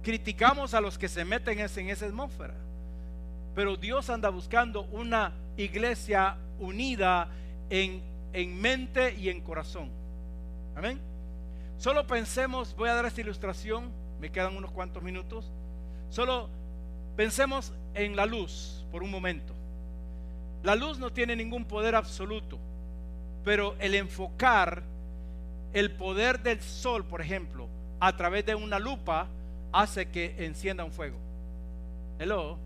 criticamos 0.02 0.74
a 0.74 0.80
los 0.80 0.98
que 0.98 1.08
se 1.08 1.24
meten 1.24 1.58
en 1.60 1.88
esa 1.90 2.06
atmósfera. 2.06 2.54
Pero 3.54 3.76
Dios 3.76 4.08
anda 4.08 4.30
buscando 4.30 4.82
una 4.84 5.32
iglesia 5.56 6.36
unida 6.58 7.28
en, 7.68 8.02
en 8.32 8.60
mente 8.60 9.14
y 9.14 9.28
en 9.28 9.40
corazón. 9.42 9.90
Amén. 10.74 11.11
Solo 11.82 12.06
pensemos, 12.06 12.76
voy 12.76 12.90
a 12.90 12.94
dar 12.94 13.06
esta 13.06 13.22
ilustración, 13.22 13.90
me 14.20 14.30
quedan 14.30 14.56
unos 14.56 14.70
cuantos 14.70 15.02
minutos. 15.02 15.50
Solo 16.10 16.48
pensemos 17.16 17.72
en 17.94 18.14
la 18.14 18.24
luz 18.24 18.86
por 18.92 19.02
un 19.02 19.10
momento. 19.10 19.52
La 20.62 20.76
luz 20.76 21.00
no 21.00 21.12
tiene 21.12 21.34
ningún 21.34 21.64
poder 21.64 21.96
absoluto, 21.96 22.60
pero 23.42 23.74
el 23.80 23.96
enfocar 23.96 24.84
el 25.72 25.90
poder 25.90 26.40
del 26.44 26.62
sol, 26.62 27.04
por 27.04 27.20
ejemplo, 27.20 27.66
a 27.98 28.16
través 28.16 28.46
de 28.46 28.54
una 28.54 28.78
lupa, 28.78 29.26
hace 29.72 30.08
que 30.08 30.36
encienda 30.38 30.84
un 30.84 30.92
fuego. 30.92 31.18
Hello. 32.20 32.58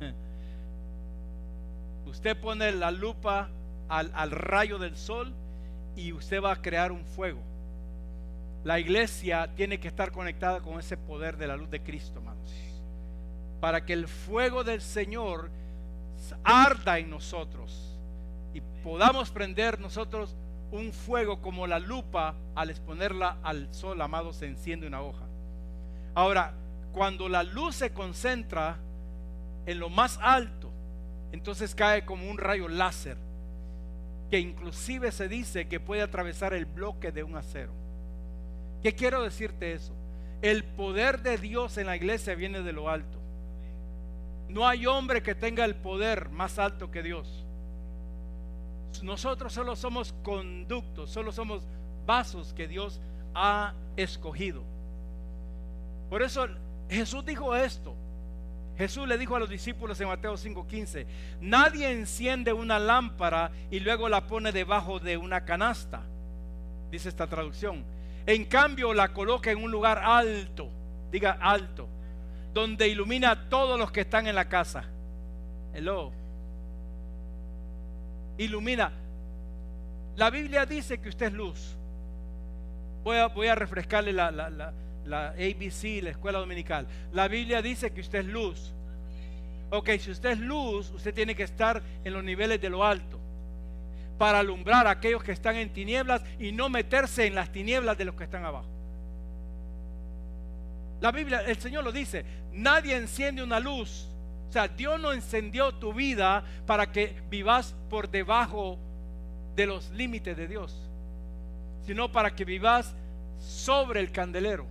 Usted 2.04 2.38
pone 2.38 2.72
la 2.72 2.90
lupa 2.90 3.48
al, 3.88 4.12
al 4.14 4.30
rayo 4.30 4.78
del 4.78 4.98
sol 4.98 5.32
y 5.96 6.12
usted 6.12 6.42
va 6.42 6.52
a 6.52 6.60
crear 6.60 6.92
un 6.92 7.06
fuego. 7.06 7.40
La 8.64 8.78
iglesia 8.78 9.50
tiene 9.54 9.80
que 9.80 9.88
estar 9.88 10.12
conectada 10.12 10.60
con 10.60 10.78
ese 10.78 10.96
poder 10.96 11.36
de 11.36 11.46
la 11.46 11.56
luz 11.56 11.70
de 11.70 11.82
Cristo, 11.82 12.18
hermanos. 12.18 12.52
Para 13.60 13.84
que 13.84 13.94
el 13.94 14.06
fuego 14.06 14.64
del 14.64 14.82
Señor 14.82 15.50
arda 16.44 16.98
en 16.98 17.10
nosotros 17.10 17.98
y 18.52 18.60
podamos 18.82 19.30
prender 19.30 19.80
nosotros 19.80 20.36
un 20.72 20.92
fuego 20.92 21.40
como 21.40 21.66
la 21.66 21.78
lupa 21.78 22.34
al 22.54 22.70
exponerla 22.70 23.38
al 23.42 23.72
sol, 23.74 24.00
amado, 24.00 24.32
se 24.32 24.46
enciende 24.46 24.86
una 24.86 25.00
hoja. 25.00 25.24
Ahora, 26.14 26.54
cuando 26.92 27.28
la 27.28 27.42
luz 27.42 27.76
se 27.76 27.92
concentra 27.92 28.76
en 29.66 29.78
lo 29.78 29.88
más 29.88 30.18
alto, 30.22 30.70
entonces 31.32 31.74
cae 31.74 32.04
como 32.04 32.30
un 32.30 32.38
rayo 32.38 32.68
láser, 32.68 33.16
que 34.30 34.38
inclusive 34.38 35.12
se 35.12 35.28
dice 35.28 35.66
que 35.66 35.80
puede 35.80 36.02
atravesar 36.02 36.52
el 36.54 36.66
bloque 36.66 37.10
de 37.10 37.22
un 37.22 37.36
acero. 37.36 37.79
¿Qué 38.82 38.94
quiero 38.94 39.22
decirte 39.22 39.72
eso? 39.72 39.92
El 40.42 40.64
poder 40.64 41.20
de 41.22 41.36
Dios 41.36 41.76
en 41.76 41.86
la 41.86 41.96
iglesia 41.96 42.34
viene 42.34 42.62
de 42.62 42.72
lo 42.72 42.88
alto. 42.88 43.18
No 44.48 44.66
hay 44.66 44.86
hombre 44.86 45.22
que 45.22 45.34
tenga 45.34 45.64
el 45.64 45.76
poder 45.76 46.30
más 46.30 46.58
alto 46.58 46.90
que 46.90 47.02
Dios. 47.02 47.44
Nosotros 49.02 49.52
solo 49.52 49.76
somos 49.76 50.14
conductos, 50.22 51.10
solo 51.10 51.30
somos 51.30 51.62
vasos 52.06 52.52
que 52.54 52.66
Dios 52.66 53.00
ha 53.34 53.74
escogido. 53.96 54.62
Por 56.08 56.22
eso 56.22 56.48
Jesús 56.88 57.24
dijo 57.24 57.54
esto. 57.54 57.94
Jesús 58.76 59.06
le 59.06 59.18
dijo 59.18 59.36
a 59.36 59.40
los 59.40 59.50
discípulos 59.50 60.00
en 60.00 60.08
Mateo 60.08 60.38
5:15, 60.38 61.06
nadie 61.42 61.92
enciende 61.92 62.54
una 62.54 62.78
lámpara 62.78 63.50
y 63.70 63.78
luego 63.80 64.08
la 64.08 64.26
pone 64.26 64.52
debajo 64.52 64.98
de 64.98 65.18
una 65.18 65.44
canasta, 65.44 66.02
dice 66.90 67.10
esta 67.10 67.26
traducción 67.26 67.84
en 68.26 68.44
cambio, 68.44 68.92
la 68.92 69.12
coloca 69.12 69.50
en 69.50 69.62
un 69.62 69.70
lugar 69.70 69.98
alto, 69.98 70.70
diga 71.10 71.38
alto, 71.40 71.88
donde 72.52 72.88
ilumina 72.88 73.30
a 73.32 73.48
todos 73.48 73.78
los 73.78 73.90
que 73.90 74.02
están 74.02 74.26
en 74.26 74.34
la 74.34 74.48
casa. 74.48 74.84
Hello. 75.72 76.12
Ilumina. 78.38 78.92
La 80.16 80.30
Biblia 80.30 80.66
dice 80.66 81.00
que 81.00 81.08
usted 81.08 81.26
es 81.26 81.32
luz. 81.32 81.76
Voy 83.02 83.46
a, 83.46 83.54
refrescarle 83.54 84.12
la, 84.12 84.30
la, 84.30 84.50
la, 84.50 84.72
la 85.06 85.28
ABC, 85.28 86.02
la 86.02 86.10
escuela 86.10 86.38
dominical. 86.38 86.86
La 87.12 87.28
Biblia 87.28 87.62
dice 87.62 87.92
que 87.92 88.00
usted 88.00 88.20
es 88.20 88.26
luz. 88.26 88.74
Ok, 89.70 89.90
si 89.98 90.10
usted 90.10 90.30
es 90.30 90.38
luz, 90.38 90.90
usted 90.90 91.14
tiene 91.14 91.34
que 91.34 91.44
estar 91.44 91.80
en 92.04 92.12
los 92.12 92.24
niveles 92.24 92.60
de 92.60 92.68
lo 92.68 92.84
alto 92.84 93.19
para 94.20 94.40
alumbrar 94.40 94.86
a 94.86 94.90
aquellos 94.90 95.22
que 95.24 95.32
están 95.32 95.56
en 95.56 95.72
tinieblas 95.72 96.22
y 96.38 96.52
no 96.52 96.68
meterse 96.68 97.24
en 97.24 97.34
las 97.34 97.50
tinieblas 97.50 97.96
de 97.96 98.04
los 98.04 98.14
que 98.14 98.24
están 98.24 98.44
abajo. 98.44 98.68
La 101.00 101.10
Biblia, 101.10 101.40
el 101.46 101.56
Señor 101.56 101.84
lo 101.84 101.90
dice, 101.90 102.26
nadie 102.52 102.96
enciende 102.96 103.42
una 103.42 103.58
luz. 103.58 104.06
O 104.46 104.52
sea, 104.52 104.68
Dios 104.68 105.00
no 105.00 105.14
encendió 105.14 105.72
tu 105.72 105.94
vida 105.94 106.44
para 106.66 106.92
que 106.92 107.16
vivas 107.30 107.74
por 107.88 108.10
debajo 108.10 108.76
de 109.56 109.64
los 109.64 109.88
límites 109.88 110.36
de 110.36 110.48
Dios, 110.48 110.76
sino 111.86 112.12
para 112.12 112.36
que 112.36 112.44
vivas 112.44 112.94
sobre 113.38 114.00
el 114.00 114.12
candelero, 114.12 114.66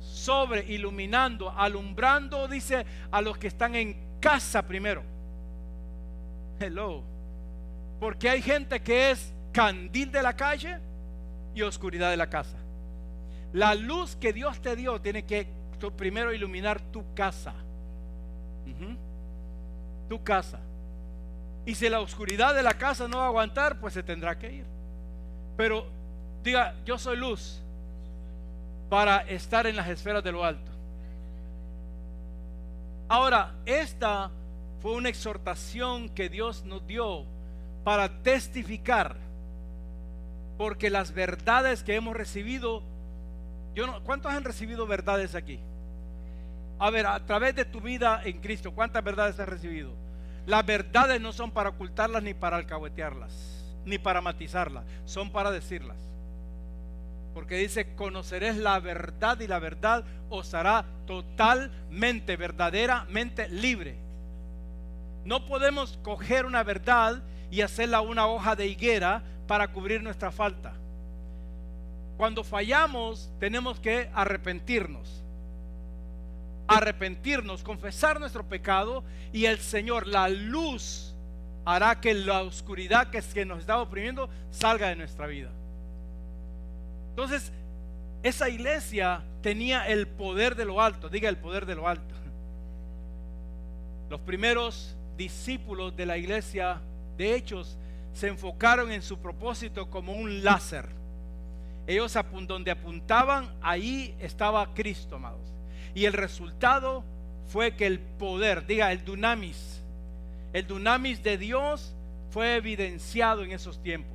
sobre 0.00 0.66
iluminando, 0.66 1.50
alumbrando, 1.50 2.46
dice, 2.46 2.84
a 3.10 3.22
los 3.22 3.38
que 3.38 3.46
están 3.46 3.74
en 3.74 4.18
casa 4.20 4.60
primero. 4.60 5.02
Hello. 6.60 7.11
Porque 8.02 8.28
hay 8.28 8.42
gente 8.42 8.82
que 8.82 9.12
es 9.12 9.32
candil 9.52 10.10
de 10.10 10.24
la 10.24 10.34
calle 10.34 10.76
y 11.54 11.62
oscuridad 11.62 12.10
de 12.10 12.16
la 12.16 12.28
casa. 12.28 12.56
La 13.52 13.76
luz 13.76 14.16
que 14.16 14.32
Dios 14.32 14.60
te 14.60 14.74
dio 14.74 15.00
tiene 15.00 15.24
que 15.24 15.46
primero 15.96 16.32
iluminar 16.32 16.80
tu 16.80 17.14
casa. 17.14 17.54
Tu 20.08 20.24
casa. 20.24 20.58
Y 21.64 21.76
si 21.76 21.88
la 21.88 22.00
oscuridad 22.00 22.56
de 22.56 22.64
la 22.64 22.74
casa 22.74 23.06
no 23.06 23.18
va 23.18 23.26
a 23.26 23.28
aguantar, 23.28 23.78
pues 23.78 23.94
se 23.94 24.02
tendrá 24.02 24.36
que 24.36 24.52
ir. 24.52 24.66
Pero 25.56 25.86
diga, 26.42 26.74
yo 26.84 26.98
soy 26.98 27.16
luz 27.16 27.62
para 28.90 29.18
estar 29.18 29.64
en 29.68 29.76
las 29.76 29.86
esferas 29.86 30.24
de 30.24 30.32
lo 30.32 30.44
alto. 30.44 30.72
Ahora, 33.08 33.54
esta 33.64 34.28
fue 34.80 34.90
una 34.94 35.08
exhortación 35.08 36.08
que 36.08 36.28
Dios 36.28 36.64
nos 36.64 36.84
dio 36.84 37.30
para 37.84 38.22
testificar, 38.22 39.16
porque 40.58 40.90
las 40.90 41.12
verdades 41.12 41.82
que 41.82 41.94
hemos 41.94 42.16
recibido, 42.16 42.82
yo 43.74 43.86
no, 43.86 44.02
¿cuántos 44.04 44.32
han 44.32 44.44
recibido 44.44 44.86
verdades 44.86 45.34
aquí? 45.34 45.58
A 46.78 46.90
ver, 46.90 47.06
a 47.06 47.24
través 47.24 47.54
de 47.54 47.64
tu 47.64 47.80
vida 47.80 48.22
en 48.24 48.40
Cristo, 48.40 48.72
¿cuántas 48.72 49.02
verdades 49.02 49.38
has 49.38 49.48
recibido? 49.48 49.92
Las 50.46 50.66
verdades 50.66 51.20
no 51.20 51.32
son 51.32 51.50
para 51.50 51.70
ocultarlas 51.70 52.22
ni 52.22 52.34
para 52.34 52.56
alcahuetearlas, 52.56 53.32
ni 53.84 53.98
para 53.98 54.20
matizarlas, 54.20 54.84
son 55.04 55.30
para 55.30 55.50
decirlas. 55.50 55.96
Porque 57.34 57.56
dice, 57.56 57.94
conoceréis 57.94 58.56
la 58.56 58.78
verdad 58.78 59.40
y 59.40 59.46
la 59.46 59.58
verdad 59.58 60.04
os 60.28 60.52
hará 60.54 60.84
totalmente, 61.06 62.36
verdaderamente 62.36 63.48
libre. 63.48 63.96
No 65.24 65.46
podemos 65.46 65.98
coger 66.02 66.46
una 66.46 66.62
verdad 66.62 67.22
y 67.52 67.60
hacerla 67.60 68.00
una 68.00 68.26
hoja 68.26 68.56
de 68.56 68.66
higuera 68.66 69.22
para 69.46 69.68
cubrir 69.68 70.02
nuestra 70.02 70.32
falta. 70.32 70.72
Cuando 72.16 72.42
fallamos 72.44 73.30
tenemos 73.38 73.78
que 73.78 74.08
arrepentirnos. 74.14 75.22
Arrepentirnos, 76.66 77.62
confesar 77.62 78.18
nuestro 78.18 78.48
pecado 78.48 79.04
y 79.34 79.44
el 79.44 79.58
Señor, 79.58 80.06
la 80.06 80.30
luz, 80.30 81.14
hará 81.66 82.00
que 82.00 82.14
la 82.14 82.40
oscuridad 82.40 83.10
que, 83.10 83.20
que 83.20 83.44
nos 83.44 83.60
está 83.60 83.78
oprimiendo 83.78 84.30
salga 84.50 84.88
de 84.88 84.96
nuestra 84.96 85.26
vida. 85.26 85.50
Entonces, 87.10 87.52
esa 88.22 88.48
iglesia 88.48 89.22
tenía 89.42 89.86
el 89.88 90.08
poder 90.08 90.56
de 90.56 90.64
lo 90.64 90.80
alto, 90.80 91.10
diga 91.10 91.28
el 91.28 91.36
poder 91.36 91.66
de 91.66 91.74
lo 91.74 91.86
alto. 91.86 92.14
Los 94.08 94.20
primeros 94.20 94.96
discípulos 95.18 95.94
de 95.94 96.06
la 96.06 96.16
iglesia 96.16 96.80
de 97.16 97.34
Hechos 97.34 97.78
se 98.12 98.28
enfocaron 98.28 98.92
en 98.92 99.02
su 99.02 99.18
propósito 99.18 99.90
como 99.90 100.12
un 100.12 100.44
láser. 100.44 100.88
Ellos 101.86 102.16
donde 102.46 102.70
apuntaban, 102.70 103.52
ahí 103.60 104.14
estaba 104.20 104.72
Cristo, 104.74 105.16
amados. 105.16 105.52
Y 105.94 106.04
el 106.04 106.12
resultado 106.12 107.04
fue 107.46 107.74
que 107.74 107.86
el 107.86 107.98
poder, 107.98 108.66
diga 108.66 108.92
el 108.92 109.04
dunamis, 109.04 109.82
el 110.52 110.66
dunamis 110.66 111.22
de 111.22 111.38
Dios 111.38 111.94
fue 112.30 112.56
evidenciado 112.56 113.42
en 113.42 113.52
esos 113.52 113.82
tiempos. 113.82 114.12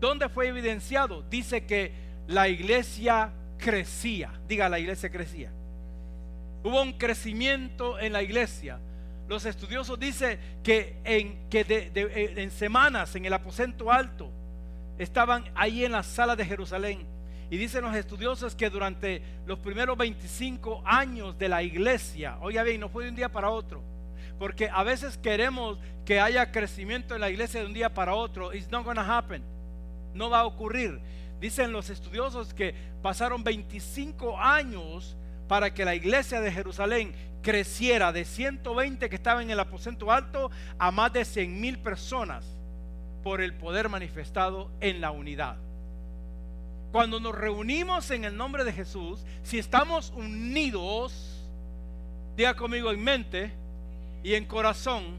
¿Dónde 0.00 0.28
fue 0.28 0.48
evidenciado? 0.48 1.22
Dice 1.30 1.66
que 1.66 1.92
la 2.26 2.48
iglesia 2.48 3.32
crecía. 3.58 4.32
Diga, 4.48 4.68
la 4.68 4.78
iglesia 4.78 5.10
crecía. 5.10 5.50
Hubo 6.62 6.82
un 6.82 6.92
crecimiento 6.94 7.98
en 7.98 8.12
la 8.12 8.22
iglesia 8.22 8.78
los 9.30 9.44
estudiosos 9.44 9.96
dicen 9.96 10.40
que, 10.64 10.96
en, 11.04 11.48
que 11.48 11.60
eh, 11.68 12.34
en 12.36 12.50
semanas 12.50 13.14
en 13.14 13.24
el 13.24 13.32
aposento 13.32 13.92
alto 13.92 14.28
estaban 14.98 15.44
ahí 15.54 15.84
en 15.84 15.92
la 15.92 16.02
sala 16.02 16.34
de 16.34 16.44
Jerusalén. 16.44 17.06
Y 17.48 17.56
dicen 17.56 17.82
los 17.82 17.94
estudiosos 17.94 18.56
que 18.56 18.68
durante 18.68 19.22
los 19.46 19.60
primeros 19.60 19.96
25 19.96 20.82
años 20.84 21.38
de 21.38 21.48
la 21.48 21.62
iglesia, 21.62 22.38
oiga 22.40 22.64
bien, 22.64 22.80
no 22.80 22.88
fue 22.88 23.04
de 23.04 23.10
un 23.10 23.14
día 23.14 23.28
para 23.28 23.50
otro, 23.50 23.80
porque 24.36 24.68
a 24.68 24.82
veces 24.82 25.16
queremos 25.16 25.78
que 26.04 26.18
haya 26.18 26.50
crecimiento 26.50 27.14
en 27.14 27.20
la 27.20 27.30
iglesia 27.30 27.60
de 27.60 27.66
un 27.66 27.72
día 27.72 27.94
para 27.94 28.16
otro. 28.16 28.52
It's 28.52 28.68
not 28.68 28.84
gonna 28.84 29.16
happen. 29.16 29.44
No 30.12 30.28
va 30.28 30.40
a 30.40 30.44
ocurrir. 30.44 30.98
Dicen 31.40 31.70
los 31.70 31.88
estudiosos 31.88 32.52
que 32.52 32.74
pasaron 33.00 33.44
25 33.44 34.36
años 34.40 35.16
para 35.46 35.72
que 35.72 35.84
la 35.84 35.94
iglesia 35.94 36.40
de 36.40 36.50
Jerusalén 36.50 37.12
creciera 37.42 38.12
de 38.12 38.24
120 38.24 39.08
que 39.08 39.16
estaban 39.16 39.44
en 39.44 39.50
el 39.50 39.60
aposento 39.60 40.10
alto 40.12 40.50
a 40.78 40.90
más 40.90 41.12
de 41.12 41.24
100 41.24 41.60
mil 41.60 41.78
personas 41.78 42.44
por 43.22 43.40
el 43.40 43.54
poder 43.54 43.88
manifestado 43.88 44.70
en 44.80 45.00
la 45.00 45.10
unidad. 45.10 45.56
Cuando 46.92 47.20
nos 47.20 47.34
reunimos 47.34 48.10
en 48.10 48.24
el 48.24 48.36
nombre 48.36 48.64
de 48.64 48.72
Jesús, 48.72 49.24
si 49.42 49.58
estamos 49.58 50.10
unidos, 50.10 51.48
diga 52.36 52.54
conmigo 52.54 52.90
en 52.90 53.02
mente 53.02 53.52
y 54.24 54.34
en 54.34 54.44
corazón, 54.44 55.18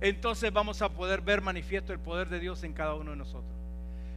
entonces 0.00 0.52
vamos 0.52 0.80
a 0.82 0.88
poder 0.88 1.20
ver 1.20 1.42
manifiesto 1.42 1.92
el 1.92 1.98
poder 1.98 2.28
de 2.28 2.40
Dios 2.40 2.64
en 2.64 2.72
cada 2.72 2.94
uno 2.94 3.10
de 3.10 3.18
nosotros. 3.18 3.51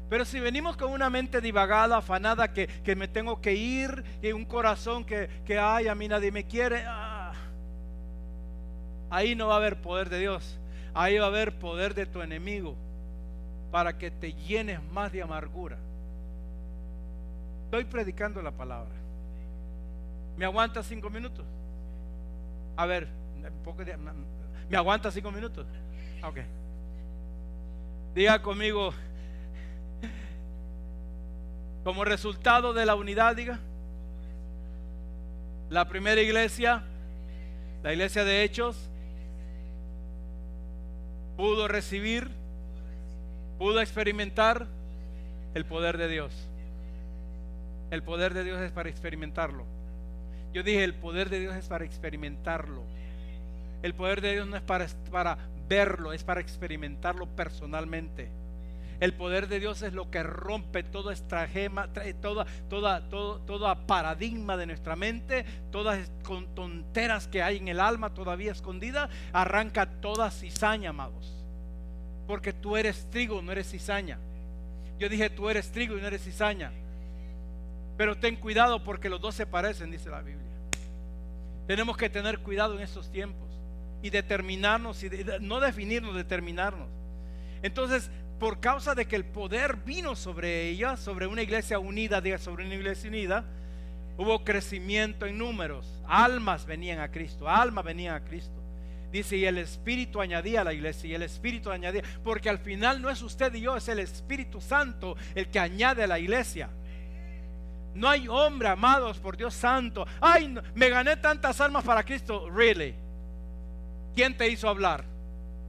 Pero 0.10 0.24
si 0.24 0.40
venimos 0.40 0.78
con 0.78 0.92
una 0.92 1.10
mente 1.10 1.42
divagada, 1.42 1.98
afanada, 1.98 2.54
que, 2.54 2.96
me 2.96 3.08
tengo 3.08 3.42
que 3.42 3.54
ir, 3.56 4.04
y 4.22 4.32
un 4.32 4.46
corazón 4.46 5.04
que, 5.04 5.30
que, 5.46 5.58
ay, 5.58 5.88
a 5.88 5.96
mí 5.96 6.08
nadie 6.08 6.32
me 6.32 6.46
quiere, 6.46 6.84
ah, 6.88 7.34
ahí 9.10 9.36
no 9.36 9.48
va 9.48 9.56
a 9.56 9.58
haber 9.58 9.82
poder 9.82 10.10
de 10.10 10.20
Dios. 10.20 10.60
Ahí 10.94 11.18
va 11.18 11.26
a 11.26 11.30
haber 11.30 11.58
poder 11.58 11.94
de 11.94 12.06
tu 12.06 12.22
enemigo 12.22 12.76
para 13.72 13.98
que 13.98 14.12
te 14.12 14.34
llenes 14.34 14.82
más 14.92 15.12
de 15.12 15.22
amargura. 15.22 15.78
Estoy 17.66 17.84
predicando 17.84 18.42
la 18.42 18.52
palabra. 18.52 18.94
¿Me 20.38 20.46
aguanta 20.46 20.84
cinco 20.84 21.10
minutos? 21.10 21.46
A 22.78 22.86
ver, 22.86 23.08
¿me 24.70 24.78
aguanta 24.78 25.12
cinco 25.12 25.32
minutos? 25.32 25.66
Ok. 26.24 26.40
Diga 28.14 28.42
conmigo, 28.42 28.94
como 31.86 32.04
resultado 32.04 32.74
de 32.74 32.84
la 32.84 32.96
unidad, 32.96 33.36
diga, 33.36 33.60
la 35.70 35.88
primera 35.88 36.20
iglesia, 36.20 36.82
la 37.84 37.94
iglesia 37.94 38.24
de 38.26 38.44
Hechos, 38.44 38.90
pudo 41.38 41.68
recibir, 41.68 42.28
pudo 43.60 43.82
experimentar 43.82 44.66
el 45.54 45.64
poder 45.66 46.00
de 46.00 46.08
Dios. 46.08 46.34
El 47.92 48.02
poder 48.02 48.34
de 48.34 48.44
Dios 48.44 48.60
es 48.62 48.72
para 48.72 48.90
experimentarlo. 48.90 49.64
Yo 50.54 50.64
dije, 50.64 50.84
el 50.84 50.96
poder 50.96 51.30
de 51.30 51.40
Dios 51.40 51.56
es 51.56 51.68
para 51.68 51.86
experimentarlo. 51.86 52.82
El 53.84 53.94
poder 53.94 54.22
de 54.22 54.32
Dios 54.32 54.48
no 54.48 54.58
es 54.58 54.64
para, 54.64 54.88
para 55.12 55.38
verlo, 55.70 56.14
es 56.14 56.24
para 56.24 56.42
experimentarlo 56.42 57.28
personalmente. 57.28 58.32
El 59.00 59.14
poder 59.14 59.48
de 59.48 59.60
Dios 59.60 59.82
es 59.82 59.94
lo 59.94 60.10
que 60.10 60.24
rompe 60.24 60.84
todo 60.84 61.12
estragema, 61.12 61.90
toda, 62.22 62.46
toda, 62.70 63.10
todo, 63.10 63.40
toda 63.42 63.88
paradigma 63.88 64.56
de 64.58 64.68
nuestra 64.68 64.96
mente, 64.96 65.46
todas 65.72 66.12
con 66.24 66.54
tonteras 66.56 67.28
que 67.28 67.44
hay 67.44 67.58
en 67.58 67.68
el 67.68 67.80
alma 67.80 68.14
todavía 68.14 68.52
escondida, 68.52 69.10
arranca 69.34 69.86
toda 69.86 70.32
cizaña, 70.32 70.92
amados. 70.92 71.46
Porque 72.28 72.54
tú 72.54 72.78
eres 72.78 73.10
trigo, 73.10 73.42
no 73.42 73.52
eres 73.52 73.70
cizaña. 73.70 74.18
Yo 74.98 75.10
dije, 75.10 75.30
tú 75.30 75.50
eres 75.50 75.72
trigo 75.72 75.98
y 75.98 76.02
no 76.02 76.08
eres 76.08 76.24
cizaña. 76.24 76.72
Pero 77.98 78.18
ten 78.18 78.36
cuidado 78.36 78.84
porque 78.84 79.10
los 79.10 79.22
dos 79.22 79.36
se 79.36 79.46
parecen, 79.46 79.92
dice 79.92 80.10
la 80.10 80.22
Biblia. 80.22 80.42
Tenemos 81.68 81.98
que 81.98 82.10
tener 82.10 82.40
cuidado 82.40 82.76
en 82.76 82.82
estos 82.82 83.12
tiempos 83.12 83.46
y 84.02 84.10
determinarnos, 84.10 85.04
y 85.04 85.10
no 85.42 85.60
definirnos, 85.60 86.16
determinarnos. 86.16 86.88
Entonces, 87.64 88.12
por 88.40 88.60
causa 88.60 88.96
de 88.96 89.08
que 89.08 89.16
el 89.16 89.26
poder 89.26 89.78
vino 89.78 90.16
sobre 90.16 90.70
ella, 90.70 90.98
sobre 90.98 91.28
una 91.28 91.42
iglesia 91.42 91.80
unida, 91.80 92.22
sobre 92.38 92.66
una 92.66 92.76
iglesia 92.76 93.10
unida, 93.10 93.46
hubo 94.18 94.44
crecimiento 94.44 95.26
en 95.26 95.38
números. 95.38 95.88
Almas 96.08 96.66
venían 96.66 97.00
a 97.00 97.12
Cristo, 97.12 97.50
almas 97.50 97.86
venían 97.86 98.16
a 98.16 98.24
Cristo. 98.24 98.62
Dice, 99.12 99.38
y 99.38 99.46
el 99.46 99.58
Espíritu 99.58 100.20
añadía 100.20 100.62
a 100.62 100.64
la 100.66 100.74
iglesia, 100.74 101.10
y 101.10 101.14
el 101.14 101.24
Espíritu 101.24 101.72
añadía, 101.72 102.04
porque 102.24 102.50
al 102.50 102.60
final 102.60 103.02
no 103.02 103.10
es 103.10 103.22
usted 103.22 103.54
y 103.54 103.62
yo, 103.62 103.78
es 103.78 103.88
el 103.88 104.00
Espíritu 104.00 104.60
Santo 104.60 105.16
el 105.34 105.48
que 105.48 105.60
añade 105.60 106.04
a 106.04 106.08
la 106.08 106.20
iglesia. 106.20 106.70
No 107.94 108.10
hay 108.10 108.28
hombre, 108.28 108.68
amados 108.68 109.20
por 109.20 109.38
Dios 109.38 109.54
Santo. 109.54 110.06
Ay, 110.20 110.54
me 110.74 110.90
gané 110.90 111.16
tantas 111.16 111.62
almas 111.62 111.86
para 111.86 112.04
Cristo. 112.04 112.50
Really. 112.50 112.94
¿Quién 114.14 114.36
te 114.36 114.50
hizo 114.50 114.68
hablar? 114.68 115.06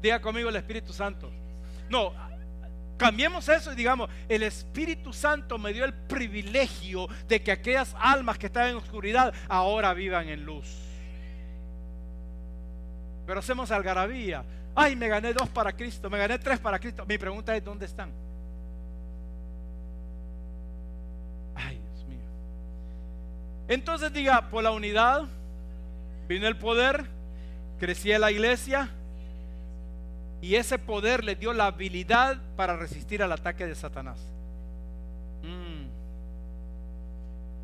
Diga 0.03 0.21
conmigo 0.21 0.49
el 0.49 0.57
Espíritu 0.57 0.93
Santo. 0.93 1.31
No, 1.89 2.13
Cambiemos 2.97 3.47
eso 3.49 3.73
y 3.73 3.77
digamos, 3.77 4.09
el 4.29 4.43
Espíritu 4.43 5.13
Santo 5.13 5.59
me 5.59 5.73
dio 5.73 5.85
el 5.85 5.93
privilegio 5.93 7.09
de 7.29 7.43
que 7.43 7.53
aquellas 7.53 7.95
almas 7.99 8.39
que 8.39 8.47
estaban 8.47 8.71
en 8.71 8.77
oscuridad 8.77 9.35
ahora 9.49 9.93
vivan 9.93 10.29
en 10.29 10.45
luz. 10.45 10.67
Pero 13.27 13.41
hacemos 13.41 13.71
algarabía. 13.71 14.45
Ay, 14.75 14.97
me 14.97 15.09
gané 15.09 15.35
dos 15.35 15.49
para 15.49 15.73
Cristo, 15.73 16.09
me 16.09 16.19
gané 16.19 16.39
tres 16.39 16.59
para 16.59 16.79
Cristo. 16.79 17.05
Mi 17.07 17.19
pregunta 17.19 17.55
es, 17.55 17.63
¿dónde 17.65 17.85
están? 17.85 18.11
Ay, 21.55 21.79
Dios 21.79 22.09
mío. 22.09 22.19
Entonces 23.69 24.13
diga, 24.13 24.49
por 24.49 24.63
la 24.63 24.71
unidad 24.71 25.25
vino 26.29 26.47
el 26.47 26.57
poder, 26.57 27.05
crecía 27.79 28.19
la 28.19 28.31
iglesia, 28.31 28.91
y 30.47 30.55
ese 30.55 30.79
poder 30.79 31.25
le 31.25 31.35
dio 31.35 31.53
la 31.53 31.67
habilidad 31.67 32.41
para 32.55 32.77
resistir 32.77 33.21
al 33.21 33.33
ataque 33.33 33.67
de 33.67 33.75
Satanás. 33.75 34.21
Mm. 35.43 35.89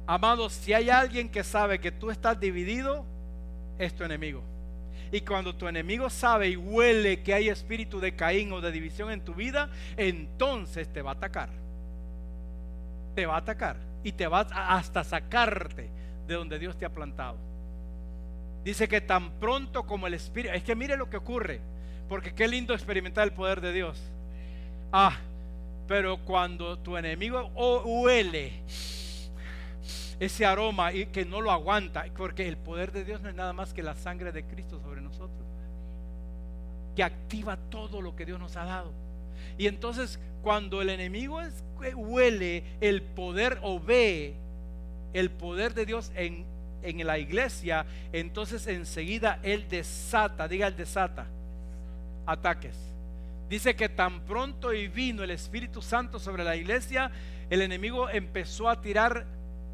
Amados, 0.08 0.52
si 0.52 0.72
hay 0.72 0.90
alguien 0.90 1.28
que 1.28 1.44
sabe 1.44 1.78
que 1.78 1.92
tú 1.92 2.10
estás 2.10 2.40
dividido, 2.40 3.04
es 3.78 3.94
tu 3.94 4.02
enemigo. 4.02 4.42
Y 5.12 5.20
cuando 5.20 5.54
tu 5.54 5.68
enemigo 5.68 6.10
sabe 6.10 6.48
y 6.48 6.56
huele 6.56 7.22
que 7.22 7.32
hay 7.34 7.50
espíritu 7.50 8.00
de 8.00 8.16
Caín 8.16 8.52
o 8.52 8.60
de 8.60 8.72
división 8.72 9.12
en 9.12 9.20
tu 9.20 9.32
vida, 9.32 9.70
entonces 9.96 10.92
te 10.92 11.02
va 11.02 11.12
a 11.12 11.14
atacar. 11.14 11.50
Te 13.14 13.26
va 13.26 13.36
a 13.36 13.38
atacar 13.38 13.76
y 14.02 14.10
te 14.10 14.26
va 14.26 14.40
hasta 14.40 15.04
sacarte 15.04 15.88
de 16.26 16.34
donde 16.34 16.58
Dios 16.58 16.76
te 16.76 16.84
ha 16.84 16.90
plantado. 16.92 17.36
Dice 18.64 18.88
que 18.88 19.00
tan 19.00 19.38
pronto 19.38 19.84
como 19.84 20.08
el 20.08 20.14
espíritu, 20.14 20.52
es 20.52 20.64
que 20.64 20.74
mire 20.74 20.96
lo 20.96 21.08
que 21.08 21.18
ocurre. 21.18 21.60
Porque 22.08 22.34
qué 22.34 22.48
lindo 22.48 22.74
experimentar 22.74 23.24
el 23.24 23.32
poder 23.32 23.60
de 23.60 23.72
Dios. 23.72 24.00
Ah, 24.92 25.18
Pero 25.88 26.18
cuando 26.18 26.78
tu 26.78 26.96
enemigo 26.96 27.46
huele 27.84 28.52
ese 30.20 30.46
aroma 30.46 30.92
y 30.92 31.06
que 31.06 31.24
no 31.24 31.40
lo 31.40 31.50
aguanta, 31.50 32.04
porque 32.16 32.46
el 32.46 32.56
poder 32.56 32.92
de 32.92 33.04
Dios 33.04 33.20
no 33.20 33.28
es 33.28 33.34
nada 33.34 33.52
más 33.52 33.74
que 33.74 33.82
la 33.82 33.94
sangre 33.96 34.30
de 34.30 34.44
Cristo 34.44 34.80
sobre 34.80 35.00
nosotros, 35.00 35.44
que 36.94 37.02
activa 37.02 37.56
todo 37.70 38.00
lo 38.00 38.14
que 38.14 38.24
Dios 38.24 38.38
nos 38.38 38.56
ha 38.56 38.64
dado. 38.64 38.92
Y 39.58 39.66
entonces 39.66 40.20
cuando 40.42 40.80
el 40.80 40.90
enemigo 40.90 41.40
huele 41.96 42.64
el 42.80 43.02
poder 43.02 43.58
o 43.62 43.80
ve 43.80 44.34
el 45.12 45.30
poder 45.30 45.74
de 45.74 45.86
Dios 45.86 46.12
en, 46.14 46.44
en 46.82 47.06
la 47.06 47.18
iglesia, 47.18 47.84
entonces 48.12 48.66
enseguida 48.66 49.40
él 49.42 49.66
desata, 49.68 50.48
diga 50.48 50.68
el 50.68 50.76
desata, 50.76 51.26
ataques. 52.26 52.76
Dice 53.48 53.76
que 53.76 53.88
tan 53.88 54.20
pronto 54.20 54.72
y 54.72 54.88
vino 54.88 55.22
el 55.22 55.30
Espíritu 55.30 55.82
Santo 55.82 56.18
sobre 56.18 56.44
la 56.44 56.56
iglesia, 56.56 57.10
el 57.50 57.60
enemigo 57.60 58.08
empezó 58.08 58.68
a 58.68 58.80
tirar 58.80 59.26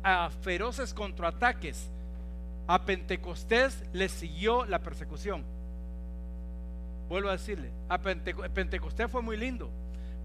a 0.03 0.31
feroces 0.43 0.93
contraataques. 0.93 1.89
A 2.67 2.85
Pentecostés 2.85 3.85
le 3.93 4.09
siguió 4.09 4.65
la 4.65 4.81
persecución. 4.81 5.45
Vuelvo 7.09 7.29
a 7.29 7.33
decirle, 7.33 7.71
a 7.89 7.99
Pentecostés 7.99 9.11
fue 9.11 9.23
muy 9.23 9.37
lindo, 9.37 9.71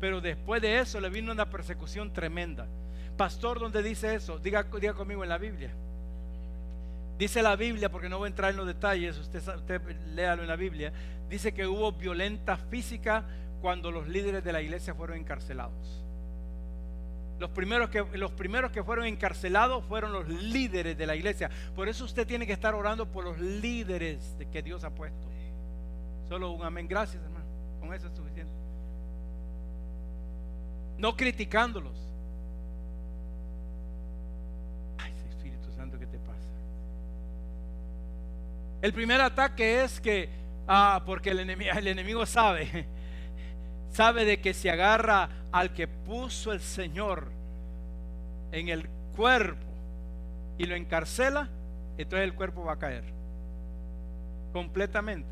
pero 0.01 0.19
después 0.19 0.61
de 0.61 0.80
eso 0.80 0.99
le 0.99 1.09
vino 1.09 1.32
una 1.32 1.49
persecución 1.49 2.11
tremenda. 2.11 2.67
Pastor, 3.15 3.59
¿dónde 3.59 3.84
dice 3.84 4.15
eso? 4.15 4.39
Diga, 4.39 4.63
diga 4.63 4.93
conmigo 4.93 5.24
en 5.24 5.30
la 5.30 5.38
Biblia. 5.38 5.71
Dice 7.18 7.41
la 7.41 7.55
Biblia, 7.55 7.89
porque 7.91 8.09
no 8.09 8.18
voy 8.18 8.28
a 8.28 8.30
entrar 8.30 8.51
en 8.51 8.57
los 8.57 8.68
detalles, 8.68 9.18
usted, 9.18 9.39
usted 9.55 9.82
léalo 10.14 10.41
en 10.41 10.47
la 10.47 10.55
Biblia. 10.55 10.91
Dice 11.30 11.53
que 11.53 11.68
hubo 11.68 11.91
violenta 11.91 12.57
física 12.57 13.26
cuando 13.61 13.91
los 13.91 14.07
líderes 14.07 14.43
de 14.43 14.51
la 14.51 14.61
iglesia 14.61 14.93
fueron 14.93 15.18
encarcelados. 15.18 16.03
Los 17.39 17.49
primeros, 17.51 17.89
que, 17.89 18.05
los 18.14 18.32
primeros 18.32 18.72
que 18.72 18.84
fueron 18.84 19.05
encarcelados 19.05 19.84
fueron 19.86 20.14
los 20.14 20.28
líderes 20.28 20.97
de 20.97 21.05
la 21.05 21.16
iglesia. 21.16 21.49
Por 21.76 21.89
eso 21.89 22.05
usted 22.05 22.26
tiene 22.28 22.47
que 22.47 22.53
estar 22.53 22.74
orando 22.76 23.05
por 23.05 23.24
los 23.24 23.39
líderes 23.39 24.36
que 24.51 24.61
Dios 24.61 24.84
ha 24.84 24.91
puesto. 24.91 25.28
Solo 26.30 26.51
un 26.51 26.64
amén. 26.64 26.88
Gracias, 26.88 27.22
hermano. 27.22 27.45
Con 27.80 27.93
eso 27.93 28.07
es 28.07 28.14
suficiente. 28.16 28.53
No 30.97 31.18
criticándolos. 31.18 31.97
Ay, 34.99 35.11
Espíritu 35.30 35.72
Santo, 35.76 35.99
¿qué 35.99 36.05
te 36.05 36.20
pasa? 36.20 36.47
El 38.84 38.92
primer 38.92 39.22
ataque 39.22 39.86
es 39.86 40.02
que, 40.02 40.28
ah, 40.68 41.02
porque 41.06 41.30
el 41.30 41.40
enemigo, 41.40 41.72
el 41.74 41.88
enemigo 41.88 42.26
sabe 42.26 42.86
sabe 43.94 44.26
de 44.26 44.42
que 44.42 44.54
si 44.54 44.68
agarra 44.68 45.30
al 45.54 45.74
que 45.74 45.88
puso 45.88 46.52
el 46.52 46.60
Señor 46.60 47.32
en 48.52 48.68
el 48.68 48.90
cuerpo 49.16 49.66
y 50.58 50.66
lo 50.66 50.76
encarcela, 50.76 51.48
entonces 51.98 52.26
el 52.26 52.34
cuerpo 52.34 52.66
va 52.66 52.74
a 52.74 52.80
caer 52.80 53.06
completamente. 54.52 55.30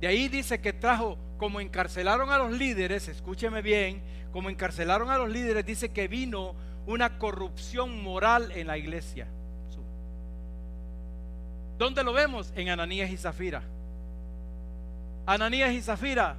De 0.00 0.06
ahí 0.06 0.28
dice 0.28 0.60
que 0.60 0.72
trajo, 0.72 1.18
como 1.38 1.60
encarcelaron 1.60 2.30
a 2.30 2.38
los 2.38 2.52
líderes, 2.52 3.08
escúcheme 3.08 3.62
bien, 3.62 4.00
como 4.30 4.48
encarcelaron 4.48 5.10
a 5.10 5.18
los 5.18 5.28
líderes, 5.28 5.66
dice 5.66 5.88
que 5.90 6.06
vino 6.06 6.54
una 6.86 7.18
corrupción 7.18 8.00
moral 8.00 8.52
en 8.52 8.68
la 8.68 8.78
iglesia. 8.78 9.26
¿Dónde 11.80 12.04
lo 12.04 12.12
vemos? 12.12 12.52
En 12.54 12.68
Ananías 12.68 13.10
y 13.10 13.16
Zafira. 13.16 13.62
Ananías 15.26 15.72
y 15.72 15.80
Zafira 15.80 16.36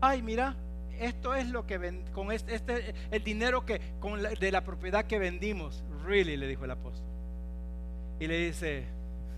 ay, 0.00 0.22
mira, 0.22 0.56
esto 0.98 1.34
es 1.34 1.48
lo 1.50 1.66
que 1.66 1.78
ven, 1.78 2.04
con 2.12 2.32
este, 2.32 2.54
este, 2.54 2.94
el 3.10 3.22
dinero 3.22 3.64
que 3.64 3.80
con 4.00 4.22
de 4.22 4.52
la 4.52 4.64
propiedad 4.64 5.04
que 5.04 5.18
vendimos. 5.18 5.84
Really, 6.04 6.36
le 6.36 6.48
dijo 6.48 6.64
el 6.64 6.70
apóstol. 6.70 7.06
Y 8.18 8.26
le 8.26 8.46
dice, 8.46 8.86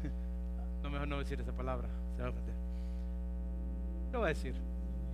no 0.83 0.91
mejor 0.91 1.09
no 1.09 1.19
decir 1.19 1.41
esa 1.41 1.53
palabra, 1.53 1.89
se 2.17 2.23
va 2.23 2.29
a 2.29 2.33
Lo 4.13 4.19
voy 4.21 4.27
a 4.27 4.29
decir, 4.29 4.55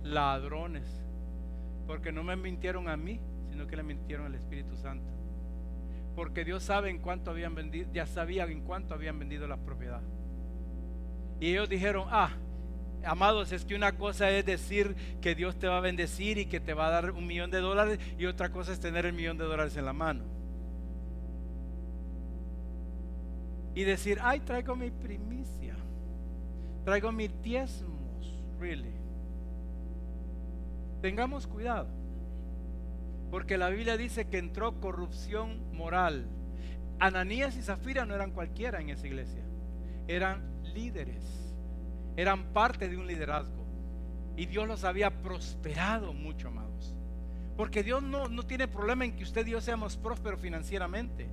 ladrones, 0.03 0.87
porque 1.87 2.11
no 2.11 2.23
me 2.23 2.35
mintieron 2.35 2.89
a 2.89 2.95
mí, 2.95 3.19
sino 3.49 3.67
que 3.67 3.75
le 3.75 3.83
mintieron 3.83 4.27
al 4.27 4.35
Espíritu 4.35 4.75
Santo. 4.77 5.18
Porque 6.19 6.43
Dios 6.43 6.63
sabe 6.63 6.89
en 6.89 6.99
cuánto 6.99 7.31
habían 7.31 7.55
vendido, 7.55 7.89
ya 7.93 8.05
sabía 8.05 8.43
en 8.43 8.59
cuánto 8.59 8.93
habían 8.93 9.17
vendido 9.17 9.47
la 9.47 9.55
propiedad. 9.55 10.01
Y 11.39 11.51
ellos 11.51 11.69
dijeron, 11.69 12.09
ah, 12.09 12.31
Amados, 13.05 13.53
es 13.53 13.63
que 13.63 13.73
una 13.73 13.95
cosa 13.95 14.29
es 14.29 14.45
decir 14.45 14.97
que 15.21 15.33
Dios 15.33 15.57
te 15.57 15.69
va 15.69 15.77
a 15.77 15.79
bendecir 15.79 16.37
y 16.37 16.47
que 16.47 16.59
te 16.59 16.73
va 16.73 16.87
a 16.87 16.89
dar 16.89 17.11
un 17.11 17.25
millón 17.25 17.51
de 17.51 17.61
dólares 17.61 17.99
y 18.17 18.25
otra 18.25 18.51
cosa 18.51 18.73
es 18.73 18.81
tener 18.81 19.05
el 19.05 19.13
millón 19.13 19.37
de 19.37 19.45
dólares 19.45 19.77
en 19.77 19.85
la 19.85 19.93
mano. 19.93 20.25
Y 23.73 23.85
decir, 23.85 24.19
ay, 24.21 24.41
traigo 24.41 24.75
mi 24.75 24.91
primicia, 24.91 25.77
traigo 26.83 27.13
mis 27.13 27.31
diezmos, 27.41 28.43
really. 28.59 28.93
Tengamos 31.01 31.47
cuidado, 31.47 31.87
porque 33.31 33.57
la 33.57 33.69
Biblia 33.69 33.97
dice 33.97 34.27
que 34.27 34.37
entró 34.37 34.79
corrupción 34.79 35.73
moral. 35.73 36.27
Ananías 36.99 37.55
y 37.55 37.61
Zafira 37.61 38.05
no 38.05 38.15
eran 38.15 38.31
cualquiera 38.31 38.81
en 38.81 38.89
esa 38.89 39.07
iglesia, 39.07 39.43
eran 40.07 40.43
líderes 40.73 41.39
eran 42.19 42.51
parte 42.51 42.89
de 42.89 42.97
un 42.97 43.07
liderazgo. 43.07 43.65
Y 44.35 44.45
Dios 44.45 44.67
los 44.67 44.83
había 44.83 45.21
prosperado 45.21 46.11
mucho, 46.11 46.49
amados. 46.49 46.93
Porque 47.55 47.81
Dios 47.81 48.03
no, 48.03 48.27
no 48.27 48.43
tiene 48.43 48.67
problema 48.67 49.05
en 49.05 49.15
que 49.15 49.23
usted 49.23 49.47
y 49.47 49.51
yo 49.51 49.61
seamos 49.61 49.95
prósperos 49.95 50.41
financieramente. 50.41 51.29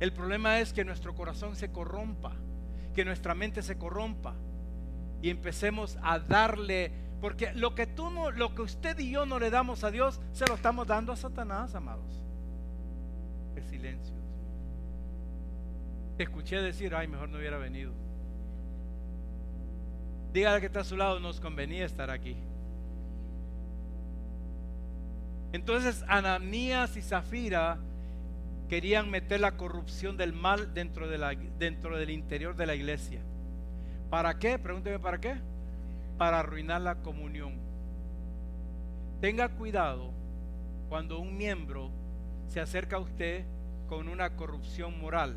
El 0.00 0.12
problema 0.12 0.60
es 0.60 0.74
que 0.74 0.84
nuestro 0.84 1.14
corazón 1.14 1.56
se 1.56 1.70
corrompa, 1.70 2.34
que 2.94 3.06
nuestra 3.06 3.34
mente 3.34 3.62
se 3.62 3.78
corrompa 3.78 4.34
y 5.22 5.30
empecemos 5.30 5.96
a 6.02 6.18
darle, 6.18 6.92
porque 7.22 7.52
lo 7.54 7.72
que 7.76 7.86
tú 7.86 8.10
no, 8.10 8.32
lo 8.32 8.52
que 8.52 8.62
usted 8.62 8.98
y 8.98 9.12
yo 9.12 9.24
no 9.24 9.38
le 9.38 9.48
damos 9.48 9.84
a 9.84 9.92
Dios, 9.92 10.20
se 10.32 10.44
lo 10.44 10.56
estamos 10.56 10.88
dando 10.88 11.12
a 11.12 11.16
Satanás, 11.16 11.72
amados. 11.76 12.20
El 13.54 13.62
silencio. 13.62 14.16
Te 16.16 16.24
escuché 16.24 16.56
decir, 16.60 16.92
ay, 16.96 17.06
mejor 17.06 17.28
no 17.28 17.38
hubiera 17.38 17.58
venido. 17.58 17.92
Dígale 20.32 20.58
que 20.58 20.66
está 20.66 20.80
a 20.80 20.84
su 20.84 20.96
lado, 20.96 21.20
nos 21.20 21.40
convenía 21.40 21.84
estar 21.84 22.10
aquí. 22.10 22.36
Entonces 25.52 26.04
Ananías 26.08 26.96
y 26.96 27.02
Zafira 27.02 27.78
querían 28.68 29.08
meter 29.12 29.38
la 29.38 29.52
corrupción 29.52 30.16
del 30.16 30.32
mal 30.32 30.74
dentro, 30.74 31.06
dentro 31.06 31.96
del 31.96 32.10
interior 32.10 32.56
de 32.56 32.66
la 32.66 32.74
iglesia. 32.74 33.20
¿Para 34.10 34.40
qué? 34.40 34.58
Pregúnteme 34.58 34.98
para 34.98 35.20
qué. 35.20 35.51
Para 36.22 36.38
arruinar 36.38 36.80
la 36.80 36.94
comunión. 37.02 37.58
Tenga 39.20 39.48
cuidado 39.48 40.12
cuando 40.88 41.18
un 41.18 41.36
miembro 41.36 41.90
se 42.46 42.60
acerca 42.60 42.94
a 42.94 43.00
usted 43.00 43.44
con 43.88 44.06
una 44.06 44.36
corrupción 44.36 45.00
moral, 45.00 45.36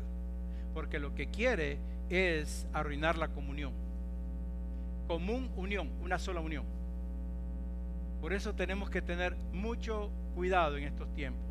porque 0.74 1.00
lo 1.00 1.12
que 1.12 1.26
quiere 1.26 1.80
es 2.08 2.68
arruinar 2.72 3.18
la 3.18 3.26
comunión 3.26 3.72
común 5.08 5.50
unión, 5.56 5.90
una 6.00 6.20
sola 6.20 6.38
unión. 6.38 6.64
Por 8.20 8.32
eso 8.32 8.54
tenemos 8.54 8.88
que 8.88 9.02
tener 9.02 9.34
mucho 9.52 10.12
cuidado 10.36 10.76
en 10.76 10.84
estos 10.84 11.12
tiempos. 11.14 11.45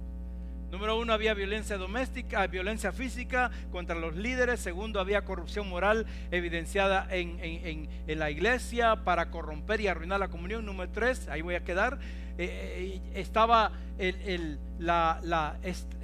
Número 0.71 0.97
uno, 0.99 1.13
había 1.13 1.33
violencia 1.33 1.77
doméstica, 1.77 2.45
violencia 2.47 2.91
física 2.91 3.51
contra 3.71 3.95
los 3.95 4.15
líderes. 4.15 4.59
Segundo, 4.59 4.99
había 4.99 5.23
corrupción 5.23 5.69
moral 5.69 6.05
evidenciada 6.31 7.07
en, 7.09 7.87
la 8.07 8.29
iglesia 8.29 9.03
para 9.03 9.29
corromper 9.29 9.81
y 9.81 9.87
arruinar 9.87 10.19
la 10.19 10.27
comunión. 10.27 10.65
Número 10.65 10.91
tres, 10.91 11.27
ahí 11.29 11.41
voy 11.41 11.55
a 11.55 11.63
quedar, 11.63 11.99
eh, 12.37 12.99
eh, 13.05 13.19
estaba 13.19 13.71
el, 13.97 14.59
la, 14.79 15.19
la, 15.23 15.55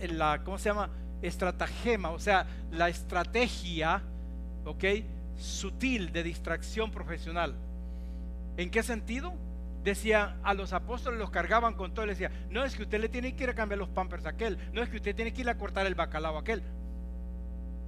la, 0.10 0.44
¿cómo 0.44 0.58
se 0.58 0.70
llama? 0.70 0.90
Estratagema, 1.22 2.10
o 2.10 2.20
sea, 2.20 2.46
la 2.72 2.90
estrategia, 2.90 4.02
¿ok? 4.66 4.84
sutil 5.42 6.12
de 6.12 6.24
distracción 6.24 6.92
profesional. 6.92 7.56
¿En 8.58 8.70
qué 8.70 8.84
sentido? 8.84 9.34
Decía, 9.84 10.38
a 10.44 10.54
los 10.54 10.74
apóstoles 10.74 11.20
los 11.20 11.32
cargaban 11.32 11.74
con 11.74 11.94
todo. 11.94 12.06
Le 12.06 12.14
decía, 12.14 12.32
no 12.50 12.64
es 12.64 12.76
que 12.76 12.84
usted 12.84 13.02
le 13.02 13.10
tiene 13.10 13.36
que 13.36 13.44
ir 13.44 13.50
a 13.50 13.56
cambiar 13.56 13.80
los 13.80 13.90
pampers 13.90 14.26
a 14.26 14.30
aquel. 14.30 14.58
No 14.74 14.84
es 14.84 14.90
que 14.90 14.98
usted 14.98 15.16
tiene 15.16 15.34
que 15.34 15.42
ir 15.42 15.50
a 15.50 15.58
cortar 15.58 15.86
el 15.88 15.96
bacalao 15.96 16.38
a 16.38 16.42
aquel. 16.42 16.62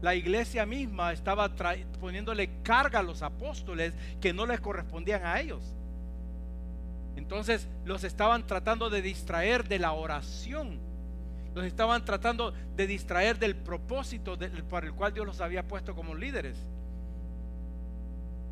La 0.02 0.16
iglesia 0.16 0.66
misma 0.66 1.14
estaba 1.14 1.50
poniéndole 2.00 2.62
carga 2.62 3.00
a 3.00 3.04
los 3.04 3.22
apóstoles 3.22 3.94
que 4.20 4.34
no 4.34 4.46
les 4.46 4.60
correspondían 4.60 5.26
a 5.26 5.40
ellos. 5.40 5.64
Entonces 7.16 7.70
los 7.86 8.04
estaban 8.04 8.46
tratando 8.46 8.90
de 8.90 9.02
distraer 9.02 9.68
de 9.68 9.80
la 9.80 9.94
oración. 9.94 10.80
Los 11.54 11.66
estaban 11.66 12.04
tratando 12.04 12.52
de 12.76 12.88
distraer 12.88 13.38
del 13.38 13.56
propósito 13.56 14.38
para 14.70 14.88
el 14.88 14.94
cual 14.94 15.14
Dios 15.14 15.26
los 15.26 15.40
había 15.40 15.68
puesto 15.68 15.96
como 15.96 16.16
líderes. 16.16 16.58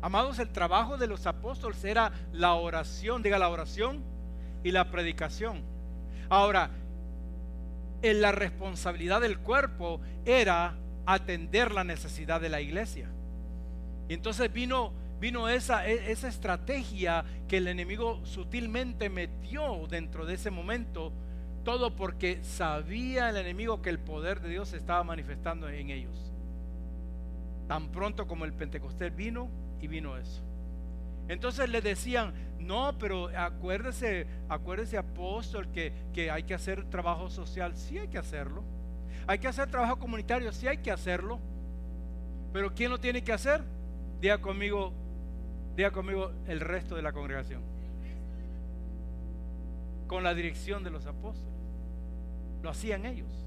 Amados, 0.02 0.40
el 0.40 0.48
trabajo 0.48 0.98
de 0.98 1.06
los 1.06 1.28
apóstoles 1.28 1.82
era 1.84 2.10
la 2.32 2.54
oración, 2.54 3.22
diga 3.22 3.38
la 3.38 3.48
oración 3.48 4.02
y 4.64 4.72
la 4.72 4.90
predicación. 4.90 5.62
Ahora, 6.28 6.70
en 8.02 8.20
la 8.20 8.32
responsabilidad 8.32 9.20
del 9.20 9.38
cuerpo 9.38 10.00
era 10.24 10.74
atender 11.06 11.70
la 11.70 11.84
necesidad 11.84 12.40
de 12.40 12.48
la 12.48 12.60
iglesia. 12.60 13.08
Y 14.08 14.14
entonces 14.14 14.52
vino, 14.52 14.92
vino 15.20 15.48
esa, 15.48 15.86
e, 15.86 16.10
esa 16.10 16.26
estrategia 16.26 17.24
que 17.46 17.58
el 17.58 17.68
enemigo 17.68 18.20
sutilmente 18.24 19.08
metió 19.08 19.86
dentro 19.88 20.26
de 20.26 20.34
ese 20.34 20.50
momento, 20.50 21.12
todo 21.62 21.94
porque 21.94 22.42
sabía 22.42 23.30
el 23.30 23.36
enemigo 23.36 23.82
que 23.82 23.90
el 23.90 24.00
poder 24.00 24.40
de 24.40 24.48
Dios 24.48 24.70
se 24.70 24.78
estaba 24.78 25.04
manifestando 25.04 25.68
en 25.68 25.90
ellos. 25.90 26.32
Tan 27.68 27.92
pronto 27.92 28.26
como 28.26 28.44
el 28.44 28.52
Pentecostés 28.52 29.14
vino 29.14 29.61
y 29.82 29.88
vino 29.88 30.16
eso. 30.16 30.42
Entonces 31.28 31.68
le 31.68 31.82
decían, 31.82 32.32
no, 32.58 32.96
pero 32.98 33.28
acuérdese, 33.36 34.26
acuérdese 34.48 34.96
apóstol 34.96 35.70
que, 35.72 35.92
que 36.14 36.30
hay 36.30 36.44
que 36.44 36.54
hacer 36.54 36.88
trabajo 36.88 37.28
social, 37.28 37.76
sí 37.76 37.98
hay 37.98 38.08
que 38.08 38.18
hacerlo. 38.18 38.62
Hay 39.26 39.38
que 39.38 39.48
hacer 39.48 39.70
trabajo 39.70 39.98
comunitario, 39.98 40.52
sí 40.52 40.66
hay 40.66 40.78
que 40.78 40.90
hacerlo. 40.90 41.38
Pero 42.52 42.72
¿quién 42.74 42.90
lo 42.90 42.98
tiene 42.98 43.22
que 43.22 43.32
hacer? 43.32 43.62
Diga 44.20 44.38
conmigo, 44.38 44.92
diga 45.76 45.90
conmigo 45.90 46.32
el 46.46 46.60
resto 46.60 46.94
de 46.94 47.02
la 47.02 47.12
congregación. 47.12 47.62
Con 50.06 50.22
la 50.22 50.34
dirección 50.34 50.84
de 50.84 50.90
los 50.90 51.06
apóstoles. 51.06 51.52
Lo 52.62 52.70
hacían 52.70 53.06
ellos. 53.06 53.46